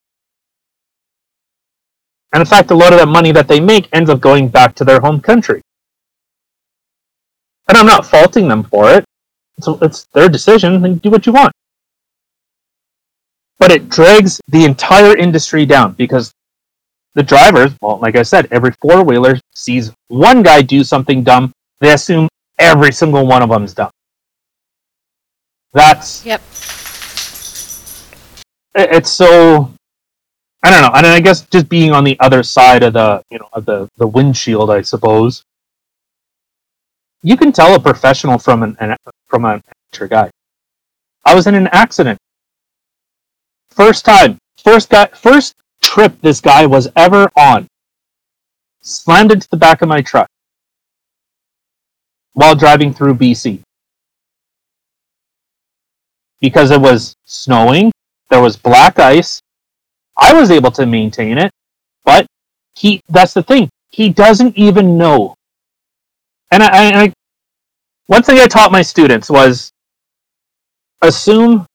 And 2.33 2.41
in 2.41 2.47
fact, 2.47 2.71
a 2.71 2.75
lot 2.75 2.93
of 2.93 2.99
that 2.99 3.09
money 3.09 3.33
that 3.33 3.49
they 3.49 3.61
make 3.61 3.89
ends 3.93 4.09
up 4.09 4.21
going 4.21 4.49
back 4.49 4.75
to 4.77 4.85
their 4.85 5.01
home 5.01 5.21
country. 5.21 5.61
And 7.69 7.77
I'm 7.77 7.87
not 7.87 8.07
faulting 8.07 8.49
them 8.49 8.65
for 8.65 8.91
it. 8.91 9.05
It's, 9.59 9.69
it's 9.83 10.05
their 10.15 10.29
decision. 10.29 10.81
They 10.81 10.95
do 10.95 11.11
what 11.11 11.27
you 11.27 11.33
want. 11.33 11.53
But 13.59 13.71
it 13.71 13.89
drags 13.89 14.41
the 14.49 14.65
entire 14.65 15.17
industry 15.17 15.67
down 15.67 15.93
because 15.93 16.33
the 17.15 17.23
drivers, 17.23 17.73
well, 17.83 17.99
like 17.99 18.17
I 18.17 18.23
said, 18.23 18.49
every 18.51 18.73
four 18.81 19.05
wheeler 19.05 19.39
sees 19.55 19.93
one 20.09 20.43
guy 20.43 20.63
do 20.63 20.83
something 20.83 21.23
dumb, 21.23 21.53
they 21.81 21.93
assume 21.93 22.29
every 22.59 22.93
single 22.93 23.27
one 23.27 23.43
of 23.43 23.51
them 23.51 23.65
is 23.65 23.75
dumb. 23.75 23.91
That's 25.75 26.25
Yep. 26.25 26.41
it's 28.75 29.11
so 29.11 29.73
I 30.63 30.71
don't 30.71 30.83
know. 30.83 30.89
I, 30.89 30.99
And 30.99 31.07
I 31.07 31.21
guess 31.21 31.43
just 31.47 31.69
being 31.69 31.93
on 31.93 32.05
the 32.05 32.19
other 32.21 32.43
side 32.43 32.83
of 32.83 32.93
the 32.93 33.23
you 33.31 33.39
know 33.39 33.49
of 33.53 33.65
the 33.65 33.89
the 33.97 34.07
windshield, 34.07 34.71
I 34.71 34.83
suppose, 34.83 35.45
you 37.23 37.37
can 37.37 37.53
tell 37.53 37.75
a 37.75 37.81
professional 37.81 38.39
from 38.39 38.63
an, 38.63 38.77
an 38.81 38.97
from 39.29 39.45
an 39.45 39.63
amateur 39.93 40.09
guy. 40.09 40.31
I 41.25 41.35
was 41.35 41.47
in 41.47 41.55
an 41.55 41.69
accident. 41.69 42.19
First 43.71 44.05
time, 44.05 44.39
first 44.57 44.91
guy, 44.91 45.07
first 45.07 45.55
trip 45.81 46.21
this 46.21 46.41
guy 46.41 46.67
was 46.67 46.89
ever 46.97 47.29
on. 47.37 47.67
Slammed 48.83 49.33
into 49.33 49.49
the 49.49 49.57
back 49.57 49.83
of 49.83 49.89
my 49.89 50.01
truck 50.03 50.29
while 52.35 52.55
driving 52.55 52.93
through 52.93 53.15
BC 53.15 53.61
because 56.41 56.71
it 56.71 56.81
was 56.81 57.15
snowing, 57.25 57.93
there 58.31 58.41
was 58.41 58.57
black 58.57 58.99
ice. 58.99 59.41
I 60.17 60.33
was 60.35 60.51
able 60.51 60.71
to 60.73 60.87
maintain 60.87 61.39
it, 61.39 61.51
but 62.05 62.27
he 62.75 63.01
that's 63.09 63.35
the 63.35 63.43
thing. 63.43 63.69
He 63.91 64.09
doesn't 64.09 64.57
even 64.57 64.97
know. 64.97 65.35
And 66.51 66.63
I, 66.63 66.69
I, 66.69 67.03
I 67.03 67.13
one 68.07 68.23
thing 68.23 68.39
I 68.39 68.47
taught 68.47 68.73
my 68.73 68.83
students 68.83 69.31
was 69.31 69.71
assume 71.01 71.67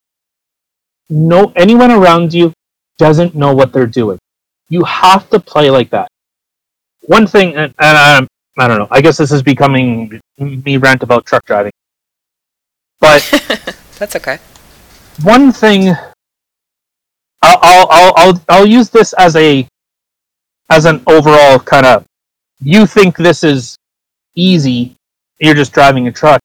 no 1.10 1.52
anyone 1.56 1.92
around 1.92 2.34
you 2.34 2.54
doesn't 2.98 3.36
know 3.36 3.54
what 3.54 3.74
they're 3.74 3.86
doing. 3.88 4.20
You 4.70 4.84
have 4.84 5.30
to 5.30 5.40
play 5.40 5.70
like 5.70 5.90
that. 5.92 6.10
One 7.04 7.26
thing, 7.26 7.56
and, 7.56 7.74
and 7.80 7.98
um, 7.98 8.28
I 8.58 8.68
don't 8.68 8.80
know. 8.80 8.88
I 8.92 9.02
guess 9.02 9.18
this 9.18 9.32
is 9.32 9.42
becoming 9.42 10.20
me 10.40 10.78
rant 10.78 11.04
about 11.04 11.26
truck 11.26 11.46
driving. 11.46 11.72
But 13.00 13.24
That's 14.00 14.16
okay. 14.16 14.40
one 15.24 15.52
thing 15.52 15.96
I'll, 17.42 17.60
I'll 17.62 17.88
I'll 17.90 18.14
I'll 18.18 18.44
I'll 18.50 18.66
use 18.66 18.90
this 18.90 19.14
as 19.14 19.36
a 19.36 19.68
as 20.70 20.86
an 20.86 21.02
overall 21.08 21.60
kind 21.60 21.86
of 21.86 22.06
you 22.60 22.86
think 22.86 23.16
this 23.16 23.44
is 23.44 23.78
easy 24.36 24.96
you're 25.40 25.56
just 25.56 25.74
driving 25.74 26.08
a 26.08 26.12
truck. 26.12 26.42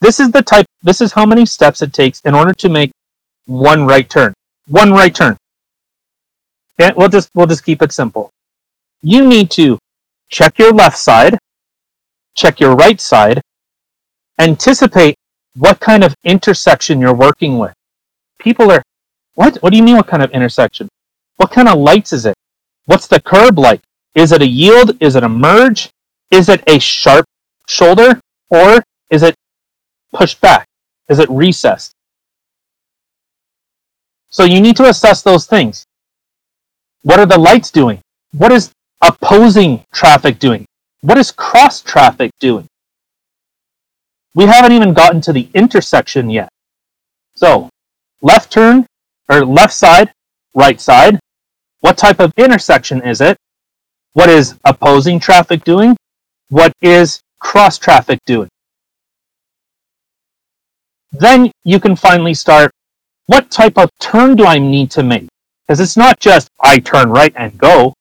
This 0.00 0.20
is 0.20 0.30
the 0.30 0.42
type 0.42 0.66
this 0.82 1.00
is 1.00 1.12
how 1.12 1.26
many 1.26 1.46
steps 1.46 1.82
it 1.82 1.92
takes 1.92 2.20
in 2.22 2.34
order 2.34 2.52
to 2.54 2.68
make 2.68 2.90
one 3.46 3.86
right 3.86 4.08
turn 4.08 4.32
one 4.68 4.92
right 4.92 5.14
turn. 5.14 5.36
Okay 6.80 6.92
we'll 6.96 7.08
just 7.08 7.30
we'll 7.34 7.46
just 7.46 7.64
keep 7.64 7.82
it 7.82 7.92
simple. 7.92 8.30
You 9.02 9.26
need 9.26 9.50
to 9.52 9.78
check 10.30 10.58
your 10.58 10.72
left 10.72 10.98
side 10.98 11.38
check 12.36 12.60
your 12.60 12.74
right 12.74 13.00
side 13.00 13.40
anticipate 14.38 15.16
what 15.56 15.78
kind 15.80 16.02
of 16.02 16.14
intersection 16.24 17.00
you're 17.00 17.14
working 17.14 17.58
with. 17.58 17.72
People 18.38 18.70
are, 18.72 18.82
what? 19.34 19.56
What 19.62 19.70
do 19.70 19.76
you 19.76 19.82
mean, 19.82 19.96
what 19.96 20.06
kind 20.06 20.22
of 20.22 20.30
intersection? 20.30 20.88
What 21.36 21.50
kind 21.50 21.68
of 21.68 21.78
lights 21.78 22.12
is 22.12 22.26
it? 22.26 22.34
What's 22.86 23.06
the 23.06 23.20
curb 23.20 23.58
like? 23.58 23.80
Is 24.14 24.32
it 24.32 24.42
a 24.42 24.46
yield? 24.46 24.96
Is 25.00 25.16
it 25.16 25.24
a 25.24 25.28
merge? 25.28 25.90
Is 26.30 26.48
it 26.48 26.62
a 26.68 26.78
sharp 26.78 27.24
shoulder? 27.66 28.20
Or 28.50 28.82
is 29.10 29.22
it 29.22 29.34
pushed 30.12 30.40
back? 30.40 30.66
Is 31.08 31.18
it 31.18 31.28
recessed? 31.30 31.92
So 34.30 34.44
you 34.44 34.60
need 34.60 34.76
to 34.76 34.88
assess 34.88 35.22
those 35.22 35.46
things. 35.46 35.84
What 37.02 37.18
are 37.18 37.26
the 37.26 37.38
lights 37.38 37.70
doing? 37.70 38.00
What 38.32 38.52
is 38.52 38.70
opposing 39.02 39.84
traffic 39.92 40.38
doing? 40.38 40.64
What 41.02 41.18
is 41.18 41.30
cross 41.30 41.80
traffic 41.80 42.30
doing? 42.40 42.66
we 44.34 44.46
haven't 44.46 44.72
even 44.72 44.92
gotten 44.92 45.20
to 45.22 45.32
the 45.32 45.48
intersection 45.54 46.28
yet. 46.28 46.48
So, 47.36 47.70
left 48.20 48.50
turn, 48.52 48.86
or 49.28 49.44
left 49.44 49.72
side, 49.72 50.12
right 50.54 50.80
side. 50.80 51.18
What 51.80 51.98
type 51.98 52.20
of 52.20 52.32
intersection 52.36 53.02
is 53.02 53.20
it? 53.20 53.36
What 54.14 54.28
is 54.28 54.54
opposing 54.64 55.20
traffic 55.20 55.64
doing? 55.64 55.96
What 56.48 56.72
is 56.80 57.20
cross 57.40 57.78
traffic 57.78 58.20
doing? 58.26 58.48
Then 61.12 61.50
you 61.64 61.78
can 61.78 61.96
finally 61.96 62.34
start 62.34 62.70
what 63.26 63.50
type 63.50 63.78
of 63.78 63.90
turn 64.00 64.36
do 64.36 64.44
I 64.44 64.58
need 64.58 64.90
to 64.92 65.02
make? 65.02 65.28
Because 65.66 65.80
it's 65.80 65.96
not 65.96 66.20
just 66.20 66.48
I 66.60 66.78
turn 66.78 67.08
right 67.10 67.32
and 67.36 67.56
go. 67.56 67.94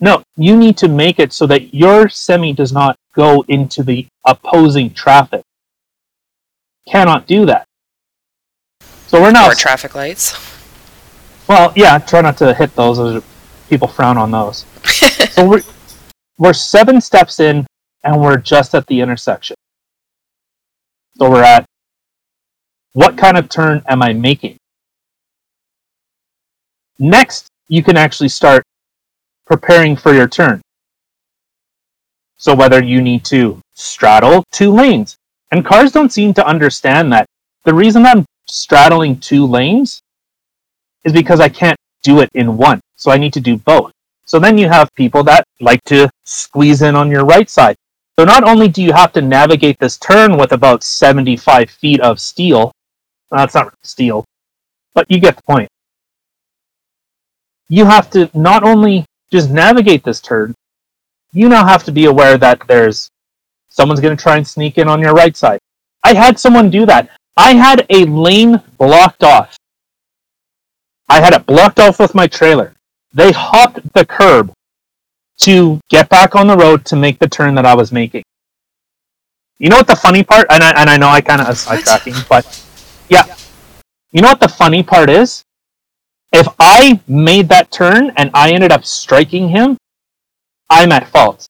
No, 0.00 0.22
you 0.36 0.56
need 0.56 0.76
to 0.78 0.88
make 0.88 1.20
it 1.20 1.32
so 1.32 1.46
that 1.46 1.72
your 1.72 2.08
semi 2.08 2.52
does 2.52 2.72
not 2.72 2.96
go 3.14 3.44
into 3.48 3.82
the 3.82 4.06
opposing 4.26 4.92
traffic. 4.92 5.42
Cannot 6.88 7.26
do 7.26 7.46
that. 7.46 7.66
So 9.12 9.20
we're 9.20 9.30
now 9.30 9.50
Or 9.50 9.54
traffic 9.54 9.94
lights. 9.94 10.32
well, 11.46 11.70
yeah, 11.76 11.98
try 11.98 12.22
not 12.22 12.38
to 12.38 12.54
hit 12.54 12.74
those. 12.74 12.96
those 12.96 13.22
people 13.68 13.86
frown 13.86 14.16
on 14.16 14.30
those. 14.30 14.64
so 15.32 15.46
we're 15.46 15.60
we're 16.38 16.54
seven 16.54 16.98
steps 16.98 17.38
in, 17.38 17.66
and 18.04 18.18
we're 18.18 18.38
just 18.38 18.74
at 18.74 18.86
the 18.86 18.98
intersection. 19.02 19.54
So 21.18 21.30
we're 21.30 21.42
at 21.42 21.66
what 22.94 23.18
kind 23.18 23.36
of 23.36 23.50
turn 23.50 23.82
am 23.86 24.02
I 24.02 24.14
making? 24.14 24.56
Next, 26.98 27.48
you 27.68 27.82
can 27.82 27.98
actually 27.98 28.30
start 28.30 28.64
preparing 29.46 29.94
for 29.94 30.14
your 30.14 30.26
turn. 30.26 30.62
So 32.38 32.54
whether 32.54 32.82
you 32.82 33.02
need 33.02 33.26
to 33.26 33.60
straddle 33.74 34.42
two 34.52 34.72
lanes, 34.72 35.16
and 35.50 35.66
cars 35.66 35.92
don't 35.92 36.10
seem 36.10 36.32
to 36.32 36.46
understand 36.46 37.12
that 37.12 37.26
the 37.64 37.74
reason 37.74 38.06
I'm 38.06 38.24
straddling 38.48 39.18
two 39.18 39.46
lanes 39.46 40.02
is 41.04 41.12
because 41.12 41.40
I 41.40 41.48
can't 41.48 41.78
do 42.02 42.20
it 42.20 42.28
in 42.34 42.56
one. 42.56 42.80
So 42.96 43.10
I 43.10 43.18
need 43.18 43.32
to 43.34 43.40
do 43.40 43.56
both. 43.56 43.92
So 44.24 44.38
then 44.38 44.56
you 44.56 44.68
have 44.68 44.88
people 44.94 45.22
that 45.24 45.44
like 45.60 45.82
to 45.84 46.08
squeeze 46.24 46.82
in 46.82 46.94
on 46.94 47.10
your 47.10 47.24
right 47.24 47.50
side. 47.50 47.76
So 48.18 48.24
not 48.24 48.44
only 48.44 48.68
do 48.68 48.82
you 48.82 48.92
have 48.92 49.12
to 49.14 49.22
navigate 49.22 49.78
this 49.78 49.98
turn 49.98 50.36
with 50.36 50.52
about 50.52 50.84
75 50.84 51.70
feet 51.70 52.00
of 52.00 52.20
steel, 52.20 52.72
that's 53.30 53.54
not 53.54 53.74
steel, 53.82 54.24
but 54.94 55.06
you 55.10 55.18
get 55.18 55.36
the 55.36 55.42
point. 55.42 55.68
You 57.68 57.86
have 57.86 58.10
to 58.10 58.30
not 58.34 58.62
only 58.62 59.06
just 59.32 59.50
navigate 59.50 60.04
this 60.04 60.20
turn, 60.20 60.54
you 61.32 61.48
now 61.48 61.66
have 61.66 61.84
to 61.84 61.92
be 61.92 62.04
aware 62.04 62.36
that 62.36 62.62
there's 62.68 63.08
someone's 63.70 64.00
going 64.00 64.14
to 64.14 64.22
try 64.22 64.36
and 64.36 64.46
sneak 64.46 64.76
in 64.76 64.88
on 64.88 65.00
your 65.00 65.14
right 65.14 65.34
side. 65.36 65.58
I 66.04 66.12
had 66.12 66.38
someone 66.38 66.68
do 66.68 66.84
that. 66.86 67.08
I 67.36 67.54
had 67.54 67.86
a 67.90 68.04
lane 68.04 68.60
blocked 68.78 69.24
off. 69.24 69.56
I 71.08 71.20
had 71.20 71.34
it 71.34 71.46
blocked 71.46 71.78
off 71.78 71.98
with 71.98 72.14
my 72.14 72.26
trailer. 72.26 72.74
They 73.12 73.32
hopped 73.32 73.92
the 73.94 74.04
curb 74.04 74.52
to 75.38 75.80
get 75.88 76.08
back 76.08 76.34
on 76.34 76.46
the 76.46 76.56
road 76.56 76.84
to 76.86 76.96
make 76.96 77.18
the 77.18 77.28
turn 77.28 77.54
that 77.56 77.66
I 77.66 77.74
was 77.74 77.92
making. 77.92 78.22
You 79.58 79.68
know 79.68 79.76
what 79.76 79.86
the 79.86 79.96
funny 79.96 80.22
part, 80.22 80.46
and 80.50 80.62
I, 80.62 80.80
and 80.80 80.90
I 80.90 80.96
know 80.96 81.08
I 81.08 81.20
kind 81.20 81.40
of 81.40 81.48
sidetracking, 81.48 82.28
but 82.28 82.44
yeah. 83.08 83.24
You 84.10 84.22
know 84.22 84.28
what 84.28 84.40
the 84.40 84.48
funny 84.48 84.82
part 84.82 85.08
is? 85.08 85.44
If 86.32 86.48
I 86.58 87.00
made 87.06 87.48
that 87.50 87.70
turn 87.70 88.12
and 88.16 88.30
I 88.34 88.52
ended 88.52 88.72
up 88.72 88.84
striking 88.84 89.48
him, 89.48 89.76
I'm 90.70 90.92
at 90.92 91.08
fault. 91.08 91.46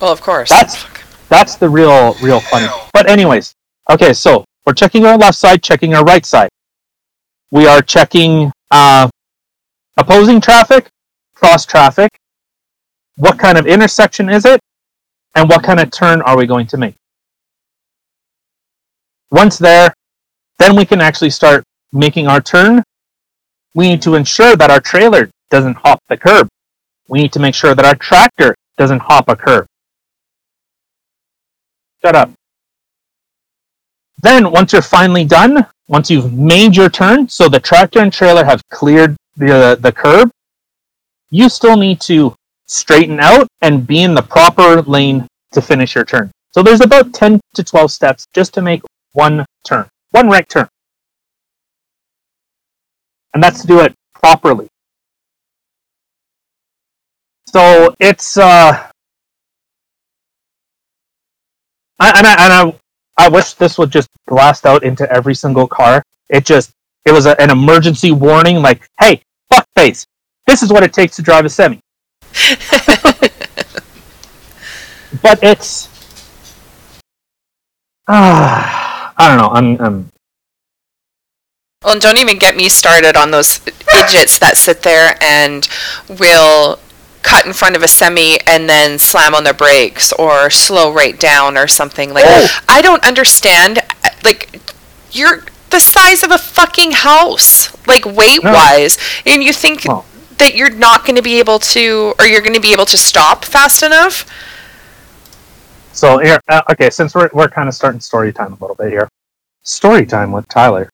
Well, 0.00 0.12
of 0.12 0.22
course. 0.22 0.48
That's 0.48 0.84
that's 1.28 1.56
the 1.56 1.68
real 1.68 2.14
real 2.22 2.40
funny. 2.40 2.68
But 2.92 3.08
anyways, 3.08 3.54
okay, 3.90 4.12
so 4.12 4.44
we're 4.66 4.74
checking 4.74 5.04
our 5.06 5.16
left 5.16 5.38
side, 5.38 5.62
checking 5.62 5.94
our 5.94 6.04
right 6.04 6.24
side. 6.24 6.50
We 7.50 7.66
are 7.66 7.80
checking 7.80 8.52
uh, 8.70 9.08
opposing 9.96 10.40
traffic, 10.40 10.88
cross 11.34 11.64
traffic. 11.64 12.10
What 13.16 13.38
kind 13.38 13.58
of 13.58 13.66
intersection 13.66 14.28
is 14.28 14.44
it? 14.44 14.60
and 15.38 15.48
what 15.48 15.62
kind 15.62 15.78
of 15.78 15.90
turn 15.90 16.20
are 16.22 16.36
we 16.36 16.46
going 16.46 16.66
to 16.66 16.76
make. 16.76 16.94
Once 19.30 19.56
there, 19.56 19.94
then 20.58 20.74
we 20.74 20.84
can 20.84 21.00
actually 21.00 21.30
start 21.30 21.62
making 21.92 22.26
our 22.26 22.40
turn. 22.40 22.82
We 23.74 23.88
need 23.88 24.02
to 24.02 24.16
ensure 24.16 24.56
that 24.56 24.70
our 24.70 24.80
trailer 24.80 25.30
doesn't 25.50 25.74
hop 25.74 26.00
the 26.08 26.16
curb. 26.16 26.48
We 27.08 27.20
need 27.20 27.32
to 27.32 27.38
make 27.38 27.54
sure 27.54 27.74
that 27.74 27.84
our 27.84 27.94
tractor 27.94 28.54
doesn't 28.76 29.00
hop 29.00 29.28
a 29.28 29.36
curb. 29.36 29.66
Shut 32.02 32.16
up. 32.16 32.37
Then, 34.20 34.50
once 34.50 34.72
you're 34.72 34.82
finally 34.82 35.24
done, 35.24 35.66
once 35.88 36.10
you've 36.10 36.32
made 36.32 36.76
your 36.76 36.90
turn, 36.90 37.28
so 37.28 37.48
the 37.48 37.60
tractor 37.60 38.00
and 38.00 38.12
trailer 38.12 38.44
have 38.44 38.60
cleared 38.70 39.16
the, 39.36 39.78
the 39.80 39.92
curb, 39.92 40.30
you 41.30 41.48
still 41.48 41.76
need 41.76 42.00
to 42.02 42.34
straighten 42.66 43.20
out 43.20 43.48
and 43.62 43.86
be 43.86 44.02
in 44.02 44.14
the 44.14 44.22
proper 44.22 44.82
lane 44.82 45.26
to 45.52 45.62
finish 45.62 45.94
your 45.94 46.04
turn. 46.04 46.30
So 46.52 46.62
there's 46.62 46.80
about 46.80 47.12
10 47.14 47.40
to 47.54 47.64
12 47.64 47.90
steps 47.90 48.26
just 48.34 48.52
to 48.54 48.62
make 48.62 48.82
one 49.12 49.44
turn, 49.64 49.86
one 50.10 50.28
right 50.28 50.48
turn. 50.48 50.68
And 53.34 53.42
that's 53.42 53.60
to 53.60 53.66
do 53.66 53.80
it 53.80 53.94
properly. 54.14 54.68
So 57.46 57.94
it's 57.98 58.36
uh 58.36 58.90
I, 62.00 62.12
and 62.18 62.26
I 62.26 62.44
and 62.44 62.78
I 63.18 63.28
wish 63.28 63.54
this 63.54 63.76
would 63.78 63.90
just 63.90 64.08
blast 64.26 64.64
out 64.64 64.84
into 64.84 65.10
every 65.12 65.34
single 65.34 65.66
car. 65.66 66.02
It 66.28 66.46
just 66.46 66.70
it 67.04 67.12
was 67.12 67.26
a, 67.26 67.40
an 67.40 67.50
emergency 67.50 68.12
warning, 68.12 68.62
like, 68.62 68.88
hey, 69.00 69.20
fuck 69.52 69.66
face. 69.76 70.06
This 70.46 70.62
is 70.62 70.72
what 70.72 70.82
it 70.82 70.92
takes 70.92 71.16
to 71.16 71.22
drive 71.22 71.44
a 71.44 71.48
semi. 71.48 71.80
but 75.22 75.42
it's 75.42 75.88
ah, 78.06 79.12
I 79.18 79.28
don't 79.28 79.38
know. 79.38 79.48
I'm, 79.48 79.80
I'm 79.80 80.10
well, 81.84 81.98
don't 81.98 82.18
even 82.18 82.38
get 82.38 82.56
me 82.56 82.68
started 82.68 83.16
on 83.16 83.30
those 83.30 83.60
idiots 83.66 84.38
that 84.40 84.56
sit 84.56 84.82
there 84.82 85.16
and 85.20 85.68
will 86.08 86.78
cut 87.22 87.46
in 87.46 87.52
front 87.52 87.76
of 87.76 87.82
a 87.82 87.88
semi 87.88 88.38
and 88.46 88.68
then 88.68 88.98
slam 88.98 89.34
on 89.34 89.44
their 89.44 89.54
brakes 89.54 90.12
or 90.14 90.50
slow 90.50 90.92
right 90.92 91.18
down 91.18 91.56
or 91.56 91.66
something 91.66 92.12
like 92.14 92.24
Oh. 92.26 92.48
I 92.68 92.80
don't 92.82 93.04
understand 93.04 93.80
like 94.24 94.60
you're 95.12 95.42
the 95.70 95.80
size 95.80 96.22
of 96.22 96.30
a 96.30 96.38
fucking 96.38 96.92
house 96.92 97.74
like 97.86 98.04
weight 98.06 98.42
wise 98.42 98.96
and 99.26 99.42
you 99.42 99.52
think 99.52 99.84
Well. 99.84 100.04
that 100.38 100.54
you're 100.54 100.70
not 100.70 101.04
going 101.04 101.16
to 101.16 101.22
be 101.22 101.38
able 101.38 101.58
to 101.60 102.14
or 102.18 102.26
you're 102.26 102.40
going 102.40 102.54
to 102.54 102.60
be 102.60 102.72
able 102.72 102.86
to 102.86 102.96
stop 102.98 103.44
fast 103.44 103.82
enough 103.82 104.24
so 105.92 106.18
here. 106.18 106.40
Uh, 106.48 106.62
okay, 106.70 106.90
since 106.90 107.12
we're 107.12 107.28
we're 107.32 107.48
kind 107.48 107.68
of 107.68 107.74
starting 107.74 107.98
story 108.00 108.32
time 108.32 108.52
a 108.52 108.56
little 108.60 108.76
bit 108.76 108.90
here. 108.90 109.08
Story 109.64 110.06
time 110.06 110.30
with 110.30 110.46
Tyler. 110.46 110.88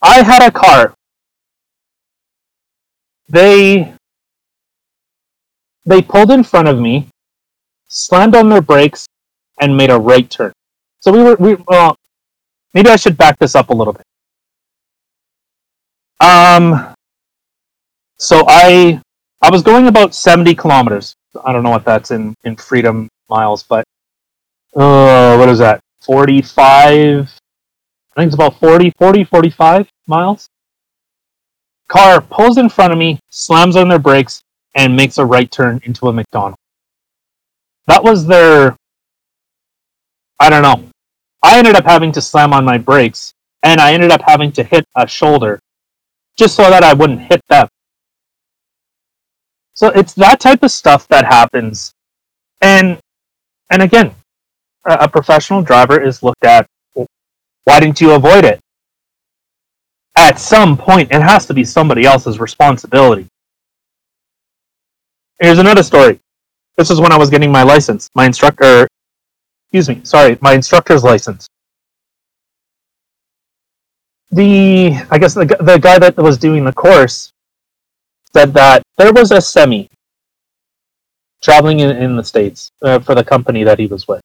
I 0.00 0.22
had 0.22 0.42
a 0.42 0.50
car. 0.50 0.94
They 3.28 3.94
they 5.86 6.02
pulled 6.02 6.30
in 6.30 6.44
front 6.44 6.68
of 6.68 6.78
me, 6.78 7.08
slammed 7.88 8.34
on 8.36 8.48
their 8.48 8.62
brakes, 8.62 9.06
and 9.60 9.76
made 9.76 9.90
a 9.90 9.98
right 9.98 10.28
turn. 10.30 10.52
So 11.00 11.12
we 11.12 11.22
were 11.22 11.36
we 11.36 11.56
well, 11.68 11.96
maybe 12.74 12.90
I 12.90 12.96
should 12.96 13.16
back 13.16 13.38
this 13.38 13.54
up 13.54 13.70
a 13.70 13.74
little 13.74 13.92
bit. 13.94 14.04
Um, 16.20 16.94
so 18.18 18.44
I 18.48 19.00
I 19.42 19.50
was 19.50 19.62
going 19.62 19.88
about 19.88 20.14
seventy 20.14 20.54
kilometers. 20.54 21.14
I 21.44 21.52
don't 21.52 21.62
know 21.62 21.70
what 21.70 21.84
that's 21.84 22.10
in 22.12 22.34
in 22.44 22.56
freedom 22.56 23.08
miles, 23.28 23.62
but 23.64 23.84
uh, 24.76 25.36
what 25.36 25.48
is 25.48 25.58
that? 25.58 25.80
Forty 26.02 26.42
five. 26.42 27.30
I 28.16 28.20
think 28.20 28.28
it's 28.28 28.34
about 28.34 28.60
40, 28.60 28.92
40, 28.98 29.24
45 29.24 29.88
miles. 30.06 30.46
Car 31.88 32.20
pulls 32.20 32.58
in 32.58 32.68
front 32.68 32.92
of 32.92 32.98
me, 32.98 33.18
slams 33.30 33.76
on 33.76 33.88
their 33.88 33.98
brakes, 33.98 34.42
and 34.74 34.96
makes 34.96 35.18
a 35.18 35.24
right 35.24 35.50
turn 35.50 35.80
into 35.84 36.08
a 36.08 36.12
McDonald's. 36.12 36.56
That 37.86 38.02
was 38.02 38.26
their. 38.26 38.76
I 40.40 40.50
don't 40.50 40.62
know. 40.62 40.88
I 41.42 41.58
ended 41.58 41.76
up 41.76 41.84
having 41.84 42.12
to 42.12 42.20
slam 42.20 42.52
on 42.52 42.64
my 42.64 42.78
brakes, 42.78 43.34
and 43.62 43.80
I 43.80 43.92
ended 43.92 44.10
up 44.10 44.22
having 44.22 44.52
to 44.52 44.64
hit 44.64 44.84
a 44.96 45.06
shoulder 45.06 45.58
just 46.36 46.54
so 46.54 46.70
that 46.70 46.82
I 46.84 46.92
wouldn't 46.94 47.20
hit 47.20 47.40
them. 47.48 47.68
So 49.74 49.88
it's 49.88 50.14
that 50.14 50.40
type 50.40 50.62
of 50.62 50.70
stuff 50.70 51.08
that 51.08 51.24
happens. 51.24 51.92
And 52.60 52.98
and 53.70 53.82
again, 53.82 54.14
a, 54.86 54.94
a 55.04 55.08
professional 55.08 55.62
driver 55.62 56.00
is 56.00 56.22
looked 56.22 56.44
at 56.44 56.66
why 57.64 57.80
didn't 57.80 58.00
you 58.00 58.12
avoid 58.12 58.44
it? 58.44 58.60
At 60.16 60.38
some 60.38 60.76
point, 60.76 61.10
it 61.10 61.22
has 61.22 61.46
to 61.46 61.54
be 61.54 61.64
somebody 61.64 62.04
else's 62.04 62.38
responsibility. 62.38 63.26
Here's 65.40 65.58
another 65.58 65.82
story. 65.82 66.20
This 66.76 66.90
is 66.90 67.00
when 67.00 67.12
I 67.12 67.18
was 67.18 67.30
getting 67.30 67.50
my 67.50 67.62
license. 67.62 68.08
My 68.14 68.26
instructor, 68.26 68.86
excuse 69.66 69.88
me, 69.88 70.00
sorry, 70.04 70.38
my 70.40 70.54
instructor's 70.54 71.02
license. 71.02 71.48
The, 74.30 74.94
I 75.10 75.18
guess 75.18 75.34
the, 75.34 75.44
the 75.60 75.78
guy 75.78 75.98
that 75.98 76.16
was 76.16 76.38
doing 76.38 76.64
the 76.64 76.72
course 76.72 77.32
said 78.32 78.54
that 78.54 78.82
there 78.96 79.12
was 79.12 79.30
a 79.30 79.40
semi 79.40 79.88
traveling 81.42 81.80
in, 81.80 81.90
in 81.90 82.16
the 82.16 82.24
States 82.24 82.70
uh, 82.82 82.98
for 83.00 83.14
the 83.14 83.24
company 83.24 83.64
that 83.64 83.78
he 83.78 83.86
was 83.86 84.08
with. 84.08 84.22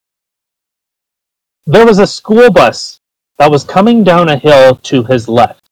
There 1.65 1.85
was 1.85 1.99
a 1.99 2.07
school 2.07 2.51
bus 2.51 2.99
that 3.39 3.51
was 3.51 3.63
coming 3.63 4.03
down 4.03 4.29
a 4.29 4.37
hill 4.37 4.75
to 4.75 5.03
his 5.03 5.27
left, 5.27 5.66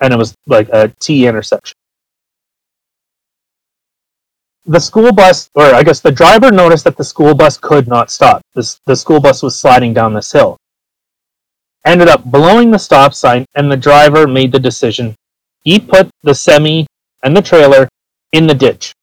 and 0.00 0.12
it 0.12 0.16
was 0.16 0.34
like 0.46 0.68
a 0.70 0.92
T 1.00 1.26
intersection. 1.26 1.74
The 4.66 4.80
school 4.80 5.12
bus, 5.12 5.50
or 5.54 5.64
I 5.74 5.82
guess 5.82 6.00
the 6.00 6.10
driver 6.10 6.50
noticed 6.50 6.84
that 6.84 6.96
the 6.96 7.04
school 7.04 7.34
bus 7.34 7.58
could 7.58 7.86
not 7.86 8.10
stop. 8.10 8.40
The 8.54 8.96
school 8.96 9.20
bus 9.20 9.42
was 9.42 9.58
sliding 9.58 9.92
down 9.92 10.14
this 10.14 10.32
hill. 10.32 10.56
Ended 11.84 12.08
up 12.08 12.24
blowing 12.24 12.70
the 12.70 12.78
stop 12.78 13.12
sign, 13.12 13.44
and 13.56 13.70
the 13.70 13.76
driver 13.76 14.26
made 14.26 14.52
the 14.52 14.58
decision. 14.58 15.14
He 15.64 15.78
put 15.78 16.08
the 16.22 16.34
semi 16.34 16.86
and 17.22 17.36
the 17.36 17.42
trailer 17.42 17.88
in 18.32 18.46
the 18.46 18.54
ditch. 18.54 18.94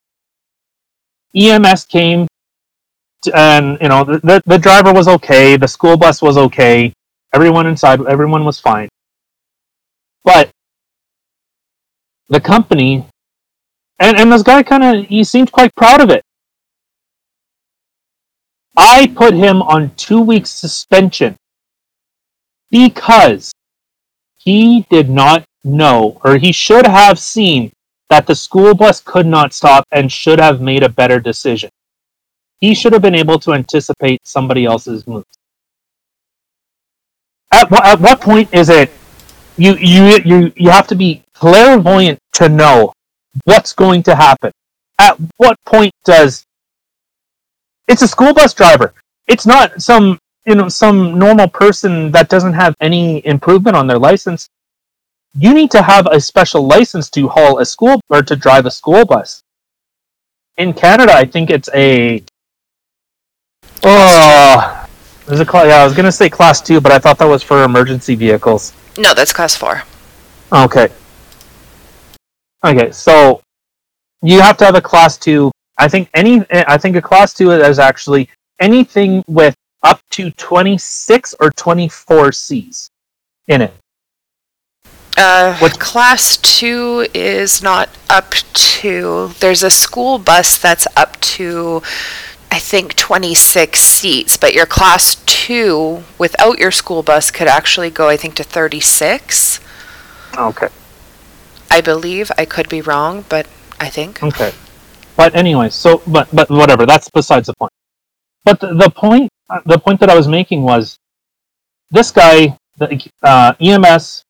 EMS 1.36 1.86
came, 1.86 2.28
and 3.34 3.78
you 3.82 3.88
know 3.88 4.04
the, 4.04 4.20
the, 4.20 4.42
the 4.48 4.58
driver 4.58 4.94
was 4.94 5.08
okay. 5.08 5.58
The 5.58 5.68
school 5.68 5.96
bus 5.96 6.24
was 6.24 6.38
okay. 6.38 6.92
Everyone 7.34 7.68
inside, 7.68 8.02
everyone 8.08 8.46
was 8.46 8.60
fine. 8.60 8.89
But 10.24 10.50
the 12.32 12.40
company, 12.42 13.06
and, 14.00 14.20
and 14.20 14.32
this 14.32 14.42
guy 14.42 14.64
kind 14.64 14.84
of, 14.84 15.06
he 15.06 15.24
seemed 15.24 15.52
quite 15.52 15.76
proud 15.76 16.02
of 16.02 16.10
it. 16.10 16.24
I 18.76 19.14
put 19.16 19.36
him 19.36 19.62
on 19.62 19.94
two 19.96 20.20
weeks 20.20 20.50
suspension 20.50 21.36
because 22.72 23.52
he 24.38 24.88
did 24.90 25.10
not 25.10 25.44
know, 25.64 26.20
or 26.26 26.38
he 26.38 26.52
should 26.52 26.88
have 26.88 27.20
seen, 27.20 27.72
that 28.10 28.26
the 28.26 28.34
school 28.34 28.74
bus 28.74 29.00
could 29.00 29.28
not 29.28 29.54
stop 29.54 29.86
and 29.92 30.12
should 30.12 30.40
have 30.40 30.60
made 30.60 30.82
a 30.82 30.90
better 30.90 31.20
decision. 31.20 31.70
He 32.60 32.74
should 32.74 32.94
have 32.94 33.04
been 33.04 33.16
able 33.16 33.38
to 33.40 33.54
anticipate 33.54 34.26
somebody 34.26 34.66
else's 34.66 35.06
moves 35.06 35.38
at 37.52 37.70
what, 37.70 37.86
at 37.86 38.00
what 38.00 38.22
point 38.22 38.54
is 38.54 38.70
it 38.70 38.92
you 39.58 39.76
you 39.76 40.20
you 40.26 40.54
you 40.56 40.70
have 40.70 40.88
to 40.88 40.96
be 40.96 41.24
clairvoyant 41.34 42.18
to 42.34 42.50
know 42.50 42.94
what's 43.46 43.74
going 43.74 44.04
to 44.04 44.16
happen 44.16 44.52
at 45.00 45.18
what 45.38 45.58
point 45.66 45.94
does 46.04 46.46
it's 47.88 48.02
a 48.02 48.08
school 48.08 48.34
bus 48.34 48.54
driver 48.54 48.94
it's 49.28 49.46
not 49.46 49.82
some 49.82 50.18
you 50.46 50.56
know 50.56 50.68
some 50.70 51.18
normal 51.18 51.48
person 51.48 52.12
that 52.12 52.30
doesn't 52.30 52.54
have 52.54 52.76
any 52.82 53.26
improvement 53.26 53.76
on 53.76 53.88
their 53.88 54.00
license 54.00 54.48
you 55.38 55.54
need 55.54 55.72
to 55.72 55.82
have 55.82 56.08
a 56.08 56.20
special 56.20 56.68
license 56.68 57.10
to 57.10 57.28
haul 57.28 57.60
a 57.60 57.66
school 57.66 58.02
or 58.10 58.22
to 58.22 58.36
drive 58.36 58.66
a 58.66 58.72
school 58.72 59.06
bus 59.06 59.42
in 60.58 60.74
canada 60.74 61.14
i 61.14 61.26
think 61.26 61.50
it's 61.50 61.70
a 61.74 62.24
oh 63.84 64.88
is 65.28 65.40
it 65.40 65.48
class. 65.48 65.68
yeah, 65.68 65.78
I 65.78 65.86
was 65.86 65.94
gonna 65.94 66.12
say 66.12 66.30
class 66.30 66.60
two, 66.60 66.82
but 66.82 66.92
I 66.92 67.00
thought 67.00 67.18
that 67.20 67.26
was 67.26 67.42
for 67.42 67.64
emergency 67.64 68.16
vehicles. 68.16 68.74
no 68.98 69.14
that's 69.14 69.32
class 69.32 69.56
4 69.56 69.84
Okay. 70.54 70.90
Okay, 72.64 72.91
so 72.91 73.41
you 74.22 74.39
have 74.41 74.57
to 74.57 74.66
have 74.66 74.76
a 74.76 74.82
class 74.82 75.18
two. 75.18 75.51
I 75.78 75.88
think 75.88 76.09
any. 76.14 76.45
I 76.51 76.78
think 76.78 76.95
a 76.95 77.01
class 77.01 77.34
two 77.34 77.51
is 77.51 77.80
actually 77.80 78.30
anything 78.59 79.24
with 79.28 79.55
up 79.84 79.99
to 80.12 80.30
twenty 80.32 80.78
six 80.78 81.34
or 81.39 81.49
twenty 81.51 81.89
four 81.89 82.32
C's 82.32 82.89
in 83.47 83.62
it. 83.62 83.74
Uh, 85.18 85.57
What- 85.57 85.80
class 85.80 86.38
two 86.38 87.07
is 87.14 87.64
not 87.64 87.89
up 88.09 88.34
to. 88.53 89.34
There's 89.39 89.64
a 89.64 89.70
school 89.72 90.20
bus 90.20 90.57
that's 90.57 90.88
up 90.95 91.20
to, 91.22 91.82
I 92.51 92.59
think, 92.59 92.95
26 92.95 93.80
seats, 93.80 94.38
but 94.38 94.53
your 94.53 94.66
class 94.66 95.16
two 95.26 96.03
without 96.18 96.59
your 96.59 96.72
school 96.72 97.03
bus 97.03 97.30
could 97.30 97.47
actually 97.47 97.89
go, 97.89 98.07
I 98.07 98.16
think, 98.18 98.36
to 98.36 98.43
36. 98.43 99.59
Okay. 100.38 100.70
I 101.72 101.82
believe. 101.82 102.32
I 102.38 102.46
could 102.46 102.68
be 102.70 102.82
wrong, 102.82 103.26
but 103.30 103.48
I 103.80 103.90
think. 103.90 104.22
Okay. 104.22 104.52
But 105.16 105.36
anyway, 105.36 105.70
so 105.70 106.02
but 106.06 106.28
but 106.34 106.50
whatever. 106.50 106.86
That's 106.86 107.10
besides 107.10 107.48
the 107.48 107.54
point. 107.54 107.72
But 108.44 108.60
the, 108.60 108.74
the 108.74 108.90
point 108.90 109.30
uh, 109.50 109.62
the 109.66 109.78
point 109.80 110.00
that 110.02 110.10
I 110.10 110.16
was 110.16 110.28
making 110.28 110.64
was 110.64 110.98
this 111.90 112.12
guy, 112.12 112.58
the 112.78 113.10
uh, 113.24 113.54
EMS, 113.60 114.24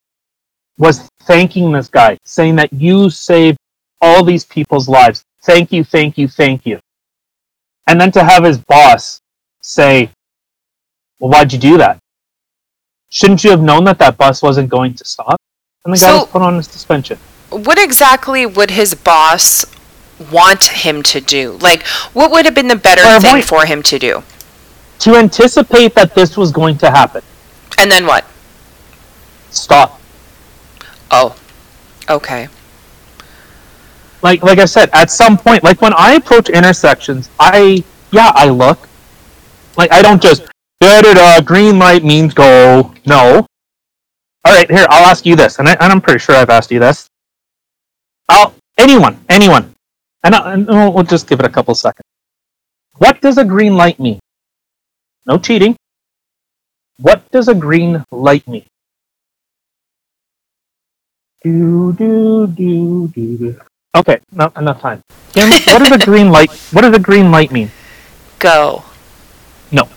was 0.78 1.08
thanking 1.22 1.72
this 1.72 1.88
guy, 1.88 2.18
saying 2.24 2.56
that 2.56 2.72
you 2.72 3.10
saved 3.10 3.58
all 4.00 4.24
these 4.24 4.44
people's 4.44 4.88
lives. 4.88 5.24
Thank 5.42 5.72
you, 5.72 5.82
thank 5.84 6.18
you, 6.18 6.28
thank 6.28 6.66
you. 6.66 6.78
And 7.88 8.00
then 8.00 8.12
to 8.12 8.22
have 8.24 8.44
his 8.44 8.58
boss 8.58 9.20
say, 9.62 10.10
"Well, 11.18 11.30
why'd 11.30 11.52
you 11.52 11.58
do 11.58 11.78
that? 11.78 11.98
Shouldn't 13.10 13.42
you 13.44 13.50
have 13.50 13.62
known 13.62 13.84
that 13.84 13.98
that 13.98 14.16
bus 14.16 14.42
wasn't 14.42 14.68
going 14.70 14.94
to 14.94 15.04
stop?" 15.04 15.40
And 15.84 15.94
the 15.94 15.98
guy 15.98 16.06
So- 16.10 16.18
was 16.18 16.28
put 16.28 16.42
on 16.42 16.54
a 16.56 16.62
suspension. 16.62 17.18
What 17.52 17.78
exactly 17.78 18.46
would 18.46 18.70
his 18.70 18.94
boss 18.94 19.64
want 20.30 20.64
him 20.64 21.02
to 21.04 21.20
do? 21.20 21.58
Like, 21.60 21.86
what 22.12 22.30
would 22.30 22.44
have 22.44 22.54
been 22.54 22.68
the 22.68 22.76
better 22.76 23.02
thing 23.20 23.34
wait. 23.34 23.44
for 23.44 23.64
him 23.66 23.82
to 23.84 23.98
do? 23.98 24.22
To 25.00 25.16
anticipate 25.16 25.94
that 25.94 26.14
this 26.14 26.36
was 26.36 26.52
going 26.52 26.78
to 26.78 26.90
happen, 26.90 27.22
And 27.78 27.90
then 27.90 28.06
what? 28.06 28.24
stop. 29.50 30.00
Oh, 31.10 31.36
okay. 32.08 32.48
like 34.22 34.42
like 34.42 34.58
I 34.58 34.64
said, 34.64 34.88
at 34.92 35.10
some 35.10 35.36
point, 35.36 35.62
like 35.64 35.80
when 35.82 35.92
I 35.94 36.14
approach 36.14 36.48
intersections, 36.48 37.28
I 37.38 37.84
yeah, 38.12 38.32
I 38.34 38.48
look. 38.48 38.88
Like 39.76 39.92
I 39.92 40.00
don't 40.02 40.22
just 40.22 40.42
da 40.80 41.02
da 41.02 41.14
da 41.14 41.40
green 41.40 41.78
light 41.78 42.04
means 42.04 42.32
go. 42.34 42.94
No. 43.06 43.46
All 44.44 44.52
right, 44.52 44.70
here 44.70 44.86
I'll 44.90 45.06
ask 45.06 45.24
you 45.26 45.36
this, 45.36 45.58
and, 45.60 45.68
I, 45.68 45.72
and 45.74 45.92
I'm 45.92 46.00
pretty 46.00 46.18
sure 46.18 46.34
I've 46.34 46.50
asked 46.50 46.70
you 46.72 46.80
this. 46.80 47.08
I'll 48.28 48.54
anyone 48.78 49.18
anyone, 49.28 49.74
and, 50.24 50.34
I, 50.34 50.52
and 50.54 50.66
we'll 50.66 50.92
we'll 50.92 51.04
just 51.04 51.28
give 51.28 51.40
it 51.40 51.46
a 51.46 51.50
couple 51.50 51.74
seconds. 51.74 52.06
What 52.98 53.20
does 53.20 53.38
a 53.38 53.44
green 53.44 53.76
light 53.76 53.98
mean? 53.98 54.20
No 55.26 55.38
cheating. 55.38 55.76
What 56.98 57.22
does 57.30 57.48
a 57.48 57.54
green 57.54 58.04
light 58.10 58.46
mean? 58.46 58.66
Do 61.42 61.92
do 61.92 62.46
do 62.46 63.08
do 63.08 63.38
do. 63.38 63.60
Okay, 63.96 64.20
no, 64.30 64.50
enough 64.56 64.80
time. 64.80 65.02
Kim, 65.32 65.50
what 65.50 65.78
does 65.82 65.90
a 65.90 65.98
green 65.98 66.30
light? 66.30 66.50
What 66.72 66.82
does 66.82 66.94
a 66.94 67.00
green 67.00 67.30
light 67.30 67.50
mean? 67.50 67.70
Go. 68.38 68.84
No. 69.70 69.88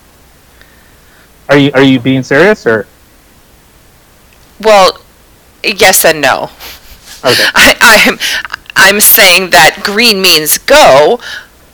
Are 1.47 1.57
you 1.57 1.71
are 1.73 1.83
you 1.83 1.99
being 1.99 2.23
serious 2.23 2.65
or? 2.65 2.87
Well, 4.59 4.99
yes 5.63 6.05
and 6.05 6.21
no. 6.21 6.49
Okay. 7.25 7.43
I, 7.55 7.75
I'm 7.81 8.19
I'm 8.75 9.01
saying 9.01 9.49
that 9.49 9.81
green 9.83 10.21
means 10.21 10.57
go, 10.59 11.19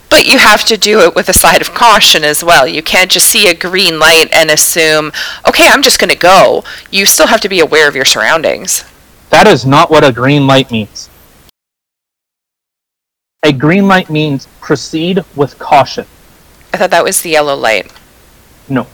but 0.08 0.26
you 0.26 0.38
have 0.38 0.64
to 0.64 0.76
do 0.76 1.00
it 1.00 1.14
with 1.14 1.28
a 1.28 1.32
side 1.32 1.60
of 1.60 1.74
caution 1.74 2.24
as 2.24 2.42
well. 2.42 2.66
You 2.66 2.82
can't 2.82 3.10
just 3.10 3.28
see 3.28 3.48
a 3.48 3.54
green 3.54 3.98
light 3.98 4.28
and 4.32 4.50
assume, 4.50 5.12
okay, 5.46 5.68
I'm 5.68 5.82
just 5.82 5.98
going 5.98 6.10
to 6.10 6.16
go. 6.16 6.64
You 6.90 7.04
still 7.06 7.26
have 7.26 7.40
to 7.42 7.48
be 7.48 7.60
aware 7.60 7.88
of 7.88 7.96
your 7.96 8.04
surroundings. 8.04 8.84
That 9.30 9.46
is 9.46 9.66
not 9.66 9.90
what 9.90 10.04
a 10.04 10.12
green 10.12 10.46
light 10.46 10.70
means. 10.70 11.10
A 13.42 13.52
green 13.52 13.88
light 13.88 14.08
means 14.08 14.46
proceed 14.60 15.24
with 15.34 15.58
caution. 15.58 16.06
I 16.72 16.78
thought 16.78 16.90
that 16.90 17.04
was 17.04 17.20
the 17.20 17.30
yellow 17.30 17.56
light. 17.56 17.92
No. 18.68 18.86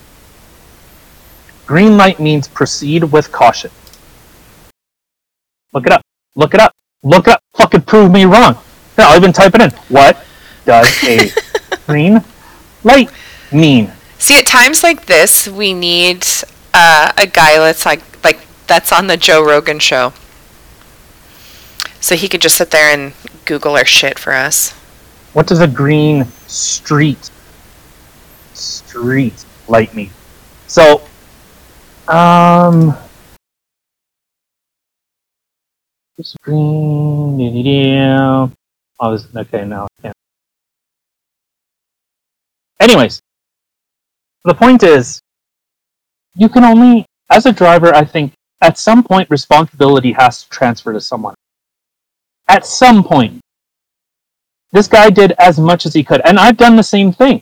Green 1.67 1.97
light 1.97 2.19
means 2.19 2.49
proceed 2.49 3.05
with 3.05 3.31
caution. 3.31 3.71
Look 5.73 5.87
it 5.87 5.93
up. 5.93 6.03
Look 6.39 6.55
it 6.55 6.61
up. 6.61 6.73
Look 7.03 7.27
it 7.27 7.33
up. 7.33 7.43
Fucking 7.57 7.83
prove 7.83 8.13
me 8.13 8.25
wrong. 8.25 8.55
Here, 8.95 9.05
I'll 9.09 9.17
even 9.17 9.33
type 9.33 9.57
it 9.57 9.61
in. 9.61 9.71
What 9.89 10.25
does 10.65 10.87
a 11.03 11.33
green 11.87 12.23
light 12.85 13.11
mean? 13.51 13.91
See, 14.19 14.39
at 14.39 14.47
times 14.47 14.85
like 14.85 15.07
this, 15.07 15.49
we 15.49 15.75
need 15.75 16.25
uh, 16.73 17.11
a 17.19 17.27
guy 17.27 17.59
that's 17.59 17.85
like 17.85 18.03
like 18.23 18.39
that's 18.69 18.93
on 18.93 19.09
the 19.09 19.17
Joe 19.17 19.45
Rogan 19.45 19.81
show, 19.81 20.13
so 22.01 22.15
he 22.15 22.29
could 22.29 22.41
just 22.41 22.55
sit 22.55 22.71
there 22.71 22.95
and 22.95 23.15
Google 23.45 23.77
our 23.77 23.85
shit 23.85 24.17
for 24.17 24.33
us. 24.33 24.71
What 25.33 25.49
does 25.49 25.59
a 25.59 25.67
green 25.67 26.25
street 26.47 27.31
street 28.55 29.45
light 29.67 29.93
mean? 29.93 30.11
So, 30.69 31.03
um, 32.07 32.97
green. 36.43 37.39
yeah. 37.39 38.49
Oh, 39.01 39.13
this, 39.13 39.27
okay, 39.35 39.65
now. 39.65 39.87
Anyways, 42.81 43.21
the 44.45 44.55
point 44.55 44.83
is, 44.83 45.21
you 46.35 46.49
can 46.49 46.65
only, 46.65 47.07
as 47.31 47.47
a 47.47 47.53
driver, 47.53 47.95
I 47.95 48.05
think, 48.05 48.33
at 48.61 48.79
some 48.79 49.03
point, 49.03 49.31
responsibility 49.31 50.13
has 50.13 50.43
to 50.43 50.51
transfer 50.51 50.93
to 50.93 51.01
someone. 51.01 51.35
At 52.49 52.65
some 52.65 53.05
point 53.05 53.41
this 54.73 54.89
guy 54.89 55.11
did 55.11 55.33
as 55.39 55.59
much 55.59 55.87
as 55.87 55.95
he 55.95 56.03
could 56.05 56.21
and 56.25 56.39
i've 56.39 56.57
done 56.57 56.77
the 56.77 56.83
same 56.83 57.13
thing 57.13 57.41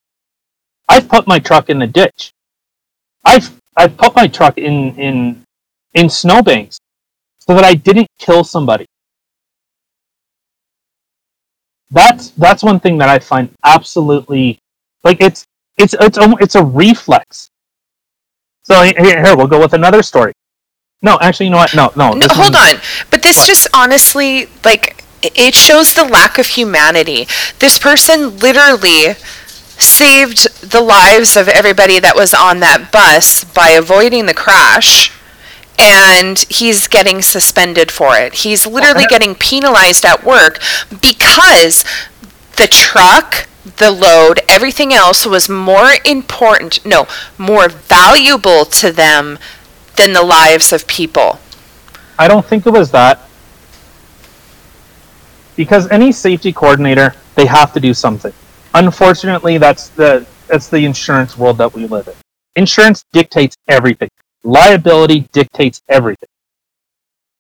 i've 0.88 1.08
put 1.08 1.26
my 1.26 1.38
truck 1.38 1.68
in 1.68 1.78
the 1.78 1.86
ditch 1.86 2.32
i've 3.24 3.50
i've 3.76 3.96
put 3.96 4.14
my 4.14 4.26
truck 4.26 4.58
in 4.58 4.94
in 4.96 5.42
in 5.94 6.08
snowbanks 6.08 6.78
so 7.49 7.55
that 7.55 7.64
i 7.64 7.74
didn't 7.74 8.09
kill 8.18 8.44
somebody 8.44 8.86
that's 11.90 12.30
that's 12.30 12.62
one 12.62 12.80
thing 12.80 12.99
that 12.99 13.09
i 13.09 13.18
find 13.18 13.49
absolutely 13.64 14.59
like 15.05 15.20
it's 15.20 15.47
it's 15.78 15.94
it's 16.01 16.18
a, 16.18 16.34
it's 16.40 16.55
a 16.57 16.64
reflex 16.64 17.49
so 18.64 18.82
here, 18.82 19.22
here 19.24 19.36
we'll 19.36 19.47
go 19.47 19.61
with 19.61 19.72
another 19.74 20.03
story 20.03 20.32
no 21.03 21.18
actually 21.20 21.47
you 21.47 21.51
know 21.53 21.59
what 21.59 21.74
no 21.74 21.92
no, 21.97 22.12
No, 22.12 22.26
hold 22.30 22.55
one- 22.55 22.76
on. 22.76 22.82
But 23.11 23.22
this 23.22 23.47
just 23.47 23.68
honestly, 23.74 24.49
like, 24.64 25.05
it 25.22 25.55
shows 25.55 25.94
the 25.94 26.05
lack 26.05 26.38
of 26.38 26.47
humanity. 26.47 27.26
This 27.59 27.78
person 27.78 28.38
literally 28.38 29.14
saved 29.78 30.49
the 30.70 30.80
lives 30.80 31.36
of 31.36 31.49
everybody 31.49 31.99
that 32.01 32.16
was 32.16 32.32
on 32.34 32.61
that 32.61 32.90
bus 32.92 33.44
by 33.44 33.70
avoiding 33.70 34.26
the 34.26 34.34
crash. 34.34 35.11
And 35.78 36.38
he's 36.48 36.88
getting 36.88 37.20
suspended 37.22 37.90
for 37.90 38.16
it. 38.16 38.34
He's 38.34 38.66
literally 38.66 39.06
getting 39.08 39.34
penalized 39.34 40.04
at 40.04 40.24
work 40.24 40.58
because 41.02 41.84
the 42.56 42.66
truck, 42.66 43.46
the 43.76 43.90
load, 43.90 44.40
everything 44.48 44.94
else 44.94 45.26
was 45.26 45.48
more 45.48 45.92
important, 46.04 46.84
no, 46.86 47.06
more 47.36 47.68
valuable 47.68 48.64
to 48.64 48.90
them 48.90 49.38
than 49.96 50.12
the 50.12 50.22
lives 50.22 50.72
of 50.72 50.86
people. 50.86 51.40
I 52.18 52.28
don't 52.28 52.46
think 52.46 52.66
it 52.66 52.70
was 52.70 52.90
that. 52.92 53.20
Because 55.56 55.88
any 55.90 56.12
safety 56.12 56.52
coordinator, 56.52 57.14
they 57.34 57.46
have 57.46 57.72
to 57.72 57.80
do 57.80 57.94
something. 57.94 58.32
Unfortunately, 58.74 59.56
that's 59.58 59.88
the 59.90 60.26
that's 60.48 60.68
the 60.68 60.84
insurance 60.84 61.36
world 61.36 61.58
that 61.58 61.72
we 61.74 61.86
live 61.86 62.08
in. 62.08 62.14
Insurance 62.56 63.04
dictates 63.12 63.56
everything. 63.68 64.10
Liability 64.45 65.28
dictates 65.32 65.80
everything. 65.89 66.28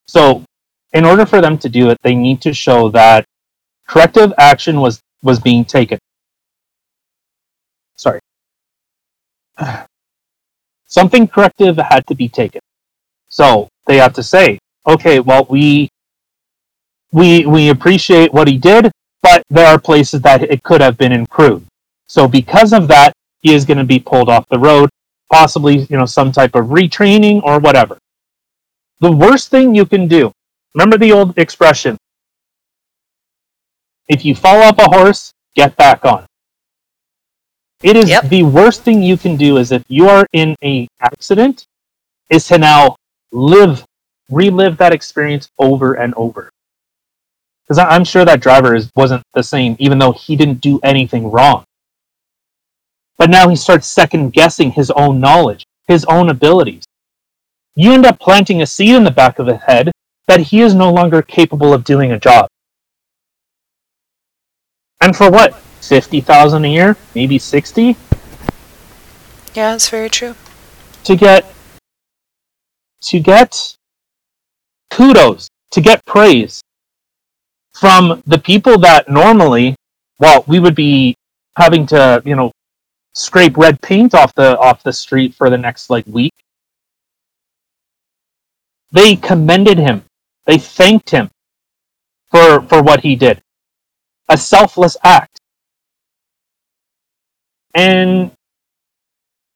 So, 0.06 0.44
in 0.92 1.04
order 1.04 1.26
for 1.26 1.40
them 1.40 1.58
to 1.58 1.68
do 1.68 1.90
it, 1.90 1.98
they 2.02 2.14
need 2.14 2.40
to 2.42 2.52
show 2.52 2.88
that 2.90 3.24
corrective 3.88 4.32
action 4.38 4.80
was 4.80 5.00
was 5.22 5.40
being 5.40 5.64
taken. 5.64 5.98
Sorry. 7.96 8.20
Something 10.86 11.26
corrective 11.28 11.76
had 11.76 12.06
to 12.06 12.14
be 12.14 12.28
taken. 12.28 12.60
So, 13.28 13.68
they 13.86 13.96
have 13.98 14.14
to 14.14 14.22
say, 14.22 14.58
okay, 14.86 15.20
well, 15.20 15.46
we 15.50 15.88
we 17.12 17.46
we 17.46 17.70
appreciate 17.70 18.32
what 18.32 18.48
he 18.48 18.58
did, 18.58 18.90
but 19.22 19.42
there 19.48 19.66
are 19.66 19.78
places 19.78 20.20
that 20.22 20.42
it 20.42 20.62
could 20.62 20.80
have 20.80 20.98
been 20.98 21.12
improved. 21.12 21.66
So 22.08 22.28
because 22.28 22.72
of 22.72 22.88
that, 22.88 23.12
he 23.40 23.54
is 23.54 23.64
going 23.64 23.78
to 23.78 23.84
be 23.84 23.98
pulled 23.98 24.28
off 24.28 24.46
the 24.48 24.58
road, 24.58 24.90
possibly 25.32 25.78
you 25.90 25.96
know 25.96 26.06
some 26.06 26.32
type 26.32 26.54
of 26.54 26.66
retraining 26.66 27.42
or 27.42 27.58
whatever. 27.58 27.98
The 29.00 29.12
worst 29.12 29.50
thing 29.50 29.74
you 29.74 29.86
can 29.86 30.08
do, 30.08 30.32
remember 30.74 30.98
the 30.98 31.12
old 31.12 31.38
expression: 31.38 31.96
if 34.08 34.24
you 34.24 34.34
fall 34.34 34.62
off 34.62 34.78
a 34.78 34.88
horse, 34.96 35.32
get 35.54 35.76
back 35.76 36.04
on. 36.04 36.26
It 37.82 37.96
is 37.96 38.08
Yep. 38.08 38.30
the 38.30 38.42
worst 38.42 38.82
thing 38.82 39.02
you 39.02 39.16
can 39.16 39.36
do 39.36 39.58
is 39.58 39.72
if 39.72 39.82
you 39.88 40.08
are 40.08 40.26
in 40.32 40.56
a 40.64 40.88
accident, 41.00 41.66
is 42.30 42.46
to 42.48 42.58
now 42.58 42.96
live 43.32 43.84
relive 44.30 44.76
that 44.78 44.92
experience 44.92 45.48
over 45.58 45.94
and 45.94 46.14
over. 46.16 46.50
Because 47.64 47.78
I'm 47.78 48.04
sure 48.04 48.24
that 48.24 48.40
driver 48.40 48.74
is, 48.74 48.90
wasn't 48.96 49.22
the 49.34 49.42
same, 49.42 49.76
even 49.78 49.98
though 49.98 50.12
he 50.12 50.36
didn't 50.36 50.60
do 50.60 50.80
anything 50.82 51.30
wrong. 51.30 51.64
But 53.18 53.30
now 53.30 53.48
he 53.48 53.56
starts 53.56 53.86
second 53.86 54.32
guessing 54.32 54.70
his 54.70 54.90
own 54.90 55.20
knowledge, 55.20 55.64
his 55.86 56.04
own 56.06 56.28
abilities. 56.28 56.84
You 57.74 57.92
end 57.92 58.06
up 58.06 58.18
planting 58.18 58.62
a 58.62 58.66
seed 58.66 58.94
in 58.94 59.04
the 59.04 59.10
back 59.10 59.38
of 59.38 59.46
his 59.46 59.60
head 59.62 59.92
that 60.26 60.40
he 60.40 60.60
is 60.60 60.74
no 60.74 60.92
longer 60.92 61.22
capable 61.22 61.72
of 61.72 61.84
doing 61.84 62.12
a 62.12 62.18
job. 62.18 62.48
And 65.00 65.14
for 65.14 65.30
what? 65.30 65.54
50,000 65.82 66.64
a 66.64 66.68
year? 66.68 66.96
Maybe 67.14 67.38
60? 67.38 67.96
Yeah, 69.54 69.72
that's 69.72 69.88
very 69.88 70.10
true. 70.10 70.34
To 71.04 71.16
get 71.16 71.46
to 73.02 73.20
get 73.20 73.76
kudos, 74.90 75.48
to 75.70 75.80
get 75.80 76.04
praise 76.06 76.60
from 77.74 78.22
the 78.26 78.38
people 78.38 78.78
that 78.78 79.08
normally, 79.08 79.76
well, 80.18 80.44
we 80.46 80.58
would 80.58 80.74
be 80.74 81.14
having 81.56 81.86
to, 81.86 82.22
you 82.24 82.34
know, 82.34 82.50
scrape 83.16 83.56
red 83.56 83.80
paint 83.80 84.14
off 84.14 84.34
the 84.34 84.58
off 84.58 84.82
the 84.82 84.92
street 84.92 85.34
for 85.34 85.48
the 85.48 85.58
next 85.58 85.90
like 85.90 86.06
week. 86.06 86.34
They 88.92 89.16
commended 89.16 89.78
him. 89.78 90.04
They 90.44 90.58
thanked 90.58 91.10
him 91.10 91.30
for 92.30 92.60
for 92.62 92.82
what 92.82 93.00
he 93.00 93.16
did. 93.16 93.42
A 94.28 94.36
selfless 94.36 94.96
act. 95.02 95.40
And 97.74 98.30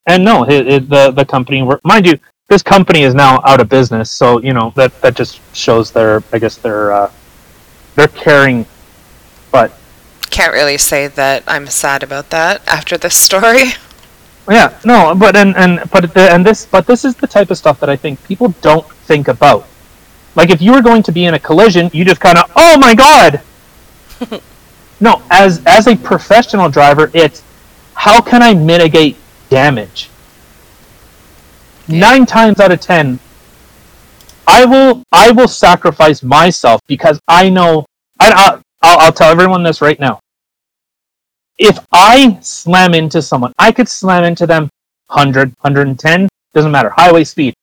and 0.07 0.25
no, 0.25 0.45
it, 0.49 0.67
it, 0.67 0.89
the 0.89 1.11
the 1.11 1.25
company, 1.25 1.63
mind 1.85 2.07
you, 2.07 2.19
this 2.49 2.63
company 2.63 3.03
is 3.03 3.15
now 3.15 3.41
out 3.45 3.61
of 3.61 3.69
business. 3.69 4.11
So 4.11 4.41
you 4.41 4.55
know 4.55 4.73
that 4.75 4.99
that 5.03 5.15
just 5.15 5.41
shows 5.55 5.93
their, 5.93 6.23
I 6.33 6.39
guess 6.39 6.57
their 6.57 6.93
uh, 6.93 7.13
they're 7.95 8.09
caring, 8.09 8.67
but 9.53 9.80
can't 10.31 10.53
really 10.53 10.79
say 10.79 11.09
that 11.09 11.45
I'm 11.47 11.67
sad 11.67 12.03
about 12.03 12.31
that 12.31 12.67
after 12.67 12.97
this 12.97 13.15
story. 13.15 13.65
Yeah, 14.49 14.77
no, 14.85 15.15
but 15.15 15.37
and 15.37 15.55
and 15.57 15.89
but 15.93 16.13
the, 16.13 16.33
and 16.33 16.45
this 16.45 16.67
but 16.67 16.85
this 16.85 17.05
is 17.05 17.15
the 17.15 17.27
type 17.29 17.53
of 17.53 17.59
stuff 17.59 17.79
that 17.79 17.89
I 17.89 17.95
think 17.95 18.21
people 18.25 18.49
don't 18.63 18.85
think 19.07 19.29
about. 19.29 19.65
Like 20.35 20.51
if 20.51 20.61
you 20.61 20.73
were 20.73 20.83
going 20.83 21.05
to 21.05 21.13
be 21.13 21.27
in 21.27 21.35
a 21.35 21.39
collision, 21.39 21.89
you 21.93 22.05
just 22.05 22.21
kind 22.21 22.37
of, 22.37 22.51
oh 22.57 22.77
my 22.77 22.95
god. 22.95 23.43
no, 25.01 25.23
as 25.31 25.63
as 25.67 25.87
a 25.87 25.95
professional 25.95 26.69
driver, 26.69 27.13
it's 27.15 27.45
how 27.95 28.21
can 28.21 28.43
I 28.43 28.55
mitigate 28.55 29.17
damage? 29.51 30.11
Yeah. 31.87 32.01
Nine 32.01 32.27
times 32.27 32.59
out 32.59 32.73
of 32.73 32.81
ten, 32.81 33.21
I 34.49 34.65
will 34.65 35.05
I 35.13 35.31
will 35.31 35.49
sacrifice 35.49 36.25
myself 36.25 36.81
because 36.89 37.21
I 37.29 37.51
know. 37.51 37.87
I, 38.19 38.61
I'll, 38.83 38.99
I'll 38.99 39.13
tell 39.13 39.31
everyone 39.31 39.63
this 39.63 39.81
right 39.81 39.99
now 40.01 40.21
if 41.61 41.79
I 41.93 42.39
slam 42.41 42.95
into 42.95 43.21
someone, 43.21 43.53
I 43.59 43.71
could 43.71 43.89
slam 43.89 44.25
into 44.25 44.47
them 44.47 44.71
100, 45.09 45.49
110, 45.61 46.29
doesn't 46.55 46.71
matter, 46.73 46.89
highway 46.89 47.23
speed. 47.23 47.55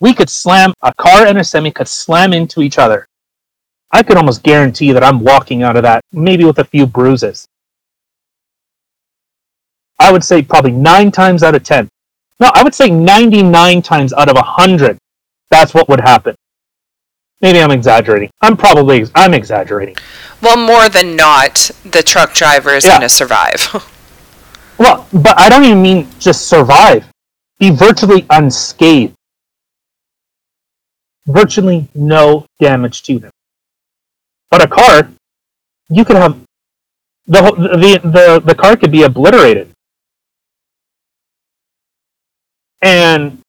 We 0.00 0.12
could 0.12 0.28
slam, 0.28 0.74
a 0.82 0.92
car 0.94 1.24
and 1.24 1.38
a 1.38 1.44
semi 1.44 1.70
could 1.70 1.88
slam 1.88 2.32
into 2.32 2.60
each 2.60 2.78
other. 2.78 3.06
I 3.92 4.02
could 4.02 4.16
almost 4.16 4.42
guarantee 4.42 4.90
that 4.90 5.04
I'm 5.04 5.20
walking 5.20 5.62
out 5.62 5.76
of 5.76 5.84
that, 5.84 6.02
maybe 6.12 6.44
with 6.44 6.58
a 6.58 6.64
few 6.64 6.84
bruises. 6.84 7.46
I 10.00 10.10
would 10.10 10.24
say 10.24 10.42
probably 10.42 10.72
9 10.72 11.12
times 11.12 11.44
out 11.44 11.54
of 11.54 11.62
10. 11.62 11.88
No, 12.40 12.50
I 12.54 12.64
would 12.64 12.74
say 12.74 12.90
99 12.90 13.82
times 13.82 14.12
out 14.12 14.28
of 14.28 14.34
100, 14.34 14.98
that's 15.50 15.72
what 15.72 15.88
would 15.88 16.00
happen. 16.00 16.34
Maybe 17.46 17.60
I'm 17.60 17.70
exaggerating. 17.70 18.28
I'm 18.40 18.56
probably 18.56 19.04
I'm 19.14 19.32
exaggerating. 19.32 19.96
Well, 20.42 20.56
more 20.56 20.88
than 20.88 21.14
not, 21.14 21.70
the 21.84 22.02
truck 22.02 22.34
driver 22.34 22.70
is 22.70 22.82
yeah. 22.82 22.90
going 22.90 23.02
to 23.02 23.08
survive. 23.08 23.88
well, 24.78 25.06
but 25.12 25.38
I 25.38 25.48
don't 25.48 25.62
even 25.62 25.80
mean 25.80 26.08
just 26.18 26.48
survive. 26.48 27.04
Be 27.60 27.70
virtually 27.70 28.26
unscathed. 28.30 29.14
Virtually 31.26 31.86
no 31.94 32.46
damage 32.58 33.04
to 33.04 33.20
them. 33.20 33.30
But 34.50 34.64
a 34.64 34.66
car, 34.66 35.08
you 35.88 36.04
could 36.04 36.16
have 36.16 36.36
the 37.28 37.42
the 37.42 38.00
the, 38.08 38.42
the 38.44 38.54
car 38.56 38.76
could 38.76 38.90
be 38.90 39.04
obliterated. 39.04 39.70
And 42.82 43.40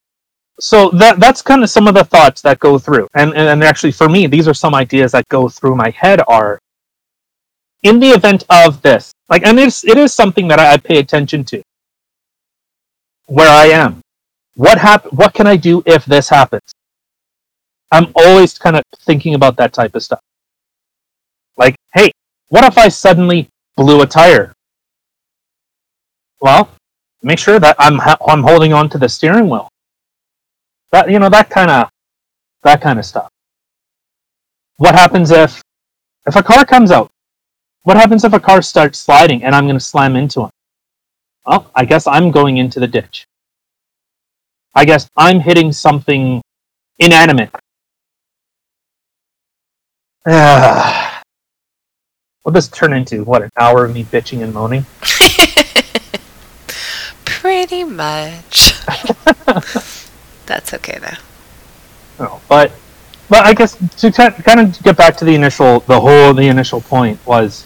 so 0.59 0.89
that 0.91 1.19
that's 1.19 1.41
kind 1.41 1.63
of 1.63 1.69
some 1.69 1.87
of 1.87 1.93
the 1.93 2.03
thoughts 2.03 2.41
that 2.41 2.59
go 2.59 2.79
through. 2.79 3.07
And, 3.13 3.31
and 3.31 3.49
and 3.49 3.63
actually 3.63 3.91
for 3.91 4.09
me 4.09 4.27
these 4.27 4.47
are 4.47 4.53
some 4.53 4.73
ideas 4.75 5.11
that 5.11 5.27
go 5.29 5.49
through 5.49 5.75
my 5.75 5.89
head 5.91 6.21
are 6.27 6.59
in 7.83 7.99
the 7.99 8.09
event 8.09 8.43
of 8.49 8.81
this 8.81 9.13
like 9.29 9.45
and 9.45 9.59
it's 9.59 9.85
it 9.85 9.97
is 9.97 10.13
something 10.13 10.47
that 10.47 10.59
i, 10.59 10.73
I 10.73 10.77
pay 10.77 10.97
attention 10.99 11.43
to. 11.45 11.61
Where 13.27 13.49
i 13.49 13.65
am. 13.65 14.01
What 14.55 14.77
hap- 14.79 15.11
what 15.13 15.33
can 15.33 15.47
i 15.47 15.55
do 15.57 15.83
if 15.85 16.05
this 16.05 16.29
happens? 16.29 16.73
I'm 17.91 18.11
always 18.15 18.57
kind 18.57 18.75
of 18.75 18.83
thinking 18.99 19.35
about 19.35 19.57
that 19.57 19.73
type 19.73 19.95
of 19.95 20.03
stuff. 20.03 20.21
Like 21.57 21.75
hey 21.93 22.11
what 22.49 22.63
if 22.63 22.77
i 22.77 22.87
suddenly 22.87 23.49
blew 23.75 24.01
a 24.01 24.07
tire? 24.07 24.53
Well 26.41 26.69
make 27.23 27.39
sure 27.39 27.59
that 27.59 27.75
i'm 27.79 27.97
ha- 27.97 28.17
i'm 28.27 28.43
holding 28.43 28.73
on 28.73 28.89
to 28.89 28.97
the 28.97 29.09
steering 29.09 29.49
wheel 29.49 29.69
that 30.91 31.09
you 31.09 31.19
know 31.19 31.29
that 31.29 31.49
kind 31.49 31.69
of 31.69 31.89
that 32.63 32.81
kind 32.81 32.99
of 32.99 33.05
stuff. 33.05 33.29
What 34.77 34.95
happens 34.95 35.31
if 35.31 35.61
if 36.25 36.35
a 36.35 36.43
car 36.43 36.65
comes 36.65 36.91
out? 36.91 37.09
What 37.83 37.97
happens 37.97 38.25
if 38.25 38.33
a 38.33 38.39
car 38.39 38.61
starts 38.61 38.99
sliding 38.99 39.43
and 39.43 39.55
I'm 39.55 39.65
going 39.65 39.77
to 39.77 39.83
slam 39.83 40.15
into 40.15 40.41
him? 40.41 40.49
Well, 41.45 41.71
I 41.73 41.85
guess 41.85 42.05
I'm 42.05 42.31
going 42.31 42.57
into 42.57 42.81
the 42.81 42.87
ditch. 42.87 43.25
I 44.75 44.83
guess 44.83 45.09
I'm 45.15 45.39
hitting 45.39 45.71
something 45.71 46.41
inanimate. 46.99 47.49
Will 52.43 52.51
this 52.51 52.67
turn 52.67 52.93
into 52.93 53.23
what 53.23 53.41
an 53.41 53.49
hour 53.57 53.85
of 53.85 53.93
me 53.93 54.03
bitching 54.03 54.43
and 54.43 54.53
moaning? 54.53 54.85
Pretty 57.25 57.85
much. 57.85 58.73
That's 60.47 60.73
okay 60.73 60.97
though. 60.99 62.23
No, 62.23 62.41
but 62.49 62.71
but 63.29 63.45
I 63.45 63.53
guess 63.53 63.77
to 63.97 64.11
kind 64.11 64.59
of 64.59 64.81
get 64.81 64.97
back 64.97 65.15
to 65.17 65.25
the 65.25 65.35
initial, 65.35 65.81
the 65.81 65.99
whole, 65.99 66.33
the 66.33 66.47
initial 66.47 66.81
point 66.81 67.23
was. 67.25 67.65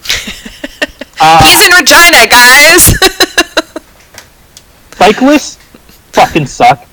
uh, 1.20 1.38
Peace 1.38 1.66
in 1.66 1.72
Regina, 1.72 2.26
guys. 2.26 2.98
cyclists 4.94 5.56
fucking 6.12 6.46
suck. 6.46 6.86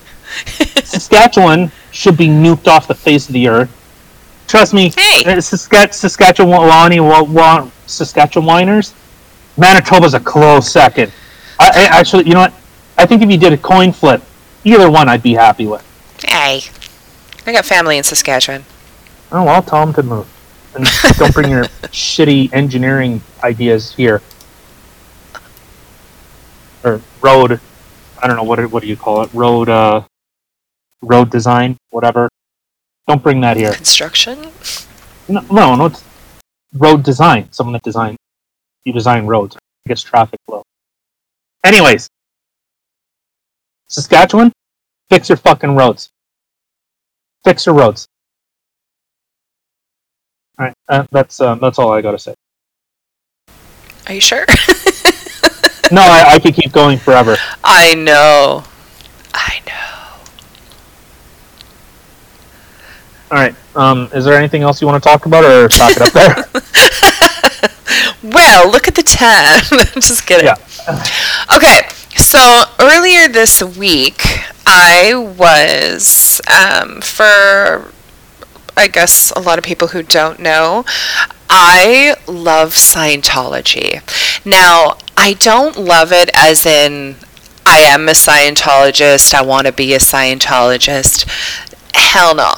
Saskatchewan 0.84 1.72
should 1.90 2.16
be 2.16 2.28
nuked 2.28 2.68
off 2.68 2.86
the 2.86 2.94
face 2.94 3.28
of 3.28 3.32
the 3.32 3.48
earth. 3.48 3.74
Trust 4.46 4.74
me, 4.74 4.92
hey. 4.96 5.24
Uh, 5.24 5.40
Saskatchewan, 5.40 5.92
Saskatchewan, 5.92 7.72
Saskatchewaners, 7.86 8.94
Manitoba's 9.56 10.14
a 10.14 10.20
close 10.20 10.70
second. 10.70 11.12
I, 11.58 11.68
I, 11.68 11.98
actually, 11.98 12.26
you 12.26 12.34
know 12.34 12.40
what? 12.40 12.54
I 12.96 13.06
think 13.06 13.22
if 13.22 13.30
you 13.30 13.36
did 13.36 13.52
a 13.52 13.58
coin 13.58 13.92
flip, 13.92 14.22
Either 14.64 14.90
one 14.90 15.08
I'd 15.08 15.22
be 15.22 15.34
happy 15.34 15.66
with. 15.66 15.84
Hey, 16.26 16.62
I 17.46 17.52
got 17.52 17.64
family 17.64 17.96
in 17.96 18.04
Saskatchewan. 18.04 18.64
Oh, 19.30 19.44
well, 19.44 19.62
tell 19.62 19.84
them 19.84 19.94
to 19.94 20.02
move. 20.02 20.28
And 20.74 20.86
don't 21.16 21.32
bring 21.32 21.50
your 21.50 21.64
shitty 21.92 22.52
engineering 22.52 23.20
ideas 23.42 23.94
here. 23.94 24.22
Or 26.84 27.00
road, 27.20 27.60
I 28.22 28.26
don't 28.26 28.36
know, 28.36 28.42
what, 28.42 28.58
what 28.70 28.82
do 28.82 28.88
you 28.88 28.96
call 28.96 29.22
it? 29.22 29.30
Road, 29.32 29.68
uh, 29.68 30.02
road 31.02 31.30
design, 31.30 31.76
whatever. 31.90 32.28
Don't 33.06 33.22
bring 33.22 33.40
that 33.40 33.56
here. 33.56 33.72
Construction? 33.72 34.50
No, 35.28 35.40
no, 35.50 35.74
no 35.76 35.86
it's 35.86 36.04
road 36.74 37.02
design. 37.02 37.50
Someone 37.52 37.72
that 37.72 37.82
design, 37.82 38.16
you 38.84 38.92
design 38.92 39.26
roads. 39.26 39.56
I 39.56 39.88
guess 39.88 40.02
traffic 40.02 40.38
flow. 40.46 40.62
Anyways, 41.64 42.08
Saskatchewan, 43.88 44.52
fix 45.10 45.28
your 45.28 45.38
fucking 45.38 45.74
roads. 45.74 46.10
Fix 47.44 47.66
your 47.66 47.74
roads. 47.74 48.06
All 50.58 50.66
right, 50.66 50.74
uh, 50.88 51.06
that's 51.10 51.40
uh, 51.40 51.54
that's 51.56 51.78
all 51.78 51.92
I 51.92 52.00
gotta 52.02 52.18
say. 52.18 52.34
Are 54.06 54.14
you 54.14 54.20
sure? 54.20 54.44
no, 55.92 56.02
I, 56.02 56.24
I 56.34 56.38
could 56.38 56.54
keep 56.54 56.72
going 56.72 56.98
forever. 56.98 57.36
I 57.62 57.94
know. 57.94 58.64
I 59.34 59.60
know. 59.66 59.88
All 63.30 63.36
right. 63.38 63.54
Um, 63.76 64.08
is 64.14 64.24
there 64.24 64.34
anything 64.34 64.62
else 64.62 64.80
you 64.80 64.86
want 64.86 65.02
to 65.02 65.08
talk 65.08 65.26
about, 65.26 65.44
or 65.44 65.68
talk 65.68 65.92
it 65.94 66.02
up 66.02 66.12
there? 66.12 66.34
well, 68.32 68.70
look 68.70 68.88
at 68.88 68.94
the 68.94 69.02
time. 69.02 69.60
I'm 69.94 70.00
just 70.00 70.26
kidding. 70.26 70.46
Yeah. 70.46 70.56
Okay. 71.54 71.88
So 72.18 72.64
earlier 72.80 73.28
this 73.28 73.62
week, 73.62 74.22
I 74.66 75.14
was 75.14 76.40
um, 76.50 77.00
for 77.00 77.92
I 78.76 78.88
guess 78.88 79.30
a 79.32 79.40
lot 79.40 79.58
of 79.58 79.64
people 79.64 79.88
who 79.88 80.02
don't 80.02 80.38
know, 80.38 80.84
I 81.48 82.16
love 82.26 82.74
Scientology. 82.74 84.02
Now, 84.44 84.98
I 85.16 85.34
don't 85.34 85.76
love 85.76 86.12
it 86.12 86.30
as 86.34 86.66
in 86.66 87.16
I 87.64 87.78
am 87.78 88.08
a 88.08 88.12
Scientologist, 88.12 89.32
I 89.34 89.42
want 89.42 89.66
to 89.66 89.72
be 89.72 89.94
a 89.94 89.98
Scientologist. 89.98 91.24
Hell 91.94 92.34
no. 92.34 92.54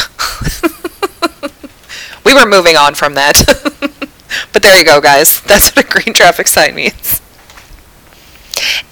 we 2.25 2.33
were 2.33 2.45
moving 2.45 2.75
on 2.75 2.93
from 2.95 3.13
that. 3.15 3.43
but 4.53 4.61
there 4.63 4.77
you 4.77 4.85
go, 4.85 4.99
guys. 5.01 5.41
That's 5.41 5.75
what 5.75 5.85
a 5.85 5.87
green 5.87 6.13
traffic 6.13 6.47
sign 6.47 6.75
means. 6.75 7.21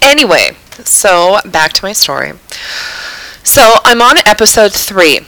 Anyway, 0.01 0.51
so 0.83 1.39
back 1.45 1.73
to 1.73 1.83
my 1.83 1.93
story. 1.93 2.33
So 3.43 3.75
I'm 3.83 4.01
on 4.01 4.17
episode 4.25 4.73
three. 4.73 5.19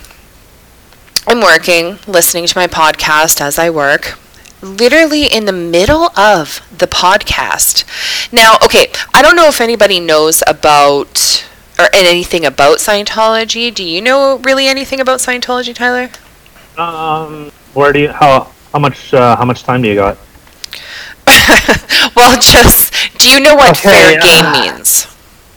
I'm 1.28 1.42
working, 1.42 2.00
listening 2.08 2.46
to 2.48 2.58
my 2.58 2.68
podcast 2.68 3.42
as 3.42 3.60
I 3.60 3.70
work. 3.70 4.18
Literally 4.62 5.26
in 5.26 5.46
the 5.46 5.52
middle 5.52 6.10
of 6.18 6.62
the 6.76 6.88
podcast. 6.88 7.84
Now, 8.34 8.58
okay, 8.64 8.92
I 9.14 9.22
don't 9.22 9.36
know 9.36 9.48
if 9.48 9.62
anybody 9.62 10.00
knows 10.00 10.42
about 10.48 11.47
or 11.80 11.90
anything 11.94 12.46
about 12.46 12.78
Scientology. 12.78 13.74
Do 13.74 13.84
you 13.84 14.02
know 14.02 14.38
really 14.40 14.68
anything 14.68 15.00
about 15.00 15.20
Scientology, 15.20 15.74
Tyler? 15.74 16.10
Um, 16.78 17.52
where 17.74 17.94
do 17.94 18.00
you 18.00 18.12
how 18.12 18.52
how 18.72 18.80
much 18.80 19.14
uh, 19.14 19.36
how 19.36 19.46
much 19.46 19.64
time 19.64 19.82
do 19.82 19.88
you 19.88 19.96
got? 19.96 20.18
well, 22.16 22.40
just 22.40 22.94
do 23.20 23.30
you 23.30 23.40
know 23.40 23.56
what 23.56 23.78
Okay, 23.78 23.90
fair 23.90 24.20
uh, 24.20 24.22
game 24.22 24.62
means? 24.62 25.08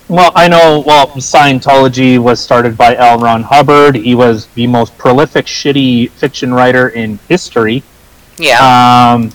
Well, 0.08 0.32
I 0.34 0.48
know. 0.48 0.82
Well, 0.84 1.06
Scientology 1.08 2.18
was 2.18 2.40
started 2.40 2.76
by 2.76 2.96
L. 2.96 3.18
Ron 3.18 3.44
Hubbard. 3.44 3.94
He 3.94 4.16
was 4.16 4.46
the 4.48 4.66
most 4.66 4.98
prolific 4.98 5.46
shitty 5.46 6.10
fiction 6.10 6.52
writer 6.52 6.88
in 6.88 7.18
history. 7.28 7.84
Yeah. 8.36 8.58
Um, 8.58 9.30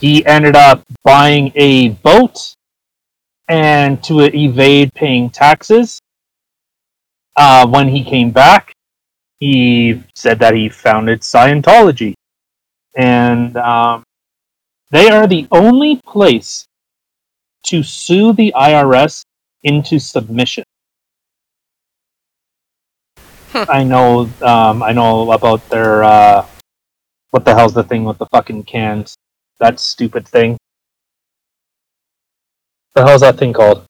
he 0.00 0.26
ended 0.26 0.56
up 0.56 0.82
buying 1.04 1.52
a 1.54 1.90
boat 1.90 2.56
and 3.48 4.02
to 4.04 4.20
evade 4.20 4.92
paying 4.94 5.30
taxes. 5.30 6.00
Uh, 7.36 7.66
when 7.66 7.88
he 7.88 8.02
came 8.02 8.30
back, 8.30 8.72
he 9.38 10.02
said 10.14 10.38
that 10.38 10.54
he 10.54 10.68
founded 10.68 11.20
Scientology, 11.20 12.14
and 12.96 13.56
um, 13.58 14.02
they 14.90 15.10
are 15.10 15.26
the 15.26 15.46
only 15.52 16.00
place 16.06 16.66
to 17.64 17.82
sue 17.82 18.32
the 18.32 18.54
IRS 18.56 19.22
into 19.64 19.98
submission. 19.98 20.64
I 23.54 23.84
know. 23.84 24.28
Um, 24.42 24.82
I 24.82 24.92
know 24.92 25.30
about 25.32 25.68
their. 25.70 26.04
Uh, 26.04 26.46
what 27.30 27.44
the 27.44 27.54
hell's 27.54 27.74
the 27.74 27.82
thing 27.82 28.04
with 28.04 28.18
the 28.18 28.26
fucking 28.26 28.64
cans? 28.64 29.16
That 29.60 29.80
stupid 29.80 30.28
thing. 30.28 30.56
The 32.94 33.06
hell's 33.06 33.22
that 33.22 33.38
thing 33.38 33.52
called? 33.52 33.85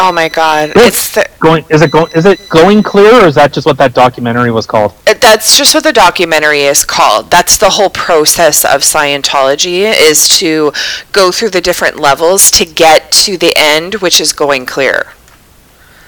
Oh 0.00 0.12
my 0.12 0.28
God! 0.28 0.72
It's 0.74 1.14
the, 1.14 1.28
Going? 1.38 1.64
Is 1.68 1.82
it 1.82 1.90
going? 1.90 2.10
Is 2.12 2.26
it 2.26 2.48
going 2.48 2.82
clear, 2.82 3.22
or 3.22 3.26
is 3.26 3.36
that 3.36 3.52
just 3.52 3.66
what 3.66 3.78
that 3.78 3.94
documentary 3.94 4.50
was 4.50 4.66
called? 4.66 4.94
that's 5.20 5.56
just 5.56 5.74
what 5.74 5.84
the 5.84 5.92
documentary 5.92 6.62
is 6.62 6.84
called. 6.84 7.30
That's 7.30 7.58
the 7.58 7.70
whole 7.70 7.90
process 7.90 8.64
of 8.64 8.80
Scientology 8.80 9.82
is 9.82 10.28
to 10.40 10.72
go 11.12 11.30
through 11.30 11.50
the 11.50 11.60
different 11.60 12.00
levels 12.00 12.50
to 12.52 12.64
get 12.64 13.12
to 13.12 13.36
the 13.36 13.52
end, 13.56 13.96
which 13.96 14.20
is 14.20 14.32
going 14.32 14.66
clear. 14.66 15.12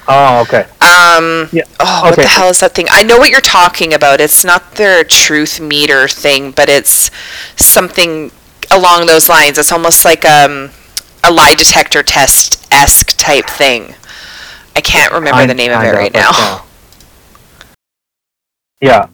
Oh, 0.08 0.42
okay. 0.42 0.62
Um, 0.80 1.48
Yeah, 1.52 1.62
Oh, 1.78 2.02
what 2.02 2.16
the 2.16 2.26
hell 2.26 2.48
is 2.48 2.60
that 2.60 2.74
thing? 2.74 2.86
I 2.90 3.02
know 3.02 3.18
what 3.18 3.30
you're 3.30 3.40
talking 3.40 3.94
about. 3.94 4.20
It's 4.20 4.44
not 4.44 4.72
their 4.72 5.04
truth 5.04 5.60
meter 5.60 6.08
thing, 6.08 6.50
but 6.50 6.68
it's 6.68 7.10
something 7.56 8.32
along 8.70 9.06
those 9.06 9.28
lines. 9.28 9.58
It's 9.58 9.70
almost 9.70 10.04
like 10.04 10.24
um, 10.24 10.70
a 11.24 11.32
lie 11.32 11.54
detector 11.54 12.02
test 12.02 12.66
esque 12.72 13.16
type 13.18 13.46
thing. 13.46 13.94
I 14.74 14.80
can't 14.80 15.12
remember 15.12 15.46
the 15.46 15.54
name 15.54 15.72
of 15.72 15.82
it 15.82 15.92
right 15.94 16.12
now. 16.12 16.30
uh, 16.32 16.62
yeah. 18.80 19.08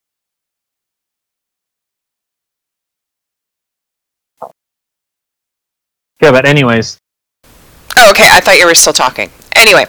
Yeah, 6.20 6.32
but 6.32 6.46
anyways, 6.46 6.98
Oh, 8.00 8.10
okay. 8.10 8.28
I 8.30 8.40
thought 8.40 8.58
you 8.58 8.66
were 8.66 8.74
still 8.76 8.92
talking. 8.92 9.30
Anyway, 9.56 9.84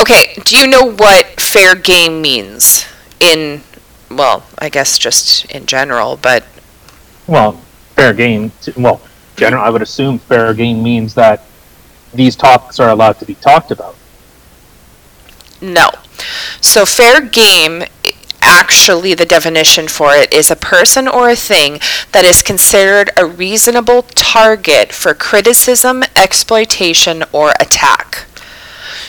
okay. 0.00 0.34
Do 0.44 0.56
you 0.56 0.66
know 0.66 0.90
what 0.92 1.40
fair 1.40 1.76
game 1.76 2.20
means 2.20 2.84
in, 3.20 3.62
well, 4.10 4.44
I 4.58 4.68
guess 4.68 4.98
just 4.98 5.44
in 5.46 5.66
general, 5.66 6.16
but 6.16 6.44
well, 7.28 7.52
fair 7.94 8.12
game. 8.12 8.50
Well, 8.76 9.00
general, 9.38 9.62
I 9.62 9.70
would 9.70 9.82
assume 9.82 10.18
fair 10.18 10.52
game 10.52 10.82
means 10.82 11.14
that 11.14 11.44
these 12.12 12.36
topics 12.36 12.78
are 12.80 12.90
allowed 12.90 13.18
to 13.20 13.24
be 13.24 13.34
talked 13.36 13.70
about. 13.70 13.96
No. 15.60 15.88
So 16.60 16.84
fair 16.84 17.20
game 17.20 17.84
actually 18.40 19.14
the 19.14 19.26
definition 19.26 19.88
for 19.88 20.14
it 20.14 20.32
is 20.32 20.50
a 20.50 20.56
person 20.56 21.08
or 21.08 21.28
a 21.28 21.36
thing 21.36 21.80
that 22.12 22.24
is 22.24 22.42
considered 22.42 23.10
a 23.16 23.26
reasonable 23.26 24.02
target 24.14 24.92
for 24.92 25.12
criticism, 25.12 26.02
exploitation 26.16 27.24
or 27.32 27.52
attack. 27.60 28.27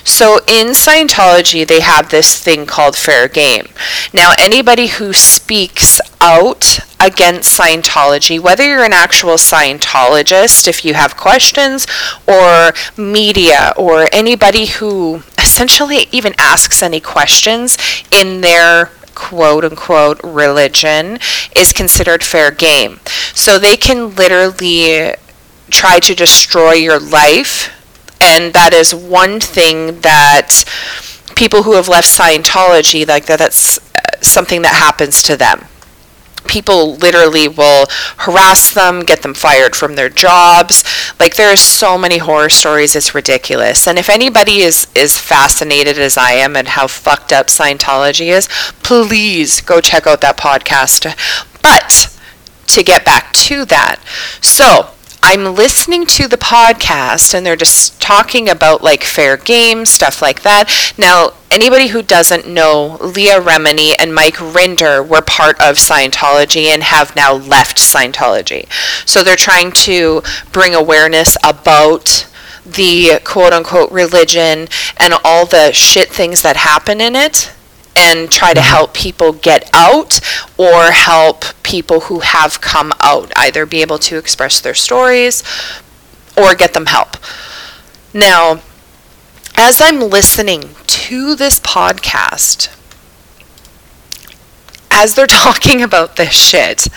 So 0.04 0.40
in 0.48 0.68
Scientology, 0.68 1.68
they 1.68 1.82
have 1.82 2.10
this 2.10 2.42
thing 2.42 2.66
called 2.66 2.96
fair 2.96 3.28
game. 3.28 3.68
Now, 4.14 4.34
anybody 4.40 4.88
who 4.88 5.14
speaks 5.14 6.00
out 6.22 6.80
against 7.00 7.58
Scientology, 7.58 8.40
whether 8.40 8.66
you're 8.68 8.84
an 8.84 8.94
actual 8.94 9.36
Scientologist, 9.36 10.68
if 10.68 10.84
you 10.84 10.94
have 10.94 11.18
questions, 11.18 11.88
or 12.28 12.74
media, 12.98 13.74
or 13.78 14.08
anybody 14.12 14.66
who 14.66 15.24
essentially 15.38 16.08
even 16.12 16.34
asks 16.38 16.82
any 16.82 17.00
questions 17.00 17.78
in 18.12 18.42
their 18.42 18.92
quote 19.16 19.66
unquote 19.66 20.20
religion, 20.24 21.20
is 21.56 21.74
considered 21.74 22.24
fair 22.24 22.52
game. 22.52 23.00
So 23.34 23.58
they 23.58 23.76
can 23.78 24.16
literally 24.16 25.16
try 25.70 26.00
to 26.00 26.16
destroy 26.16 26.74
your 26.74 27.00
life 27.00 27.76
And 28.22 28.54
that 28.54 28.74
is 28.74 28.94
one 28.94 29.40
thing 29.40 30.02
that 30.02 30.64
people 31.36 31.64
who 31.64 31.74
have 31.74 31.88
left 31.88 32.08
Scientology, 32.08 33.08
like 33.08 33.26
that, 33.26 33.40
that's 33.40 33.78
uh, 33.78 34.22
something 34.22 34.62
that 34.64 34.76
happens 34.76 35.24
to 35.24 35.38
them 35.38 35.66
people 36.50 36.96
literally 36.96 37.48
will 37.48 37.86
harass 38.18 38.74
them, 38.74 39.02
get 39.02 39.22
them 39.22 39.34
fired 39.34 39.76
from 39.76 39.96
their 39.96 40.10
jobs. 40.10 40.84
Like 41.20 41.36
there 41.36 41.54
are 41.54 41.58
so 41.58 41.98
many 41.98 42.18
horror 42.18 42.50
stories, 42.50 42.96
it's 42.96 43.16
ridiculous. 43.16 43.88
And 43.88 43.98
if 43.98 44.10
anybody 44.10 44.60
is 44.60 44.88
is 44.96 45.18
fascinated 45.18 45.98
as 46.00 46.18
I 46.18 46.32
am 46.32 46.56
and 46.56 46.70
how 46.70 46.88
fucked 46.88 47.32
up 47.32 47.48
Scientology 47.48 48.28
is, 48.28 48.48
please 48.84 49.62
go 49.62 49.80
check 49.80 50.08
out 50.08 50.22
that 50.22 50.38
podcast. 50.38 51.06
But 51.62 52.18
to 52.68 52.84
get 52.84 53.06
back 53.06 53.32
to 53.34 53.66
that, 53.66 54.02
so 54.42 54.90
I'm 55.22 55.54
listening 55.56 56.06
to 56.08 56.28
the 56.28 56.38
podcast 56.38 57.34
and 57.34 57.46
they're 57.46 57.56
just 57.56 58.02
talking 58.02 58.50
about 58.50 58.82
like 58.82 59.04
fair 59.04 59.38
game, 59.38 59.86
stuff 59.86 60.22
like 60.22 60.42
that. 60.44 60.94
Now, 60.98 61.34
anybody 61.52 61.88
who 61.88 62.02
doesn't 62.02 62.48
know, 62.48 62.98
Leah 63.02 63.42
Remini 63.42 63.94
and 64.00 64.16
Mike 64.16 64.36
Rinder 64.36 65.06
were 65.06 65.22
part 65.22 65.60
of 65.62 65.76
Scientology 65.76 66.66
and 66.66 66.84
have 66.84 67.16
now 67.16 67.34
left 67.34 67.78
Scientology. 67.78 68.68
So 69.08 69.24
they're 69.24 69.36
trying 69.36 69.72
to 69.74 70.22
bring 70.52 70.74
awareness 70.74 71.36
about 71.44 72.28
the 72.66 73.20
quote 73.24 73.54
unquote 73.54 73.92
religion 73.92 74.68
and 74.98 75.14
all 75.24 75.46
the 75.46 75.74
shit 75.74 76.10
things 76.10 76.42
that 76.44 76.56
happen 76.56 77.02
in 77.02 77.16
it 77.16 77.52
and 78.00 78.32
try 78.32 78.54
to 78.54 78.60
mm-hmm. 78.60 78.70
help 78.70 78.94
people 78.94 79.34
get 79.34 79.70
out 79.74 80.20
or 80.58 80.92
help 80.92 81.44
people 81.64 82.02
who 82.02 82.20
have 82.20 82.62
come 82.62 82.94
out 83.02 83.32
either 83.36 83.66
be 83.66 83.82
able 83.82 84.00
to 84.00 84.18
express 84.18 84.62
their 84.62 84.74
stories 84.74 85.44
or 86.38 86.56
get 86.56 86.74
them 86.74 86.86
help. 86.86 87.18
Now, 88.14 88.62
as 89.56 89.82
I'm 89.82 90.00
listening 90.00 90.70
to 90.88 91.36
this 91.36 91.60
podcast, 91.60 92.74
as 94.90 95.16
they're 95.16 95.28
talking 95.46 95.82
about 95.82 96.16
this 96.16 96.34
shit, 96.34 96.88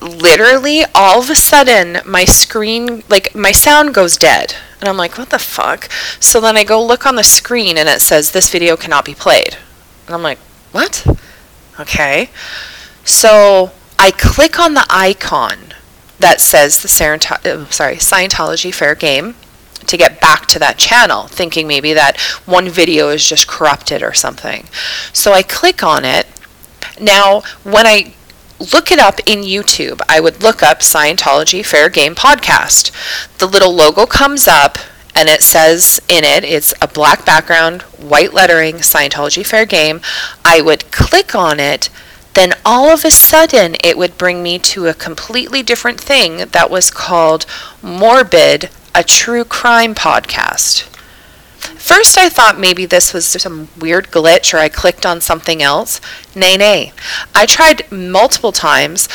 literally 0.00 0.84
all 0.94 1.20
of 1.20 1.30
a 1.30 1.34
sudden 1.34 2.00
my 2.06 2.24
screen, 2.24 3.02
like 3.08 3.34
my 3.34 3.52
sound 3.52 3.94
goes 3.94 4.16
dead. 4.16 4.54
And 4.80 4.88
I'm 4.88 4.96
like, 4.96 5.18
what 5.18 5.28
the 5.30 5.38
fuck? 5.38 5.90
So 6.20 6.40
then 6.40 6.56
I 6.56 6.64
go 6.64 6.82
look 6.82 7.04
on 7.04 7.16
the 7.16 7.24
screen 7.24 7.76
and 7.76 7.88
it 7.88 8.00
says, 8.00 8.30
this 8.30 8.50
video 8.50 8.76
cannot 8.76 9.04
be 9.04 9.14
played. 9.14 9.58
And 10.10 10.16
I'm 10.16 10.24
like, 10.24 10.40
what? 10.72 11.06
Okay. 11.78 12.30
So 13.04 13.70
I 13.96 14.10
click 14.10 14.58
on 14.58 14.74
the 14.74 14.84
icon 14.90 15.72
that 16.18 16.40
says 16.40 16.82
the 16.82 16.88
Sarento- 16.88 17.36
uh, 17.44 17.66
sorry, 17.66 17.94
Scientology 17.94 18.74
Fair 18.74 18.96
Game 18.96 19.36
to 19.86 19.96
get 19.96 20.20
back 20.20 20.46
to 20.46 20.58
that 20.58 20.78
channel, 20.78 21.28
thinking 21.28 21.68
maybe 21.68 21.92
that 21.92 22.20
one 22.44 22.68
video 22.68 23.10
is 23.10 23.24
just 23.24 23.46
corrupted 23.46 24.02
or 24.02 24.12
something. 24.12 24.66
So 25.12 25.32
I 25.32 25.44
click 25.44 25.84
on 25.84 26.04
it. 26.04 26.26
Now, 27.00 27.42
when 27.62 27.86
I 27.86 28.12
look 28.58 28.90
it 28.90 28.98
up 28.98 29.20
in 29.26 29.42
YouTube, 29.42 30.00
I 30.08 30.18
would 30.18 30.42
look 30.42 30.60
up 30.60 30.80
Scientology 30.80 31.64
Fair 31.64 31.88
Game 31.88 32.16
Podcast. 32.16 32.90
The 33.38 33.46
little 33.46 33.72
logo 33.72 34.06
comes 34.06 34.48
up 34.48 34.76
and 35.14 35.28
it 35.28 35.42
says 35.42 36.00
in 36.08 36.24
it, 36.24 36.44
it's 36.44 36.74
a 36.80 36.88
black 36.88 37.24
background, 37.24 37.82
white 37.82 38.32
lettering, 38.32 38.76
Scientology 38.76 39.44
Fair 39.44 39.66
Game. 39.66 40.00
I 40.44 40.60
would 40.60 40.90
click 40.90 41.34
on 41.34 41.60
it, 41.60 41.88
then 42.34 42.54
all 42.64 42.90
of 42.90 43.04
a 43.04 43.10
sudden 43.10 43.76
it 43.82 43.98
would 43.98 44.16
bring 44.16 44.42
me 44.42 44.58
to 44.58 44.86
a 44.86 44.94
completely 44.94 45.62
different 45.62 46.00
thing 46.00 46.48
that 46.48 46.70
was 46.70 46.90
called 46.90 47.46
Morbid, 47.82 48.70
a 48.94 49.02
true 49.02 49.44
crime 49.44 49.94
podcast. 49.94 50.86
First, 51.60 52.16
I 52.16 52.28
thought 52.28 52.58
maybe 52.58 52.86
this 52.86 53.12
was 53.12 53.26
some 53.26 53.68
weird 53.78 54.10
glitch 54.10 54.54
or 54.54 54.58
I 54.58 54.68
clicked 54.68 55.04
on 55.04 55.20
something 55.20 55.62
else. 55.62 56.00
Nay, 56.34 56.56
nay. 56.56 56.92
I 57.34 57.46
tried 57.46 57.90
multiple 57.90 58.52
times 58.52 59.08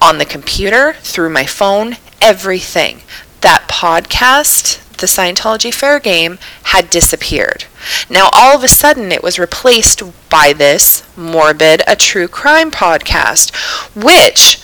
on 0.00 0.18
the 0.18 0.24
computer, 0.24 0.94
through 1.00 1.30
my 1.30 1.44
phone, 1.44 1.96
everything. 2.22 3.02
That 3.42 3.68
podcast, 3.68 4.80
the 5.00 5.06
Scientology 5.06 5.72
Fair 5.72 5.98
Game 5.98 6.38
had 6.64 6.90
disappeared. 6.90 7.64
Now, 8.08 8.30
all 8.32 8.56
of 8.56 8.64
a 8.64 8.68
sudden, 8.68 9.12
it 9.12 9.22
was 9.22 9.38
replaced 9.38 10.02
by 10.30 10.52
this 10.52 11.02
Morbid, 11.16 11.82
a 11.86 11.96
true 11.96 12.28
crime 12.28 12.70
podcast, 12.70 13.54
which 13.94 14.62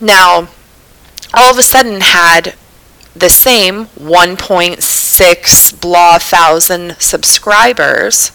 now 0.00 0.48
all 1.34 1.50
of 1.50 1.58
a 1.58 1.62
sudden 1.62 2.00
had 2.00 2.54
the 3.14 3.30
same 3.30 3.86
1.6 3.86 5.80
blah 5.80 6.18
thousand 6.18 6.96
subscribers, 6.98 8.32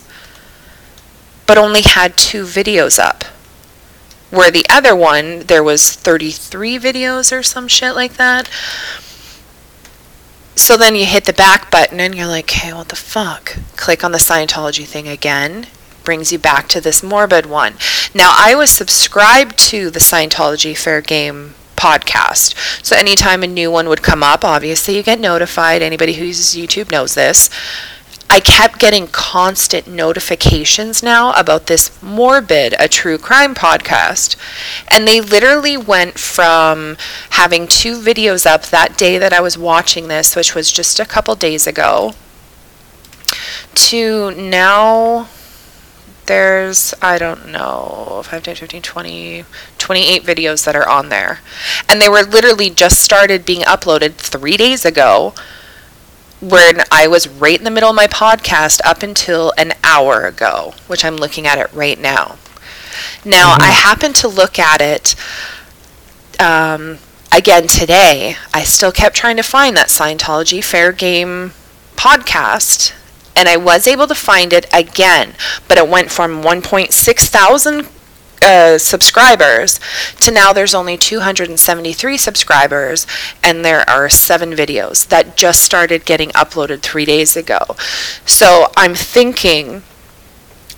but 1.45 1.57
only 1.57 1.81
had 1.81 2.17
two 2.17 2.43
videos 2.43 2.99
up. 2.99 3.23
Where 4.29 4.51
the 4.51 4.65
other 4.69 4.95
one, 4.95 5.41
there 5.41 5.63
was 5.63 5.93
33 5.93 6.77
videos 6.79 7.31
or 7.31 7.41
some 7.41 7.67
shit 7.67 7.95
like 7.95 8.17
that. 8.17 8.49
So 10.57 10.75
then 10.75 10.95
you 10.95 11.05
hit 11.05 11.25
the 11.25 11.33
back 11.33 11.69
button 11.69 11.99
and 11.99 12.15
you're 12.15 12.25
like, 12.25 12.49
hey, 12.49 12.73
what 12.73 12.89
the 12.89 12.95
fuck? 12.95 13.57
Click 13.75 14.03
on 14.03 14.11
the 14.11 14.17
Scientology 14.17 14.85
thing 14.85 15.07
again. 15.07 15.67
Brings 16.03 16.31
you 16.31 16.39
back 16.39 16.67
to 16.69 16.81
this 16.81 17.03
morbid 17.03 17.45
one. 17.45 17.75
Now, 18.15 18.33
I 18.35 18.55
was 18.55 18.71
subscribed 18.71 19.57
to 19.69 19.91
the 19.91 19.99
Scientology 19.99 20.75
Fair 20.75 21.01
Game 21.01 21.53
podcast. 21.75 22.83
So 22.83 22.95
anytime 22.95 23.43
a 23.43 23.47
new 23.47 23.69
one 23.69 23.87
would 23.87 24.01
come 24.01 24.23
up, 24.23 24.43
obviously 24.43 24.97
you 24.97 25.03
get 25.03 25.19
notified. 25.19 25.83
Anybody 25.83 26.13
who 26.13 26.25
uses 26.25 26.59
YouTube 26.59 26.91
knows 26.91 27.13
this. 27.13 27.51
I 28.29 28.39
kept 28.41 28.79
getting 28.79 29.07
constant 29.07 29.87
notifications 29.87 31.01
now 31.01 31.31
about 31.33 31.67
this 31.67 32.01
Morbid, 32.03 32.75
a 32.77 32.87
true 32.87 33.17
crime 33.17 33.55
podcast. 33.55 34.35
And 34.89 35.07
they 35.07 35.21
literally 35.21 35.77
went 35.77 36.19
from 36.19 36.97
having 37.31 37.67
two 37.67 37.97
videos 37.99 38.45
up 38.45 38.65
that 38.65 38.97
day 38.97 39.17
that 39.17 39.33
I 39.33 39.39
was 39.39 39.57
watching 39.57 40.07
this, 40.07 40.35
which 40.35 40.53
was 40.53 40.71
just 40.71 40.99
a 40.99 41.05
couple 41.05 41.35
days 41.35 41.65
ago, 41.65 42.13
to 43.75 44.31
now 44.31 45.29
there's, 46.25 46.93
I 47.01 47.17
don't 47.17 47.51
know, 47.51 48.21
5, 48.25 48.43
10, 48.43 48.55
15, 48.55 48.81
20, 48.81 49.45
28 49.77 50.23
videos 50.23 50.65
that 50.65 50.75
are 50.75 50.87
on 50.87 51.07
there. 51.07 51.39
And 51.87 52.01
they 52.01 52.09
were 52.09 52.23
literally 52.23 52.69
just 52.69 52.99
started 52.99 53.45
being 53.45 53.61
uploaded 53.61 54.15
three 54.15 54.57
days 54.57 54.83
ago 54.83 55.33
when 56.41 56.81
I 56.91 57.07
was 57.07 57.27
right 57.27 57.57
in 57.57 57.63
the 57.63 57.71
middle 57.71 57.89
of 57.89 57.95
my 57.95 58.07
podcast 58.07 58.79
up 58.85 59.01
until 59.01 59.53
an 59.57 59.73
hour 59.83 60.25
ago, 60.25 60.73
which 60.87 61.03
I'm 61.03 61.15
looking 61.15 61.47
at 61.47 61.57
it 61.57 61.71
right 61.73 61.99
now. 61.99 62.37
Now, 63.25 63.53
mm-hmm. 63.53 63.63
I 63.63 63.67
happened 63.67 64.15
to 64.17 64.27
look 64.27 64.59
at 64.59 64.81
it 64.81 65.15
um, 66.39 66.99
again 67.31 67.67
today. 67.67 68.35
I 68.53 68.63
still 68.63 68.91
kept 68.91 69.15
trying 69.15 69.37
to 69.37 69.43
find 69.43 69.75
that 69.77 69.87
Scientology 69.87 70.63
Fair 70.63 70.91
Game 70.91 71.51
podcast, 71.95 72.93
and 73.35 73.49
I 73.49 73.57
was 73.57 73.87
able 73.87 74.07
to 74.07 74.15
find 74.15 74.53
it 74.53 74.67
again, 74.73 75.33
but 75.67 75.77
it 75.77 75.87
went 75.87 76.11
from 76.11 76.43
1.6 76.43 77.27
thousand 77.27 77.87
uh, 78.41 78.77
subscribers 78.77 79.79
to 80.21 80.31
now 80.31 80.53
there's 80.53 80.75
only 80.75 80.97
273 80.97 82.17
subscribers 82.17 83.07
and 83.43 83.65
there 83.65 83.87
are 83.89 84.09
seven 84.09 84.51
videos 84.51 85.07
that 85.07 85.35
just 85.35 85.63
started 85.63 86.05
getting 86.05 86.29
uploaded 86.29 86.81
three 86.81 87.05
days 87.05 87.35
ago. 87.35 87.59
So 88.25 88.71
I'm 88.77 88.95
thinking 88.95 89.83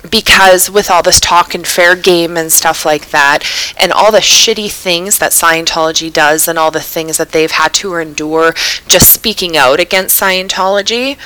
because 0.09 0.69
with 0.69 0.89
all 0.89 1.03
this 1.03 1.19
talk 1.19 1.53
and 1.53 1.67
fair 1.67 1.95
game 1.95 2.37
and 2.37 2.51
stuff 2.51 2.85
like 2.85 3.09
that, 3.09 3.43
and 3.77 3.91
all 3.91 4.11
the 4.11 4.19
shitty 4.19 4.71
things 4.71 5.19
that 5.19 5.31
Scientology 5.31 6.11
does, 6.11 6.47
and 6.47 6.57
all 6.57 6.71
the 6.71 6.79
things 6.79 7.17
that 7.17 7.33
they've 7.33 7.51
had 7.51 7.73
to 7.75 7.95
endure 7.95 8.53
just 8.87 9.09
speaking 9.09 9.57
out 9.57 9.79
against 9.81 10.19
Scientology, 10.19 11.17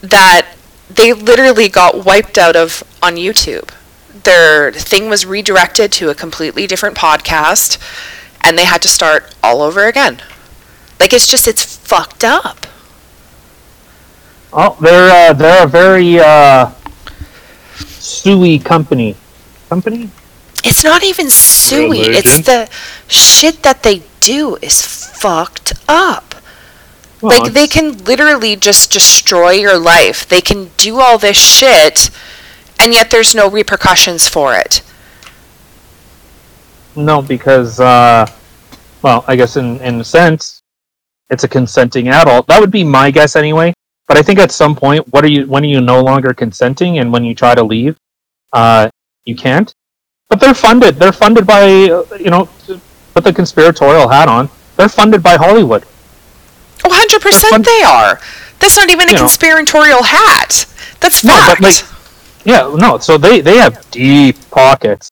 that 0.00 0.54
they 0.88 1.12
literally 1.12 1.68
got 1.68 2.04
wiped 2.04 2.38
out 2.38 2.56
of 2.56 2.82
on 3.02 3.16
YouTube 3.16 3.70
their 4.24 4.72
thing 4.72 5.08
was 5.08 5.26
redirected 5.26 5.92
to 5.92 6.10
a 6.10 6.14
completely 6.14 6.66
different 6.66 6.96
podcast 6.96 7.78
and 8.42 8.56
they 8.58 8.64
had 8.64 8.82
to 8.82 8.88
start 8.88 9.34
all 9.42 9.62
over 9.62 9.86
again. 9.86 10.22
Like 10.98 11.12
it's 11.12 11.28
just 11.28 11.48
it's 11.48 11.76
fucked 11.76 12.24
up. 12.24 12.66
Oh, 14.52 14.76
they're 14.80 15.30
uh, 15.30 15.32
they're 15.32 15.64
a 15.64 15.68
very 15.68 16.18
uh, 16.18 16.72
suey 17.76 18.58
company. 18.58 19.16
Company? 19.68 20.10
It's 20.64 20.84
not 20.84 21.04
even 21.04 21.30
suey. 21.30 22.00
Religion. 22.00 22.14
It's 22.16 22.40
the 22.46 22.68
shit 23.08 23.62
that 23.62 23.82
they 23.82 24.02
do 24.20 24.56
is 24.60 24.82
fucked 24.82 25.72
up. 25.88 26.34
Well, 27.22 27.38
like 27.38 27.52
they 27.52 27.66
can 27.66 27.98
literally 28.04 28.56
just 28.56 28.92
destroy 28.92 29.52
your 29.52 29.78
life. 29.78 30.28
They 30.28 30.40
can 30.40 30.70
do 30.76 31.00
all 31.00 31.18
this 31.18 31.36
shit 31.36 32.10
and 32.80 32.92
yet 32.92 33.10
there's 33.10 33.34
no 33.34 33.48
repercussions 33.48 34.28
for 34.28 34.54
it. 34.54 34.82
No, 36.96 37.22
because, 37.22 37.78
uh, 37.78 38.26
well, 39.02 39.24
I 39.28 39.36
guess 39.36 39.56
in, 39.56 39.80
in 39.80 40.00
a 40.00 40.04
sense, 40.04 40.60
it's 41.28 41.44
a 41.44 41.48
consenting 41.48 42.08
adult. 42.08 42.46
That 42.48 42.60
would 42.60 42.70
be 42.72 42.82
my 42.82 43.10
guess 43.10 43.36
anyway. 43.36 43.72
But 44.08 44.16
I 44.16 44.22
think 44.22 44.40
at 44.40 44.50
some 44.50 44.74
point, 44.74 45.06
what 45.12 45.22
are 45.24 45.30
you 45.30 45.46
when 45.46 45.62
are 45.62 45.68
you 45.68 45.80
no 45.80 46.02
longer 46.02 46.34
consenting, 46.34 46.98
and 46.98 47.12
when 47.12 47.22
you 47.22 47.32
try 47.32 47.54
to 47.54 47.62
leave, 47.62 47.96
uh, 48.52 48.90
you 49.24 49.36
can't. 49.36 49.72
But 50.28 50.40
they're 50.40 50.54
funded. 50.54 50.96
They're 50.96 51.12
funded 51.12 51.46
by 51.46 51.62
uh, 51.62 52.04
you 52.18 52.28
know, 52.30 52.48
put 53.14 53.22
the 53.22 53.32
conspiratorial 53.32 54.08
hat 54.08 54.28
on. 54.28 54.48
They're 54.76 54.88
funded 54.88 55.22
by 55.22 55.36
Hollywood. 55.36 55.84
Oh, 56.84 56.88
100% 56.88 57.64
they 57.64 57.82
are. 57.84 58.18
That's 58.58 58.76
not 58.76 58.90
even 58.90 59.08
a 59.08 59.12
You 59.12 59.14
know. 59.16 59.20
conspiratorial 59.20 60.02
hat. 60.02 60.66
That's 61.00 61.22
No, 61.22 61.34
but 61.36 61.60
like, 61.60 61.84
yeah, 62.50 62.74
no. 62.76 62.98
So 62.98 63.16
they 63.16 63.40
they 63.40 63.58
have 63.58 63.88
deep 63.90 64.36
pockets. 64.50 65.08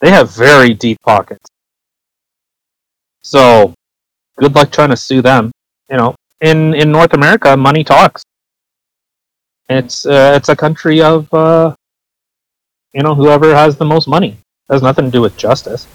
They 0.00 0.10
have 0.10 0.34
very 0.34 0.72
deep 0.72 0.98
pockets. 1.02 1.46
So, 3.22 3.74
good 4.38 4.54
luck 4.54 4.70
trying 4.72 4.90
to 4.90 4.96
sue 4.96 5.22
them. 5.22 5.52
You 5.90 5.96
know, 5.98 6.14
in 6.40 6.74
in 6.74 6.90
North 6.90 7.12
America, 7.12 7.56
money 7.56 7.84
talks. 7.84 8.22
It's 9.68 10.06
uh, 10.06 10.32
it's 10.36 10.48
a 10.48 10.56
country 10.56 11.02
of 11.02 11.32
uh, 11.34 11.74
you 12.94 13.02
know 13.02 13.14
whoever 13.14 13.54
has 13.54 13.76
the 13.76 13.84
most 13.84 14.08
money. 14.08 14.38
It 14.68 14.72
has 14.72 14.82
nothing 14.82 15.04
to 15.04 15.10
do 15.10 15.20
with 15.20 15.36
justice. 15.36 15.86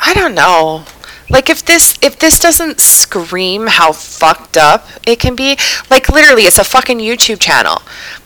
I 0.00 0.14
don't 0.14 0.34
know. 0.34 0.84
Like 1.30 1.48
if 1.48 1.64
this 1.64 1.96
if 2.02 2.18
this 2.18 2.40
doesn't 2.40 2.80
scream 2.80 3.68
how 3.68 3.92
fucked 3.92 4.56
up 4.56 4.86
it 5.06 5.20
can 5.20 5.36
be, 5.36 5.56
like 5.88 6.08
literally 6.08 6.42
it's 6.42 6.58
a 6.58 6.64
fucking 6.64 6.98
YouTube 6.98 7.38
channel. 7.38 7.82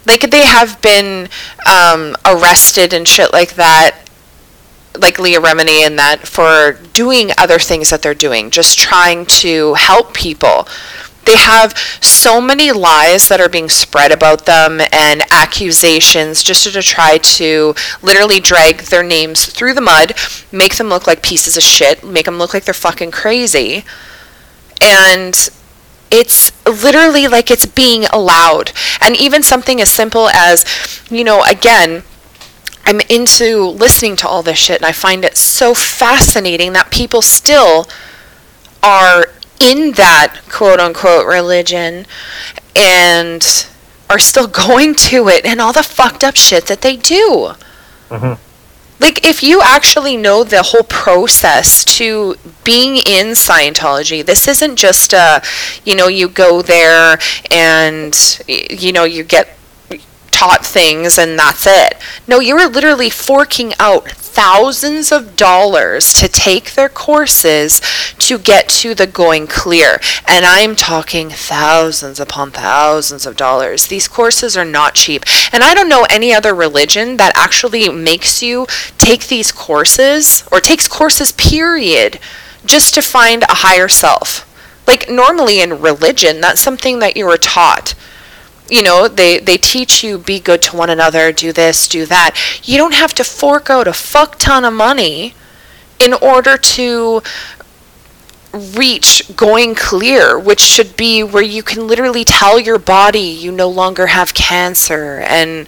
Like 0.06 0.30
they 0.30 0.44
have 0.44 0.80
been 0.80 1.28
um, 1.66 2.16
arrested 2.24 2.94
and 2.94 3.06
shit 3.06 3.32
like 3.32 3.54
that, 3.56 4.08
like 4.98 5.18
Leah 5.18 5.40
Remini 5.40 5.86
and 5.86 5.98
that 5.98 6.26
for 6.26 6.78
doing 6.94 7.30
other 7.36 7.58
things 7.58 7.90
that 7.90 8.00
they're 8.00 8.14
doing, 8.14 8.50
just 8.50 8.78
trying 8.78 9.26
to 9.26 9.74
help 9.74 10.14
people. 10.14 10.66
They 11.24 11.36
have 11.36 11.76
so 12.00 12.40
many 12.40 12.72
lies 12.72 13.28
that 13.28 13.40
are 13.40 13.48
being 13.48 13.68
spread 13.68 14.12
about 14.12 14.46
them 14.46 14.80
and 14.92 15.22
accusations 15.30 16.42
just 16.42 16.64
to 16.64 16.82
try 16.82 17.18
to 17.18 17.74
literally 18.02 18.40
drag 18.40 18.78
their 18.82 19.02
names 19.02 19.46
through 19.46 19.74
the 19.74 19.80
mud, 19.80 20.14
make 20.52 20.76
them 20.76 20.88
look 20.88 21.06
like 21.06 21.22
pieces 21.22 21.56
of 21.56 21.62
shit, 21.62 22.04
make 22.04 22.26
them 22.26 22.38
look 22.38 22.54
like 22.54 22.64
they're 22.64 22.74
fucking 22.74 23.10
crazy. 23.10 23.84
And 24.80 25.48
it's 26.10 26.52
literally 26.66 27.26
like 27.26 27.50
it's 27.50 27.66
being 27.66 28.04
allowed. 28.06 28.72
And 29.00 29.16
even 29.16 29.42
something 29.42 29.80
as 29.80 29.90
simple 29.90 30.28
as, 30.28 30.64
you 31.10 31.24
know, 31.24 31.42
again, 31.44 32.04
I'm 32.86 33.00
into 33.08 33.66
listening 33.66 34.16
to 34.16 34.28
all 34.28 34.42
this 34.42 34.58
shit 34.58 34.76
and 34.76 34.86
I 34.86 34.92
find 34.92 35.24
it 35.24 35.36
so 35.36 35.74
fascinating 35.74 36.72
that 36.74 36.90
people 36.90 37.22
still 37.22 37.88
are 38.82 39.28
in 39.60 39.92
that 39.92 40.40
quote 40.48 40.80
unquote 40.80 41.26
religion 41.26 42.06
and 42.76 43.66
are 44.10 44.18
still 44.18 44.46
going 44.68 44.94
to 44.94 45.28
it 45.28 45.44
and 45.44 45.60
all 45.60 45.72
the 45.72 45.82
fucked 45.82 46.24
up 46.24 46.36
shit 46.36 46.66
that 46.66 46.82
they 46.82 46.96
do. 46.96 47.52
Mhm. 48.10 48.38
Like, 49.00 49.26
if 49.26 49.42
you 49.42 49.60
actually 49.60 50.16
know 50.16 50.44
the 50.44 50.62
whole 50.62 50.84
process 50.84 51.84
to 51.96 52.36
being 52.62 52.96
in 52.96 53.32
Scientology, 53.32 54.24
this 54.24 54.46
isn't 54.46 54.76
just 54.76 55.12
a, 55.12 55.42
you 55.84 55.94
know, 55.96 56.06
you 56.06 56.28
go 56.28 56.62
there 56.62 57.18
and, 57.50 58.16
you 58.46 58.92
know, 58.92 59.04
you 59.04 59.24
get 59.24 59.58
taught 60.34 60.66
things 60.66 61.16
and 61.16 61.38
that's 61.38 61.64
it. 61.64 61.94
No, 62.26 62.40
you 62.40 62.56
were 62.56 62.66
literally 62.66 63.08
forking 63.08 63.72
out 63.78 64.10
thousands 64.10 65.12
of 65.12 65.36
dollars 65.36 66.12
to 66.14 66.26
take 66.26 66.74
their 66.74 66.88
courses 66.88 67.80
to 68.18 68.36
get 68.36 68.68
to 68.68 68.96
the 68.96 69.06
going 69.06 69.46
clear. 69.46 70.00
And 70.26 70.44
I'm 70.44 70.74
talking 70.74 71.30
thousands 71.30 72.18
upon 72.18 72.50
thousands 72.50 73.26
of 73.26 73.36
dollars. 73.36 73.86
These 73.86 74.08
courses 74.08 74.56
are 74.56 74.64
not 74.64 74.96
cheap. 74.96 75.22
And 75.52 75.62
I 75.62 75.72
don't 75.72 75.88
know 75.88 76.04
any 76.10 76.34
other 76.34 76.52
religion 76.52 77.16
that 77.18 77.36
actually 77.36 77.88
makes 77.90 78.42
you 78.42 78.66
take 78.98 79.28
these 79.28 79.52
courses 79.52 80.42
or 80.50 80.58
takes 80.58 80.88
courses, 80.88 81.30
period, 81.30 82.18
just 82.66 82.92
to 82.94 83.02
find 83.02 83.44
a 83.44 83.62
higher 83.62 83.88
self. 83.88 84.50
Like 84.88 85.08
normally 85.08 85.60
in 85.60 85.80
religion, 85.80 86.40
that's 86.40 86.60
something 86.60 86.98
that 86.98 87.16
you 87.16 87.26
were 87.26 87.38
taught 87.38 87.94
you 88.68 88.82
know 88.82 89.08
they 89.08 89.38
they 89.38 89.56
teach 89.56 90.02
you 90.02 90.18
be 90.18 90.40
good 90.40 90.62
to 90.62 90.76
one 90.76 90.90
another 90.90 91.32
do 91.32 91.52
this 91.52 91.86
do 91.88 92.06
that 92.06 92.34
you 92.62 92.76
don't 92.76 92.94
have 92.94 93.12
to 93.14 93.24
fork 93.24 93.68
out 93.68 93.86
a 93.86 93.92
fuck 93.92 94.38
ton 94.38 94.64
of 94.64 94.72
money 94.72 95.34
in 95.98 96.14
order 96.14 96.56
to 96.56 97.22
reach 98.52 99.22
going 99.36 99.74
clear 99.74 100.38
which 100.38 100.60
should 100.60 100.96
be 100.96 101.22
where 101.22 101.42
you 101.42 101.62
can 101.62 101.86
literally 101.86 102.24
tell 102.24 102.58
your 102.58 102.78
body 102.78 103.18
you 103.18 103.50
no 103.50 103.68
longer 103.68 104.06
have 104.06 104.32
cancer 104.32 105.20
and 105.26 105.66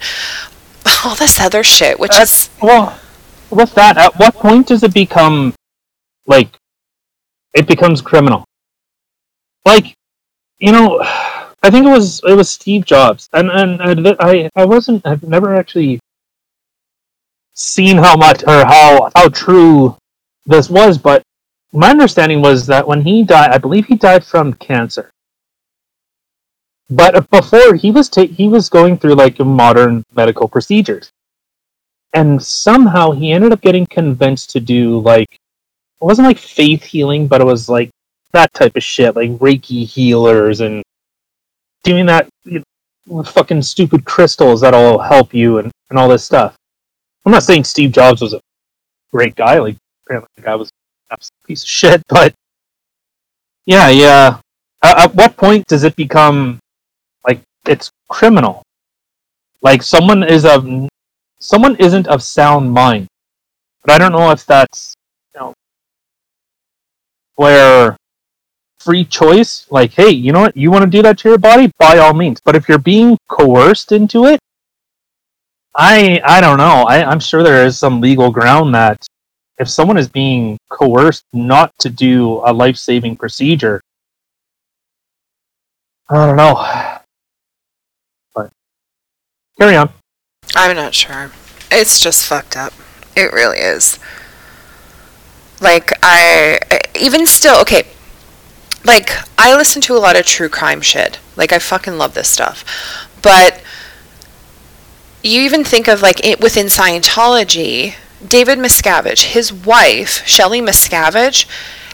all 1.05 1.15
this 1.15 1.39
other 1.39 1.63
shit 1.63 1.99
which 1.99 2.15
is 2.17 2.49
Well, 2.61 2.97
with 3.49 3.73
that, 3.75 3.97
at 3.97 4.17
what 4.19 4.35
point 4.35 4.67
does 4.67 4.83
it 4.83 4.93
become 4.93 5.53
like 6.25 6.49
it 7.53 7.67
becomes 7.67 8.01
criminal? 8.01 8.43
Like, 9.65 9.95
you 10.59 10.71
know, 10.71 11.01
I 11.67 11.71
think 11.71 11.85
it 11.85 11.91
was 11.91 12.21
it 12.25 12.33
was 12.33 12.49
Steve 12.49 12.85
Jobs, 12.85 13.29
and 13.33 13.49
and, 13.51 13.81
and 13.81 14.15
I 14.21 14.49
I 14.55 14.65
wasn't 14.65 15.05
I've 15.05 15.23
never 15.23 15.53
actually 15.55 15.99
seen 17.55 17.97
how 17.97 18.15
much 18.15 18.43
or 18.43 18.65
how 18.65 19.11
how 19.15 19.29
true 19.29 19.97
this 20.45 20.69
was, 20.69 20.97
but 20.97 21.23
my 21.73 21.89
understanding 21.91 22.41
was 22.41 22.67
that 22.67 22.87
when 22.87 23.01
he 23.03 23.23
died, 23.25 23.51
I 23.51 23.57
believe 23.59 23.87
he 23.87 23.97
died 23.97 24.25
from 24.25 24.53
cancer. 24.53 25.11
But 26.89 27.29
before 27.31 27.75
he 27.75 27.91
was 27.91 28.09
ta- 28.09 28.27
he 28.27 28.47
was 28.47 28.69
going 28.69 28.97
through 28.97 29.15
like 29.15 29.39
modern 29.39 30.05
medical 30.15 30.47
procedures 30.47 31.11
and 32.13 32.41
somehow 32.41 33.11
he 33.11 33.33
ended 33.33 33.51
up 33.53 33.61
getting 33.61 33.85
convinced 33.87 34.51
to 34.51 34.61
do 34.61 34.99
like 35.01 35.33
it 35.33 36.05
wasn't 36.05 36.27
like 36.27 36.37
faith 36.39 36.83
healing, 36.83 37.27
but 37.27 37.41
it 37.41 37.45
was 37.45 37.69
like 37.69 37.89
that 38.33 38.53
type 38.53 38.77
of 38.77 38.83
shit, 38.83 39.17
like 39.17 39.31
Reiki 39.31 39.85
healers 39.85 40.61
and 40.61 40.83
doing 41.87 42.05
that 42.05 42.29
fucking 43.25 43.61
stupid 43.61 44.05
crystals 44.05 44.61
that'll 44.61 44.99
help 44.99 45.33
you 45.33 45.59
and, 45.59 45.71
and 45.89 45.97
all 45.97 46.09
this 46.09 46.23
stuff. 46.23 46.55
I'm 47.25 47.31
not 47.31 47.43
saying 47.43 47.63
Steve 47.63 47.91
Jobs 47.91 48.21
was 48.21 48.33
a 48.33 48.41
great 49.11 49.35
guy, 49.35 49.59
like 49.59 49.77
apparently 50.05 50.29
the 50.35 50.41
guy 50.41 50.55
was 50.55 50.69
an 51.09 51.17
piece 51.45 51.63
of 51.63 51.69
shit, 51.69 52.03
but 52.09 52.33
yeah, 53.65 53.89
yeah. 53.89 54.39
At, 54.83 54.97
at 54.97 55.15
what 55.15 55.37
point 55.37 55.65
does 55.67 55.83
it 55.83 55.95
become 55.95 56.59
like 57.25 57.41
it's 57.65 57.89
criminal? 58.09 58.63
Like 59.61 59.81
someone 59.81 60.23
is 60.23 60.45
of 60.45 60.67
someone 61.39 61.75
isn't 61.77 62.07
of 62.07 62.21
sound 62.21 62.71
mind. 62.71 63.07
But 63.83 63.93
I 63.93 63.97
don't 63.97 64.11
know 64.11 64.31
if 64.31 64.45
that's 64.45 64.93
you 65.33 65.41
know 65.41 65.53
where 67.35 67.96
free 68.79 69.05
choice, 69.05 69.65
like, 69.69 69.93
hey, 69.93 70.09
you 70.09 70.31
know 70.31 70.41
what, 70.41 70.55
you 70.57 70.71
want 70.71 70.85
to 70.85 70.89
do 70.89 71.01
that 71.01 71.17
to 71.19 71.29
your 71.29 71.37
body, 71.37 71.71
by 71.77 71.97
all 71.97 72.13
means. 72.13 72.39
But 72.39 72.55
if 72.55 72.69
you're 72.69 72.77
being 72.77 73.17
coerced 73.29 73.91
into 73.91 74.25
it, 74.25 74.39
I 75.75 76.19
I 76.25 76.41
don't 76.41 76.57
know. 76.57 76.85
I, 76.87 77.03
I'm 77.09 77.19
sure 77.19 77.43
there 77.43 77.65
is 77.65 77.77
some 77.77 78.01
legal 78.01 78.31
ground 78.31 78.73
that 78.73 79.05
if 79.59 79.69
someone 79.69 79.97
is 79.97 80.09
being 80.09 80.57
coerced 80.69 81.23
not 81.33 81.71
to 81.79 81.89
do 81.89 82.41
a 82.45 82.51
life 82.51 82.77
saving 82.77 83.15
procedure, 83.15 83.81
I 86.09 86.25
don't 86.25 86.35
know. 86.35 86.55
But 88.33 88.51
carry 89.59 89.75
on. 89.75 89.89
I'm 90.55 90.75
not 90.75 90.95
sure. 90.95 91.31
It's 91.71 91.99
just 91.99 92.25
fucked 92.25 92.57
up. 92.57 92.73
It 93.15 93.33
really 93.33 93.59
is. 93.59 93.99
Like 95.61 95.91
I 96.01 96.59
even 96.95 97.25
still 97.27 97.59
okay. 97.61 97.83
Like 98.87 99.11
I 99.37 99.55
listen 99.55 99.81
to 99.83 99.95
a 99.95 99.99
lot 99.99 100.15
of 100.15 100.25
true 100.25 100.49
crime 100.49 100.81
shit. 100.81 101.19
Like 101.35 101.53
I 101.53 101.59
fucking 101.59 101.97
love 101.97 102.13
this 102.13 102.29
stuff. 102.29 102.63
But 103.21 103.61
you 105.21 105.41
even 105.41 105.63
think 105.63 105.87
of 105.87 106.01
like 106.01 106.25
it 106.25 106.39
within 106.41 106.67
Scientology, 106.67 107.95
David 108.25 108.57
Miscavige, 108.57 109.25
his 109.25 109.51
wife, 109.51 110.25
Shelly 110.25 110.61
Miscavige, 110.61 111.45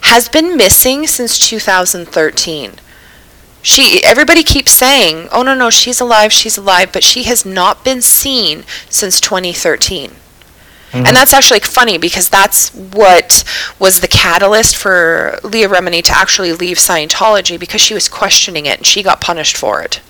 has 0.03 0.29
been 0.29 0.55
missing 0.55 1.07
since 1.07 1.39
2013 1.39 2.73
she 3.63 4.03
everybody 4.03 4.43
keeps 4.43 4.71
saying 4.71 5.29
oh 5.31 5.41
no 5.41 5.55
no 5.55 5.69
she's 5.69 6.01
alive 6.01 6.33
she's 6.33 6.57
alive 6.57 6.91
but 6.91 7.01
she 7.01 7.23
has 7.23 7.45
not 7.45 7.85
been 7.85 8.01
seen 8.01 8.65
since 8.89 9.21
2013 9.21 10.11
and 10.93 11.05
mm-hmm. 11.05 11.15
that's 11.15 11.33
actually 11.33 11.59
funny 11.61 11.97
because 11.97 12.29
that's 12.29 12.69
what 12.73 13.43
was 13.79 13.99
the 13.99 14.07
catalyst 14.07 14.75
for 14.75 15.39
Leah 15.43 15.67
Remini 15.67 16.03
to 16.03 16.15
actually 16.15 16.53
leave 16.53 16.77
Scientology 16.77 17.59
because 17.59 17.81
she 17.81 17.95
was 17.95 18.07
questioning 18.07 18.67
it 18.67 18.77
and 18.77 18.85
she 18.85 19.01
got 19.01 19.19
punished 19.19 19.57
for 19.57 19.81
it. 19.81 20.01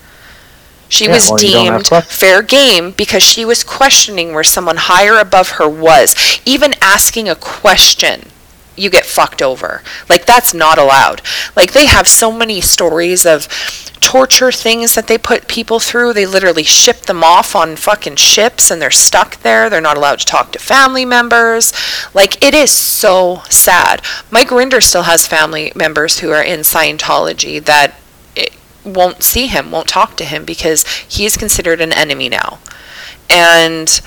She 0.90 1.06
Yeah, 1.06 1.14
was 1.14 1.30
well, 1.30 1.42
you 1.42 1.52
don't 1.52 1.90
have 1.90 1.90
deemed 1.90 2.04
fair 2.06 2.42
game 2.42 2.92
because 2.92 3.24
she 3.24 3.46
was 3.46 3.64
questioning 3.64 4.34
where 4.34 4.44
someone 4.44 4.78
higher 4.78 5.18
above 5.20 5.52
her 5.52 5.70
was, 5.70 6.16
even 6.46 6.76
asking 6.82 7.30
a 7.30 7.36
question 7.36 8.30
you 8.76 8.90
get 8.90 9.06
fucked 9.06 9.42
over. 9.42 9.82
Like 10.10 10.26
that's 10.26 10.54
not 10.54 10.78
allowed. 10.78 11.22
Like 11.56 11.74
they 11.74 11.86
have 11.86 12.08
so 12.08 12.32
many 12.32 12.62
stories 12.62 13.26
of 13.26 13.48
torture 14.00 14.52
things 14.52 14.96
that 14.96 15.08
they 15.08 15.18
put 15.18 15.48
people 15.48 15.80
through. 15.80 16.14
They 16.14 16.26
literally 16.26 16.64
ship 16.64 17.02
them 17.02 17.24
off 17.24 17.56
on 17.56 17.76
fucking 17.76 18.18
ships 18.18 18.70
and 18.70 18.82
they're 18.82 18.92
stuck 18.92 19.42
there. 19.42 19.70
They're 19.70 19.82
not 19.82 19.98
allowed 19.98 20.20
to 20.20 20.26
talk 20.26 20.52
to 20.52 20.60
family 20.60 21.06
members. 21.06 21.74
Like 22.14 22.44
it 22.44 22.54
is 22.54 22.72
so 22.72 23.42
sad. 23.50 24.02
Mike 24.30 24.50
Rinder 24.50 24.84
still 24.84 25.04
has 25.04 25.28
family 25.28 25.72
members 25.76 26.20
who 26.20 26.32
are 26.32 26.44
in 26.44 26.62
Scientology 26.62 27.64
that 27.64 27.96
won't 28.86 29.24
see 29.24 29.48
him, 29.48 29.72
won't 29.72 29.88
talk 29.88 30.18
to 30.18 30.26
him 30.26 30.46
because 30.46 30.86
he 31.08 31.26
is 31.26 31.38
considered 31.38 31.82
an 31.82 31.94
enemy 31.94 32.30
now. 32.30 32.60
And 33.30 34.02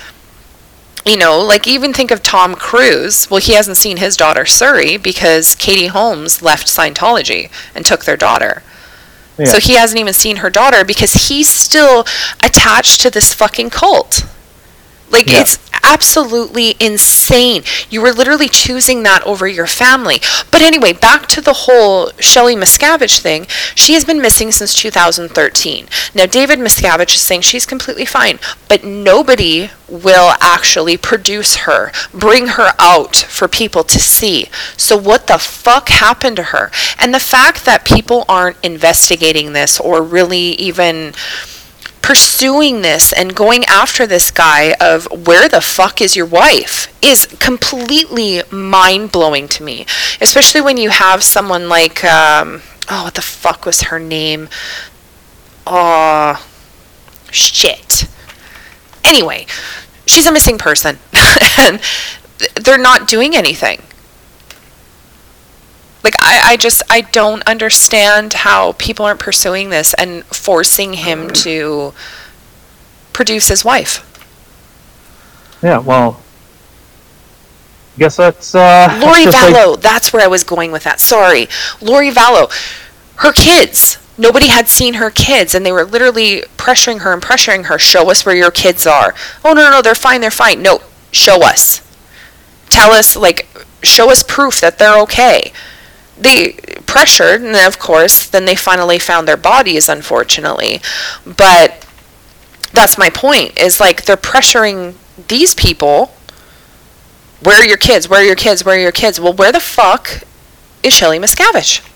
you 1.06 1.16
know, 1.16 1.40
like 1.40 1.66
even 1.68 1.92
think 1.92 2.10
of 2.10 2.22
Tom 2.22 2.56
Cruise. 2.56 3.30
Well, 3.30 3.40
he 3.40 3.54
hasn't 3.54 3.76
seen 3.76 3.98
his 3.98 4.16
daughter 4.16 4.42
Suri 4.42 5.00
because 5.00 5.54
Katie 5.54 5.86
Holmes 5.86 6.42
left 6.42 6.66
Scientology 6.66 7.50
and 7.74 7.86
took 7.86 8.04
their 8.04 8.16
daughter. 8.16 8.62
Yeah. 9.38 9.46
So 9.46 9.60
he 9.60 9.74
hasn't 9.74 10.00
even 10.00 10.14
seen 10.14 10.36
her 10.36 10.50
daughter 10.50 10.84
because 10.84 11.28
he's 11.28 11.48
still 11.48 12.00
attached 12.42 13.00
to 13.02 13.10
this 13.10 13.32
fucking 13.32 13.70
cult. 13.70 14.26
Like 15.10 15.28
yeah. 15.28 15.40
it's 15.40 15.58
absolutely 15.86 16.74
insane. 16.80 17.62
You 17.88 18.02
were 18.02 18.12
literally 18.12 18.48
choosing 18.48 19.02
that 19.04 19.22
over 19.24 19.46
your 19.46 19.66
family. 19.66 20.18
But 20.50 20.62
anyway, 20.62 20.92
back 20.92 21.26
to 21.28 21.40
the 21.40 21.52
whole 21.52 22.10
Shelly 22.18 22.56
Miscavige 22.56 23.20
thing. 23.20 23.46
She 23.74 23.94
has 23.94 24.04
been 24.04 24.20
missing 24.20 24.50
since 24.50 24.74
2013. 24.74 25.86
Now 26.14 26.26
David 26.26 26.58
Miscavige 26.58 27.14
is 27.14 27.22
saying 27.22 27.42
she's 27.42 27.66
completely 27.66 28.04
fine, 28.04 28.38
but 28.68 28.84
nobody 28.84 29.70
will 29.88 30.34
actually 30.40 30.96
produce 30.96 31.56
her, 31.56 31.92
bring 32.12 32.48
her 32.48 32.72
out 32.78 33.14
for 33.14 33.46
people 33.46 33.84
to 33.84 34.00
see. 34.00 34.46
So 34.76 34.96
what 34.96 35.28
the 35.28 35.38
fuck 35.38 35.88
happened 35.88 36.36
to 36.36 36.42
her? 36.44 36.70
And 36.98 37.14
the 37.14 37.20
fact 37.20 37.64
that 37.64 37.84
people 37.84 38.24
aren't 38.28 38.62
investigating 38.64 39.52
this 39.52 39.78
or 39.78 40.02
really 40.02 40.52
even 40.54 41.14
pursuing 42.06 42.82
this 42.82 43.12
and 43.12 43.34
going 43.34 43.64
after 43.64 44.06
this 44.06 44.30
guy 44.30 44.74
of 44.80 45.08
where 45.26 45.48
the 45.48 45.60
fuck 45.60 46.00
is 46.00 46.14
your 46.14 46.24
wife 46.24 46.86
is 47.02 47.26
completely 47.40 48.42
mind 48.52 49.10
blowing 49.10 49.48
to 49.48 49.64
me. 49.64 49.84
Especially 50.20 50.60
when 50.60 50.76
you 50.76 50.90
have 50.90 51.24
someone 51.24 51.68
like, 51.68 52.04
um, 52.04 52.62
oh, 52.88 53.04
what 53.04 53.14
the 53.14 53.22
fuck 53.22 53.66
was 53.66 53.82
her 53.82 53.98
name? 53.98 54.48
Oh, 55.66 56.46
shit. 57.32 58.06
Anyway, 59.02 59.44
she's 60.06 60.28
a 60.28 60.32
missing 60.32 60.58
person 60.58 61.00
and 61.58 61.80
they're 62.54 62.78
not 62.78 63.08
doing 63.08 63.34
anything 63.34 63.82
like 66.06 66.14
I, 66.22 66.52
I 66.52 66.56
just 66.56 66.84
I 66.88 67.00
don't 67.00 67.42
understand 67.48 68.32
how 68.32 68.74
people 68.74 69.04
aren't 69.04 69.18
pursuing 69.18 69.70
this 69.70 69.92
and 69.94 70.24
forcing 70.26 70.92
him 70.92 71.30
to 71.30 71.94
produce 73.12 73.48
his 73.48 73.64
wife. 73.64 74.04
Yeah, 75.64 75.78
well, 75.78 76.22
I 77.96 77.98
guess 77.98 78.16
that's 78.16 78.54
uh 78.54 79.00
Lori 79.02 79.24
Vallow. 79.24 79.72
Like... 79.72 79.80
That's 79.80 80.12
where 80.12 80.22
I 80.22 80.28
was 80.28 80.44
going 80.44 80.70
with 80.70 80.84
that. 80.84 81.00
Sorry, 81.00 81.48
Lori 81.82 82.12
Vallow. 82.12 82.52
Her 83.16 83.32
kids. 83.32 83.98
Nobody 84.18 84.46
had 84.46 84.68
seen 84.68 84.94
her 84.94 85.10
kids, 85.10 85.56
and 85.56 85.66
they 85.66 85.72
were 85.72 85.84
literally 85.84 86.42
pressuring 86.56 87.00
her 87.00 87.12
and 87.12 87.20
pressuring 87.20 87.64
her. 87.64 87.78
Show 87.80 88.10
us 88.10 88.24
where 88.24 88.36
your 88.36 88.52
kids 88.52 88.86
are. 88.86 89.12
Oh 89.44 89.54
no, 89.54 89.64
no, 89.64 89.70
no, 89.70 89.82
they're 89.82 89.96
fine, 89.96 90.20
they're 90.20 90.30
fine. 90.30 90.62
No, 90.62 90.80
show 91.10 91.44
us. 91.44 91.82
Tell 92.70 92.92
us, 92.92 93.14
like, 93.16 93.46
show 93.82 94.10
us 94.10 94.22
proof 94.22 94.60
that 94.60 94.78
they're 94.78 94.98
okay 95.00 95.52
they 96.18 96.52
pressured, 96.86 97.42
and 97.42 97.54
of 97.56 97.78
course, 97.78 98.26
then 98.28 98.44
they 98.44 98.56
finally 98.56 98.98
found 98.98 99.28
their 99.28 99.36
bodies, 99.36 99.88
unfortunately. 99.88 100.80
But 101.24 101.86
that's 102.72 102.98
my 102.98 103.10
point, 103.10 103.58
is 103.58 103.80
like 103.80 104.04
they're 104.04 104.16
pressuring 104.16 104.94
these 105.28 105.54
people. 105.54 106.12
Where 107.42 107.60
are 107.60 107.66
your 107.66 107.76
kids? 107.76 108.08
Where 108.08 108.20
are 108.20 108.24
your 108.24 108.36
kids? 108.36 108.64
Where 108.64 108.76
are 108.76 108.80
your 108.80 108.92
kids? 108.92 109.20
Well, 109.20 109.34
where 109.34 109.52
the 109.52 109.60
fuck 109.60 110.22
is 110.82 110.94
Shelly 110.94 111.18
Miscavige? 111.18 111.86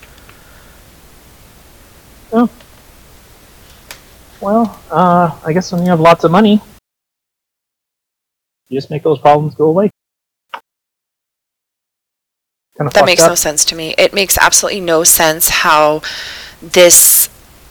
Oh. 2.33 2.49
Well, 4.41 4.81
uh, 4.91 5.39
I 5.45 5.53
guess 5.53 5.73
when 5.73 5.83
you 5.83 5.91
have 5.91 6.01
lots 6.01 6.25
of 6.25 6.31
money, 6.31 6.61
you 8.69 8.79
just 8.79 8.91
make 8.91 9.03
those 9.03 9.19
problems 9.19 9.55
go 9.55 9.67
away 9.67 9.91
kind 12.81 12.89
of 12.89 12.95
that 12.95 13.05
makes 13.05 13.21
no 13.21 13.35
sense 13.35 13.67
to 13.67 13.77
me. 13.77 13.95
It 13.99 14.15
makes 14.15 14.39
absolutely 14.39 14.81
no 14.81 15.05
sense 15.05 15.51
how 15.51 16.01
this 16.63 17.29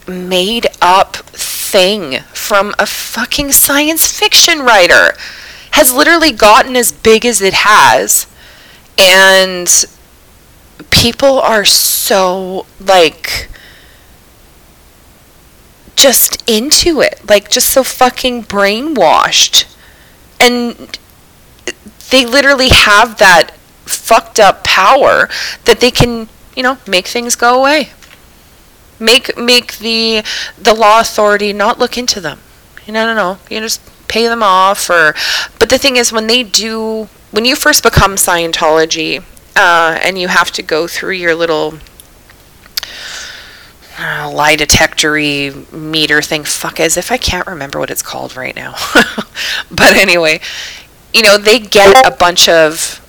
made 0.07 0.68
up 0.84 1.15
thing 1.15 2.19
from 2.31 2.76
a 2.77 2.86
fucking 2.86 3.52
science 3.52 4.11
fiction 4.11 4.60
writer 4.60 5.18
has 5.72 5.91
literally 5.91 6.31
gotten 6.31 6.76
as 6.76 6.91
big 6.91 7.26
as 7.26 7.41
it 7.41 7.56
has 7.56 8.27
and 8.99 9.86
people 10.91 11.40
are 11.40 11.65
so 11.65 12.68
like 12.80 13.49
just 15.95 16.48
into 16.48 17.02
it 17.02 17.19
like 17.27 17.49
just 17.49 17.69
so 17.72 17.84
fucking 17.84 18.44
brainwashed 18.44 19.76
and 20.40 20.99
they 22.10 22.26
literally 22.26 22.69
have 22.69 23.18
that 23.19 23.52
fucked 23.89 24.39
up 24.39 24.63
power 24.63 25.29
that 25.65 25.79
they 25.79 25.91
can, 25.91 26.29
you 26.55 26.63
know, 26.63 26.77
make 26.87 27.07
things 27.07 27.35
go 27.35 27.59
away. 27.59 27.89
Make 28.99 29.37
make 29.37 29.77
the 29.77 30.23
the 30.57 30.73
law 30.73 30.99
authority 30.99 31.53
not 31.53 31.79
look 31.79 31.97
into 31.97 32.19
them. 32.19 32.39
You 32.85 32.93
know, 32.93 33.05
no, 33.05 33.15
no, 33.15 33.39
you 33.49 33.59
just 33.61 33.81
pay 34.09 34.27
them 34.27 34.43
off. 34.43 34.89
Or, 34.89 35.15
but 35.59 35.69
the 35.69 35.77
thing 35.77 35.95
is, 35.95 36.11
when 36.11 36.27
they 36.27 36.43
do, 36.43 37.07
when 37.31 37.45
you 37.45 37.55
first 37.55 37.83
become 37.83 38.15
Scientology, 38.15 39.23
uh, 39.55 39.99
and 40.03 40.17
you 40.17 40.27
have 40.27 40.51
to 40.51 40.63
go 40.63 40.87
through 40.87 41.13
your 41.13 41.35
little 41.35 41.75
uh, 43.97 44.29
lie 44.33 44.55
detectory 44.55 45.51
meter 45.71 46.21
thing. 46.21 46.43
Fuck, 46.43 46.79
as 46.79 46.97
if 46.97 47.11
I 47.11 47.17
can't 47.17 47.47
remember 47.47 47.79
what 47.79 47.91
it's 47.91 48.01
called 48.01 48.35
right 48.35 48.55
now. 48.55 48.75
but 49.71 49.95
anyway, 49.95 50.39
you 51.13 51.21
know, 51.21 51.37
they 51.37 51.59
get 51.59 52.05
a 52.05 52.11
bunch 52.11 52.49
of 52.49 53.05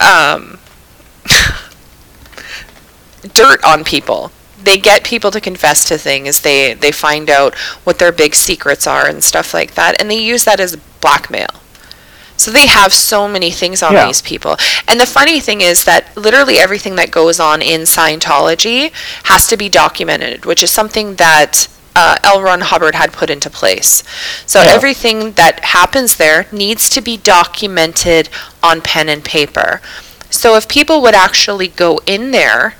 um, 0.00 0.58
dirt 3.32 3.62
on 3.64 3.84
people. 3.84 4.30
They 4.62 4.78
get 4.78 5.04
people 5.04 5.30
to 5.30 5.40
confess 5.40 5.86
to 5.88 5.98
things. 5.98 6.40
They 6.40 6.74
they 6.74 6.92
find 6.92 7.30
out 7.30 7.54
what 7.84 7.98
their 7.98 8.12
big 8.12 8.34
secrets 8.34 8.86
are 8.86 9.06
and 9.06 9.22
stuff 9.22 9.54
like 9.54 9.74
that, 9.74 10.00
and 10.00 10.10
they 10.10 10.18
use 10.18 10.44
that 10.44 10.60
as 10.60 10.76
blackmail. 11.00 11.48
So 12.36 12.50
they 12.50 12.66
have 12.66 12.92
so 12.92 13.28
many 13.28 13.50
things 13.50 13.82
on 13.82 13.94
yeah. 13.94 14.06
these 14.06 14.20
people. 14.20 14.56
And 14.86 15.00
the 15.00 15.06
funny 15.06 15.40
thing 15.40 15.62
is 15.62 15.84
that 15.84 16.14
literally 16.16 16.58
everything 16.58 16.96
that 16.96 17.10
goes 17.10 17.40
on 17.40 17.62
in 17.62 17.82
Scientology 17.82 18.92
has 19.24 19.46
to 19.46 19.56
be 19.56 19.68
documented, 19.68 20.44
which 20.44 20.62
is 20.62 20.70
something 20.70 21.14
that 21.14 21.68
uh, 21.96 22.18
L. 22.22 22.42
Ron 22.42 22.60
Hubbard 22.60 22.94
had 22.94 23.12
put 23.12 23.30
into 23.30 23.48
place. 23.48 24.04
So 24.44 24.60
yeah. 24.60 24.68
everything 24.68 25.32
that 25.32 25.64
happens 25.64 26.16
there 26.16 26.46
needs 26.52 26.90
to 26.90 27.00
be 27.00 27.16
documented 27.16 28.28
on 28.62 28.82
pen 28.82 29.08
and 29.08 29.24
paper. 29.24 29.80
So 30.28 30.56
if 30.56 30.68
people 30.68 31.00
would 31.00 31.14
actually 31.14 31.68
go 31.68 31.98
in 32.06 32.32
there 32.32 32.74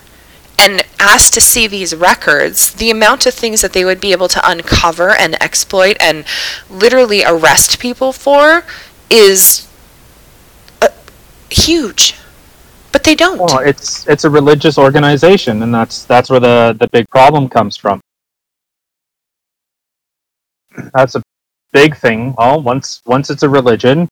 and 0.59 0.85
ask 1.01 1.33
to 1.33 1.41
see 1.41 1.67
these 1.67 1.95
records, 1.95 2.73
the 2.75 2.91
amount 2.91 3.25
of 3.25 3.33
things 3.33 3.63
that 3.63 3.73
they 3.73 3.87
would 3.87 4.03
be 4.03 4.13
able 4.13 4.29
to 4.29 4.41
uncover 4.45 5.11
and 5.11 5.43
exploit 5.43 5.97
and 5.99 6.27
literally 6.69 7.25
arrest 7.25 7.79
people 7.79 8.13
for 8.13 8.65
is 9.09 9.67
uh, 10.83 10.89
huge. 11.49 12.17
But 12.93 13.05
they 13.05 13.15
don't. 13.15 13.39
Well, 13.39 13.61
it's 13.61 14.07
it's 14.09 14.25
a 14.25 14.31
religious 14.31 14.79
organization, 14.79 15.63
and 15.63 15.73
that's 15.75 16.05
that's 16.05 16.31
where 16.31 16.41
the 16.41 16.75
the 16.79 16.89
big 16.89 17.09
problem 17.11 17.47
comes 17.47 17.77
from 17.77 18.01
that's 20.95 21.15
a 21.17 21.23
big 21.73 21.97
thing. 21.97 22.35
Well, 22.39 22.63
once 22.63 23.03
once 23.07 23.31
it's 23.31 23.43
a 23.45 23.49
religion, 23.49 24.09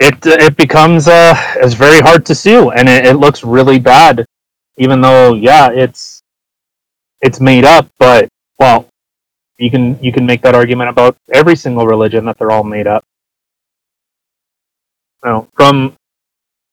it 0.00 0.14
it 0.26 0.56
becomes 0.56 1.08
uh 1.08 1.34
it's 1.56 1.74
very 1.74 2.00
hard 2.00 2.26
to 2.26 2.34
sue, 2.34 2.70
and 2.70 2.88
it, 2.88 3.06
it 3.06 3.14
looks 3.14 3.44
really 3.44 3.78
bad. 3.78 4.24
Even 4.78 5.00
though, 5.00 5.34
yeah, 5.34 5.70
it's 5.72 6.22
it's 7.20 7.40
made 7.40 7.64
up, 7.64 7.88
but 7.98 8.28
well, 8.58 8.88
you 9.58 9.70
can 9.70 10.02
you 10.02 10.12
can 10.12 10.26
make 10.26 10.42
that 10.42 10.54
argument 10.54 10.90
about 10.90 11.16
every 11.32 11.56
single 11.56 11.86
religion 11.86 12.24
that 12.26 12.38
they're 12.38 12.50
all 12.52 12.64
made 12.64 12.86
up. 12.86 13.04
Now, 15.24 15.48
from 15.54 15.96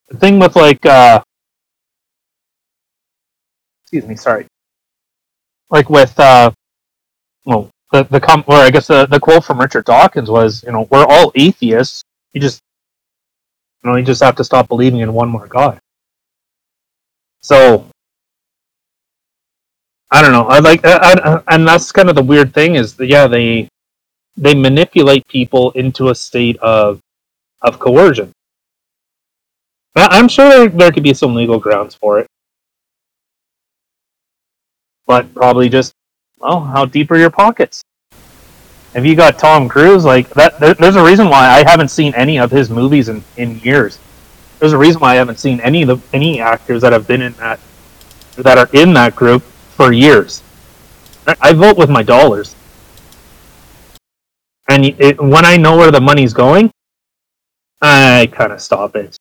the 0.10 0.18
thing 0.18 0.40
with 0.40 0.56
like 0.56 0.86
uh 0.86 1.22
excuse 3.84 4.06
me, 4.07 4.16
sorry. 4.16 4.48
Like 5.70 5.90
with 5.90 6.20
uh 6.20 6.52
well, 7.45 7.70
the 7.91 8.03
the 8.06 8.20
com 8.20 8.44
or 8.48 8.56
I 8.57 8.72
guess 8.72 8.88
the, 8.88 9.06
the 9.07 9.20
quote 9.20 9.45
from 9.45 9.60
Richard 9.62 9.86
Dawkins 9.86 10.30
was, 10.30 10.64
you 10.64 10.72
know, 10.74 10.88
we're 10.91 11.06
all 11.06 11.32
atheists. 11.36 12.03
You 12.34 12.41
just 12.41 12.62
You 13.84 13.91
know, 13.91 13.98
you 13.98 14.03
just 14.03 14.22
have 14.24 14.36
to 14.38 14.44
stop 14.44 14.68
believing 14.68 14.99
in 15.02 15.14
one 15.14 15.30
more 15.30 15.48
God. 15.48 15.80
So 17.41 17.88
I 20.12 20.22
don't 20.22 20.32
know. 20.34 20.45
I 20.45 20.60
like, 20.60 20.86
I, 20.86 21.14
I, 21.14 21.56
and 21.56 21.68
that's 21.68 21.91
kind 21.91 22.10
of 22.10 22.16
the 22.16 22.24
weird 22.24 22.53
thing 22.53 22.76
is, 22.76 22.95
that, 22.95 23.07
yeah, 23.07 23.28
they 23.28 23.70
they 24.38 24.56
manipulate 24.56 25.28
people 25.28 25.72
into 25.72 26.10
a 26.10 26.16
state 26.16 26.57
of 26.57 26.99
of 27.62 27.80
coercion. 27.80 28.32
I'm 29.95 30.28
sure 30.30 30.49
there, 30.49 30.70
there 30.70 30.91
could 30.91 31.03
be 31.03 31.14
some 31.14 31.36
legal 31.36 31.60
grounds 31.60 31.95
for 31.95 32.20
it, 32.20 32.28
but 35.07 35.34
probably 35.36 35.70
just, 35.70 35.94
well, 36.38 36.62
how 36.62 36.86
deep 36.86 37.12
are 37.12 37.18
your 37.18 37.30
pockets? 37.30 37.82
If 38.94 39.06
you 39.06 39.16
got 39.16 39.38
Tom 39.38 39.68
Cruise, 39.68 40.06
like 40.06 40.30
that, 40.32 40.60
there, 40.60 40.74
there's 40.74 40.95
a 40.95 41.03
reason 41.03 41.30
why 41.30 41.48
I 41.48 41.70
haven't 41.70 41.90
seen 41.90 42.14
any 42.16 42.40
of 42.40 42.49
his 42.49 42.70
movies 42.70 43.10
in, 43.10 43.24
in 43.36 43.60
years. 43.60 43.99
There's 44.60 44.72
a 44.72 44.78
reason 44.78 45.02
why 45.02 45.12
I 45.12 45.16
haven't 45.16 45.38
seen 45.40 45.60
any 45.60 45.82
of 45.82 45.88
the 45.90 45.98
any 46.16 46.40
actors 46.40 46.82
that 46.82 46.94
have 46.94 47.06
been 47.06 47.22
in 47.22 47.34
that 47.34 47.60
that 48.38 48.57
are 48.57 48.70
in 48.72 48.94
that 48.94 49.16
group 49.16 49.44
for 49.44 49.91
years. 49.91 50.44
I 51.41 51.52
vote 51.53 51.78
with 51.78 51.90
my 51.90 52.03
dollars, 52.03 52.56
and 54.70 54.86
it, 54.86 55.22
when 55.22 55.44
I 55.44 55.57
know 55.57 55.76
where 55.76 55.91
the 55.91 55.99
money's 55.99 56.34
going, 56.34 56.72
I 57.82 58.30
kind 58.32 58.53
of 58.53 58.62
stop 58.62 58.95
it. 58.95 59.18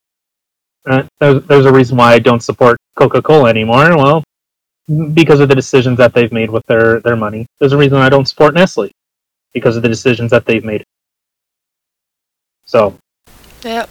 Uh, 0.86 1.02
there's, 1.18 1.42
there's 1.44 1.66
a 1.66 1.72
reason 1.72 1.96
why 1.96 2.12
I 2.12 2.18
don't 2.18 2.42
support 2.42 2.78
Coca 2.96 3.22
Cola 3.22 3.48
anymore. 3.48 3.96
Well, 3.96 4.22
because 5.14 5.40
of 5.40 5.48
the 5.48 5.54
decisions 5.54 5.98
that 5.98 6.12
they've 6.14 6.32
made 6.32 6.50
with 6.50 6.64
their, 6.66 7.00
their 7.00 7.16
money. 7.16 7.46
There's 7.58 7.72
a 7.72 7.76
reason 7.76 7.98
I 7.98 8.08
don't 8.08 8.26
support 8.26 8.54
Nestle 8.54 8.90
because 9.52 9.76
of 9.76 9.82
the 9.82 9.88
decisions 9.88 10.30
that 10.30 10.44
they've 10.44 10.64
made. 10.64 10.84
So. 12.66 12.96
Yep. 13.62 13.88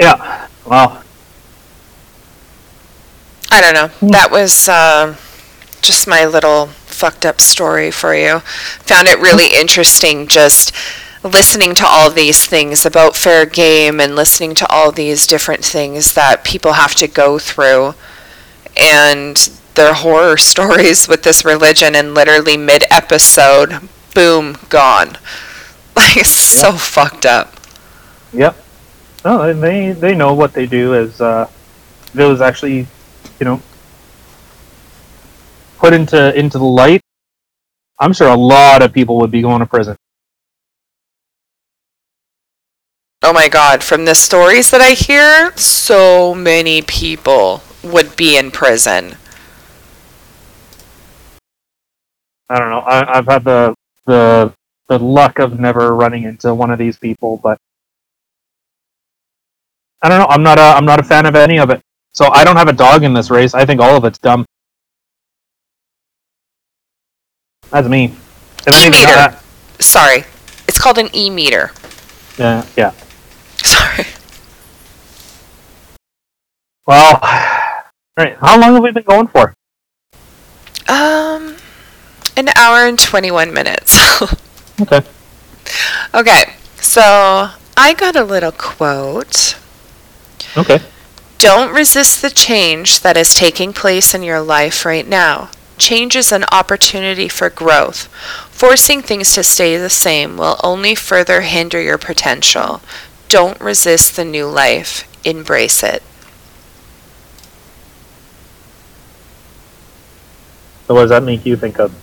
Yeah. 0.00 0.48
Well. 0.66 1.02
I 3.50 3.60
don't 3.60 3.74
know. 3.74 4.08
That 4.10 4.30
was. 4.30 4.68
Uh 4.68 5.16
just 5.82 6.06
my 6.06 6.24
little 6.24 6.66
fucked 6.66 7.26
up 7.26 7.40
story 7.40 7.90
for 7.90 8.14
you. 8.14 8.38
Found 8.86 9.08
it 9.08 9.18
really 9.18 9.48
interesting 9.54 10.26
just 10.26 10.72
listening 11.24 11.74
to 11.74 11.86
all 11.86 12.10
these 12.10 12.46
things 12.46 12.86
about 12.86 13.16
fair 13.16 13.44
game 13.44 14.00
and 14.00 14.16
listening 14.16 14.54
to 14.54 14.68
all 14.68 14.90
these 14.90 15.26
different 15.26 15.64
things 15.64 16.14
that 16.14 16.44
people 16.44 16.72
have 16.72 16.94
to 16.94 17.06
go 17.06 17.38
through 17.38 17.94
and 18.76 19.50
their 19.74 19.94
horror 19.94 20.36
stories 20.52 21.08
with 21.08 21.22
this 21.22 21.44
religion 21.44 21.94
and 21.94 22.14
literally 22.14 22.56
mid 22.56 22.84
episode 22.90 23.88
boom 24.14 24.56
gone 24.68 25.16
like 25.96 26.16
yep. 26.16 26.26
so 26.26 26.72
fucked 26.72 27.26
up 27.26 27.54
yep 28.32 28.56
no 29.24 29.52
they 29.52 29.92
they 29.92 30.14
know 30.14 30.34
what 30.34 30.52
they 30.52 30.66
do 30.66 30.94
is 30.94 31.20
uh 31.20 31.48
it 32.14 32.24
was 32.24 32.40
actually 32.40 32.86
you 33.40 33.44
know 33.44 33.60
put 35.82 35.92
into 35.92 36.32
into 36.38 36.58
the 36.58 36.64
light, 36.64 37.00
I'm 37.98 38.12
sure 38.12 38.28
a 38.28 38.36
lot 38.36 38.82
of 38.82 38.92
people 38.92 39.18
would 39.18 39.32
be 39.32 39.42
going 39.42 39.58
to 39.58 39.66
prison. 39.66 39.96
Oh 43.24 43.32
my 43.32 43.48
god, 43.48 43.82
from 43.82 44.04
the 44.04 44.14
stories 44.14 44.70
that 44.70 44.80
I 44.80 44.92
hear, 44.92 45.52
so 45.56 46.34
many 46.34 46.82
people 46.82 47.62
would 47.82 48.14
be 48.14 48.36
in 48.36 48.52
prison. 48.52 49.16
I 52.52 52.58
don't 52.58 52.68
know. 52.68 52.82
I, 52.86 53.16
have 53.16 53.26
had 53.26 53.44
the 53.44 53.74
the 54.04 54.52
the 54.88 54.98
luck 54.98 55.38
of 55.38 55.58
never 55.58 55.94
running 55.94 56.24
into 56.24 56.54
one 56.54 56.70
of 56.70 56.78
these 56.78 56.98
people, 56.98 57.40
but 57.42 57.56
I 60.02 60.10
don't 60.10 60.18
know. 60.18 60.26
I'm 60.26 60.42
not 60.42 60.58
a 60.58 60.76
I'm 60.76 60.84
not 60.84 61.00
a 61.00 61.02
fan 61.02 61.24
of 61.24 61.34
any 61.34 61.58
of 61.58 61.70
it. 61.70 61.80
So 62.12 62.26
I 62.26 62.44
don't 62.44 62.56
have 62.56 62.68
a 62.68 62.74
dog 62.74 63.04
in 63.04 63.14
this 63.14 63.30
race. 63.30 63.54
I 63.54 63.64
think 63.64 63.80
all 63.80 63.96
of 63.96 64.04
it's 64.04 64.18
dumb. 64.18 64.44
That's 67.70 67.88
me. 67.88 68.14
E 68.70 68.90
meter. 68.90 69.34
Sorry, 69.80 70.24
it's 70.68 70.78
called 70.78 70.98
an 70.98 71.08
e 71.16 71.30
meter. 71.30 71.72
Yeah. 72.36 72.66
Yeah. 72.76 72.90
Sorry. 73.64 74.04
Well, 76.86 77.18
all 77.22 78.24
right. 78.24 78.36
How 78.36 78.60
long 78.60 78.74
have 78.74 78.82
we 78.82 78.90
been 78.90 79.04
going 79.04 79.28
for? 79.28 79.54
Um, 80.88 81.56
an 82.36 82.48
hour 82.56 82.86
and 82.86 82.98
twenty-one 82.98 83.52
minutes. 83.52 83.98
okay. 84.80 85.02
Okay, 86.14 86.54
so 86.76 87.50
I 87.76 87.94
got 87.94 88.16
a 88.16 88.24
little 88.24 88.52
quote. 88.52 89.56
Okay. 90.56 90.80
Don't 91.38 91.74
resist 91.74 92.22
the 92.22 92.30
change 92.30 93.00
that 93.00 93.16
is 93.16 93.34
taking 93.34 93.72
place 93.72 94.14
in 94.14 94.22
your 94.22 94.40
life 94.40 94.84
right 94.84 95.06
now. 95.06 95.50
Change 95.78 96.14
is 96.14 96.30
an 96.30 96.44
opportunity 96.52 97.28
for 97.28 97.50
growth. 97.50 98.06
Forcing 98.50 99.02
things 99.02 99.34
to 99.34 99.42
stay 99.42 99.76
the 99.76 99.90
same 99.90 100.36
will 100.36 100.60
only 100.62 100.94
further 100.94 101.40
hinder 101.40 101.80
your 101.80 101.98
potential. 101.98 102.80
Don't 103.28 103.60
resist 103.60 104.14
the 104.14 104.24
new 104.24 104.46
life, 104.46 105.08
embrace 105.24 105.82
it. 105.82 106.02
So, 110.86 110.94
what 110.94 111.02
does 111.02 111.10
that 111.10 111.22
make 111.22 111.44
you 111.46 111.56
think 111.56 111.78
of? 111.80 112.01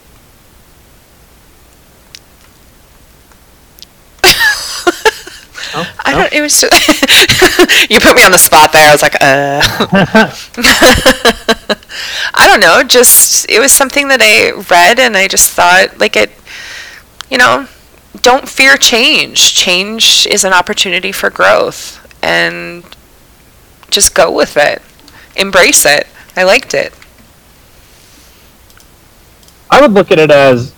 Oh, 5.75 5.95
I 5.99 6.13
don't. 6.13 6.33
It 6.33 6.41
was. 6.41 6.61
Just, 6.61 6.73
you 7.91 7.99
put 7.99 8.15
me 8.15 8.23
on 8.23 8.31
the 8.31 8.37
spot 8.37 8.73
there. 8.73 8.87
I 8.87 8.91
was 8.91 9.01
like, 9.01 9.15
uh. 9.15 9.19
I 12.33 12.47
don't 12.47 12.59
know. 12.59 12.83
Just 12.83 13.49
it 13.49 13.59
was 13.59 13.71
something 13.71 14.07
that 14.07 14.21
I 14.21 14.51
read, 14.69 14.99
and 14.99 15.15
I 15.15 15.27
just 15.27 15.51
thought, 15.51 15.99
like 15.99 16.15
it. 16.15 16.31
You 17.29 17.37
know, 17.37 17.67
don't 18.21 18.49
fear 18.49 18.77
change. 18.77 19.53
Change 19.53 20.25
is 20.27 20.43
an 20.43 20.53
opportunity 20.53 21.11
for 21.11 21.29
growth, 21.29 22.05
and 22.23 22.83
just 23.91 24.15
go 24.15 24.31
with 24.31 24.57
it. 24.57 24.81
Embrace 25.35 25.85
it. 25.85 26.07
I 26.35 26.43
liked 26.43 26.73
it. 26.73 26.93
I 29.69 29.81
would 29.81 29.91
look 29.91 30.11
at 30.11 30.19
it 30.19 30.31
as 30.31 30.73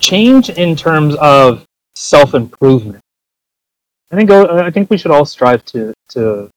change 0.00 0.50
in 0.50 0.74
terms 0.74 1.14
of 1.16 1.64
self 1.94 2.34
improvement. 2.34 3.02
I 4.10 4.16
think 4.16 4.30
uh, 4.30 4.62
I 4.64 4.70
think 4.70 4.90
we 4.90 4.98
should 4.98 5.10
all 5.10 5.24
strive 5.24 5.64
to 5.66 5.92
to 6.10 6.50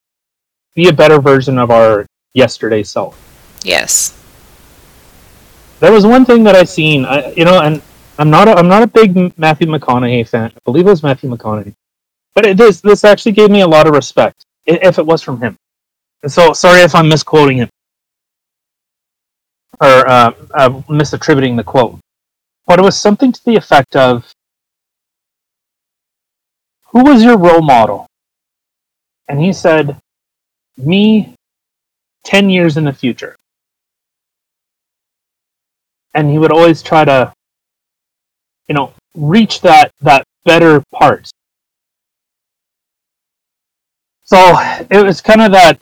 be 0.76 0.90
a 0.90 0.94
better 0.94 1.20
version 1.20 1.58
of 1.58 1.72
our 1.72 2.06
yesterday 2.34 2.84
self. 2.84 3.18
Yes. 3.64 4.16
There 5.80 5.92
was 5.92 6.06
one 6.06 6.26
thing 6.26 6.44
that 6.44 6.56
I 6.56 6.64
seen, 6.64 7.06
I, 7.06 7.32
you 7.32 7.46
know, 7.46 7.62
and 7.62 7.82
I'm 8.18 8.30
not 8.30 8.48
a, 8.48 8.52
I'm 8.52 8.68
not 8.68 8.84
a 8.84 8.88
big 8.88 9.38
Matthew 9.38 9.68
McConaughey 9.68 10.28
fan. 10.28 10.52
I 10.56 10.60
believe 10.66 10.86
it 10.86 10.90
was 10.90 11.04
Matthew 11.04 11.30
McConaughey, 11.30 11.74
but 12.36 12.46
it 12.46 12.60
is 12.60 12.82
this 12.82 13.04
actually 13.04 13.32
gave 13.32 13.50
me 13.50 13.62
a 13.62 13.68
lot 13.68 13.88
of 13.88 13.94
respect 13.94 14.46
if 14.66 15.00
it 15.00 15.06
was 15.06 15.22
from 15.22 15.40
him. 15.40 15.56
And 16.22 16.32
so 16.32 16.54
sorry 16.54 16.82
if 16.82 16.94
I'm 16.94 17.08
misquoting 17.08 17.58
him 17.58 17.70
or 19.82 20.08
uh, 20.08 20.34
uh, 20.54 20.70
misattributing 20.90 21.56
the 21.56 21.64
quote, 21.64 21.98
but 22.68 22.78
it 22.78 22.82
was 22.82 22.98
something 22.98 23.32
to 23.32 23.46
the 23.46 23.56
effect 23.56 23.96
of 23.96 24.30
who 26.92 27.04
was 27.04 27.24
your 27.24 27.38
role 27.38 27.62
model? 27.62 28.08
And 29.28 29.40
he 29.40 29.54
said, 29.54 29.98
me 30.78 31.36
10 32.24 32.50
years 32.50 32.78
in 32.78 32.84
the 32.84 32.94
future. 32.94 33.36
And 36.16 36.30
he 36.30 36.38
would 36.38 36.52
always 36.52 36.82
try 36.82 37.06
to, 37.06 37.32
you 38.68 38.76
know, 38.76 38.94
reach 39.16 39.62
that, 39.62 39.92
that 40.02 40.24
better 40.46 40.84
part. 40.94 41.30
So 44.24 44.38
it 44.90 45.04
was 45.04 45.22
kind 45.22 45.42
of 45.42 45.52
that 45.52 45.82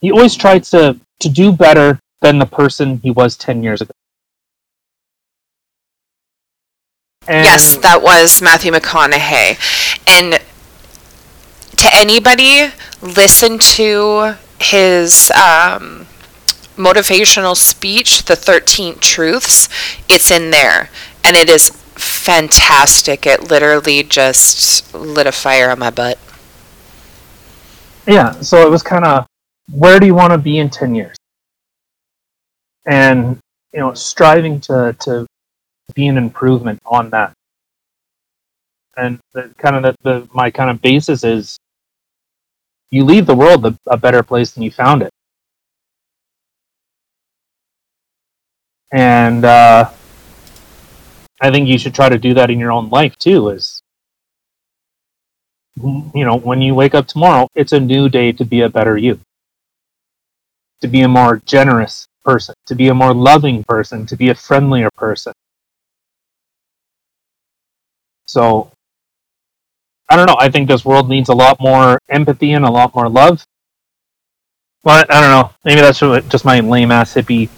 he 0.00 0.10
always 0.10 0.34
tried 0.34 0.64
to, 0.64 0.98
to 1.20 1.28
do 1.28 1.52
better 1.52 1.98
than 2.20 2.38
the 2.38 2.46
person 2.46 2.98
he 3.02 3.10
was 3.10 3.36
10 3.36 3.62
years 3.62 3.80
ago. 3.80 3.92
And 7.28 7.44
yes, 7.44 7.76
that 7.78 8.02
was 8.02 8.40
Matthew 8.40 8.72
McConaughey. 8.72 9.58
And 10.06 10.40
to 11.76 11.88
anybody, 11.92 12.72
listen 13.02 13.58
to 13.58 14.36
his 14.60 15.30
um, 15.32 16.06
motivational 16.76 17.56
speech, 17.56 18.24
The 18.24 18.36
13 18.36 18.98
Truths. 19.00 19.68
It's 20.08 20.30
in 20.30 20.50
there. 20.50 20.90
And 21.24 21.36
it 21.36 21.48
is 21.48 21.70
fantastic. 21.96 23.26
It 23.26 23.50
literally 23.50 24.02
just 24.02 24.94
lit 24.94 25.26
a 25.26 25.32
fire 25.32 25.70
on 25.70 25.78
my 25.80 25.90
butt. 25.90 26.18
Yeah, 28.06 28.32
so 28.40 28.64
it 28.64 28.70
was 28.70 28.82
kind 28.84 29.04
of 29.04 29.26
where 29.72 29.98
do 29.98 30.06
you 30.06 30.14
want 30.14 30.32
to 30.32 30.38
be 30.38 30.58
in 30.58 30.70
10 30.70 30.94
years? 30.94 31.16
And, 32.86 33.38
you 33.72 33.80
know, 33.80 33.94
striving 33.94 34.60
to, 34.60 34.94
to 35.00 35.25
be 35.94 36.06
an 36.08 36.16
improvement 36.16 36.80
on 36.86 37.10
that. 37.10 37.32
And 38.96 39.18
the 39.34 39.54
kind 39.58 39.76
of 39.76 39.82
the, 39.82 39.94
the 40.02 40.28
my 40.32 40.50
kind 40.50 40.70
of 40.70 40.80
basis 40.80 41.22
is 41.22 41.58
you 42.90 43.04
leave 43.04 43.26
the 43.26 43.34
world 43.34 43.66
a, 43.66 43.76
a 43.86 43.96
better 43.96 44.22
place 44.22 44.52
than 44.52 44.62
you 44.62 44.70
found 44.70 45.02
it. 45.02 45.10
And 48.92 49.44
uh, 49.44 49.90
I 51.40 51.50
think 51.50 51.68
you 51.68 51.78
should 51.78 51.94
try 51.94 52.08
to 52.08 52.18
do 52.18 52.34
that 52.34 52.50
in 52.50 52.58
your 52.58 52.72
own 52.72 52.88
life 52.88 53.16
too. 53.18 53.50
Is 53.50 53.82
you 55.82 56.24
know, 56.24 56.38
when 56.38 56.62
you 56.62 56.74
wake 56.74 56.94
up 56.94 57.06
tomorrow, 57.06 57.48
it's 57.54 57.72
a 57.72 57.80
new 57.80 58.08
day 58.08 58.32
to 58.32 58.44
be 58.44 58.62
a 58.62 58.68
better 58.68 58.96
you, 58.96 59.20
to 60.80 60.88
be 60.88 61.02
a 61.02 61.08
more 61.08 61.42
generous 61.44 62.06
person, 62.24 62.54
to 62.66 62.74
be 62.74 62.88
a 62.88 62.94
more 62.94 63.12
loving 63.12 63.62
person, 63.64 64.06
to 64.06 64.16
be 64.16 64.30
a 64.30 64.34
friendlier 64.34 64.90
person. 64.96 65.34
So, 68.26 68.70
I 70.08 70.16
don't 70.16 70.26
know. 70.26 70.36
I 70.38 70.50
think 70.50 70.68
this 70.68 70.84
world 70.84 71.08
needs 71.08 71.28
a 71.28 71.34
lot 71.34 71.60
more 71.60 71.98
empathy 72.08 72.52
and 72.52 72.64
a 72.64 72.70
lot 72.70 72.94
more 72.94 73.08
love. 73.08 73.44
Well, 74.84 75.04
I 75.08 75.20
don't 75.20 75.30
know. 75.30 75.50
Maybe 75.64 75.80
that's 75.80 75.98
just 76.28 76.44
my 76.44 76.60
lame 76.60 76.92
ass 76.92 77.14
hippie 77.14 77.48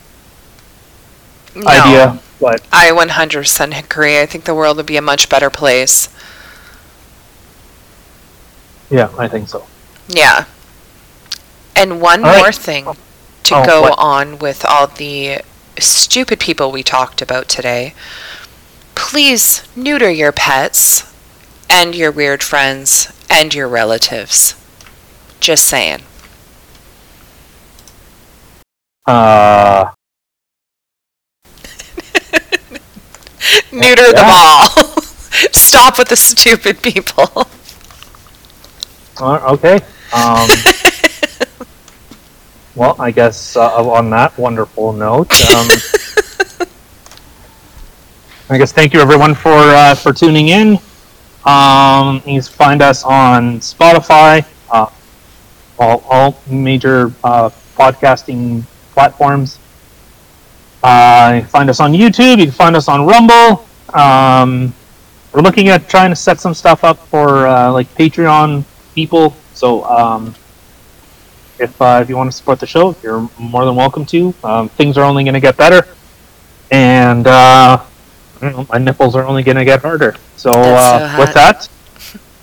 no, 1.55 1.67
idea. 1.69 2.19
But 2.41 2.67
I 2.73 2.91
100% 2.91 3.79
agree. 3.79 4.21
I 4.21 4.27
think 4.27 4.45
the 4.45 4.55
world 4.55 4.77
would 4.77 4.87
be 4.87 4.97
a 4.97 5.03
much 5.03 5.29
better 5.29 5.51
place. 5.51 6.09
Yeah, 8.91 9.11
I 9.19 9.29
think 9.29 9.49
so. 9.49 9.67
Yeah. 10.09 10.47
And 11.77 12.01
one 12.01 12.25
all 12.25 12.33
more 12.33 12.45
right. 12.47 12.55
thing 12.55 12.85
to 13.45 13.57
oh, 13.57 13.67
go 13.67 13.83
what? 13.83 13.99
on 13.99 14.39
with 14.39 14.65
all 14.65 14.87
the 14.87 15.43
stupid 15.79 16.41
people 16.41 16.73
we 16.73 16.83
talked 16.83 17.21
about 17.21 17.49
today. 17.49 17.95
Please 18.99 19.63
neuter 19.77 20.11
your 20.11 20.33
pets 20.33 21.15
and 21.71 21.95
your 21.95 22.11
weird 22.11 22.43
friends 22.43 23.13
and 23.31 23.55
your 23.55 23.69
relatives. 23.69 24.57
Just 25.39 25.67
saying. 25.67 26.01
Uh. 29.07 29.93
neuter 33.73 34.13
them 34.13 34.27
all. 34.27 34.69
Stop 35.53 35.97
with 35.97 36.09
the 36.09 36.17
stupid 36.17 36.83
people. 36.83 37.47
Uh, 39.21 39.55
okay. 39.55 39.77
Um, 40.13 40.49
well, 42.75 42.97
I 42.99 43.13
guess 43.13 43.57
uh, 43.57 43.89
on 43.89 44.11
that 44.11 44.37
wonderful 44.37 44.93
note, 44.93 45.33
um, 45.51 45.69
I 48.51 48.57
guess 48.57 48.73
thank 48.73 48.95
you 48.95 49.01
everyone 49.01 49.35
for 49.35 49.51
uh, 49.51 49.95
for 49.95 50.11
tuning 50.11 50.49
in. 50.49 50.79
Um, 51.45 52.23
you 52.25 52.41
can 52.41 52.43
find 52.43 52.81
us 52.81 53.05
on 53.05 53.61
Spotify, 53.61 54.43
uh, 54.71 54.89
all, 55.79 56.03
all 56.09 56.41
major 56.49 57.13
uh, 57.23 57.51
podcasting 57.77 58.63
platforms. 58.93 59.59
Uh, 60.83 61.33
you 61.35 61.41
can 61.43 61.51
find 61.51 61.69
us 61.69 61.79
on 61.79 61.93
YouTube. 61.93 62.39
You 62.39 62.45
can 62.45 62.55
find 62.55 62.75
us 62.75 62.89
on 62.89 63.05
Rumble. 63.05 63.67
Um, 63.93 64.73
we're 65.35 65.43
looking 65.43 65.69
at 65.69 65.87
trying 65.87 66.09
to 66.09 66.17
set 66.17 66.41
some 66.41 66.55
stuff 66.55 66.85
up 66.85 67.07
for 67.09 67.47
uh, 67.47 67.71
like 67.71 67.87
Patreon 67.97 68.65
people. 68.95 69.37
So 69.53 69.85
um, 69.85 70.35
if 71.59 71.83
uh, 71.83 72.01
if 72.03 72.09
you 72.09 72.17
want 72.17 72.31
to 72.31 72.37
support 72.37 72.61
the 72.61 72.67
show, 72.67 72.97
you're 73.03 73.29
more 73.39 73.67
than 73.67 73.77
welcome 73.77 74.07
to. 74.07 74.33
Um, 74.43 74.71
things 74.71 74.97
are 74.97 75.05
only 75.05 75.23
going 75.23 75.35
to 75.35 75.41
get 75.41 75.59
better, 75.59 75.87
and 76.71 77.27
uh, 77.27 77.85
know, 78.43 78.67
my 78.71 78.79
nipples 78.79 79.15
are 79.17 79.25
only 79.25 79.43
going 79.43 79.57
to 79.57 79.65
get 79.65 79.83
harder. 79.83 80.17
So, 80.37 80.51
uh, 80.51 81.13
so 81.13 81.21
with 81.21 81.35
that, 81.35 81.69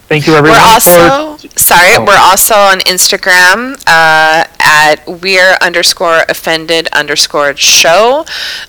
Thank 0.07 0.27
you, 0.27 0.35
everyone. 0.35 0.59
We're 0.59 0.63
also 0.63 1.37
for... 1.37 1.59
sorry. 1.59 1.95
Oh. 1.97 2.05
We're 2.05 2.19
also 2.19 2.53
on 2.53 2.79
Instagram 2.81 3.73
uh, 3.87 4.45
at 4.59 4.97
we're 5.07 5.57
underscore 5.59 6.21
offended 6.29 6.87
underscore 6.89 7.55
show. 7.55 8.23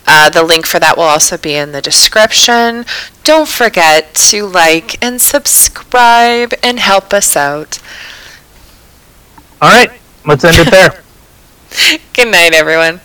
Uh, 0.06 0.30
the 0.30 0.42
link 0.42 0.66
for 0.66 0.78
that 0.78 0.96
will 0.96 1.04
also 1.04 1.36
be 1.36 1.54
in 1.54 1.72
the 1.72 1.82
description. 1.82 2.86
Don't 3.22 3.48
forget 3.48 4.14
to 4.14 4.46
like 4.46 5.02
and 5.04 5.20
subscribe 5.20 6.54
and 6.62 6.78
help 6.78 7.12
us 7.12 7.36
out. 7.36 7.80
All 9.60 9.68
right, 9.68 9.90
let's 10.24 10.42
end 10.42 10.56
it 10.56 10.70
there. 10.70 11.02
Good 12.14 12.32
night, 12.32 12.54
everyone. 12.54 13.00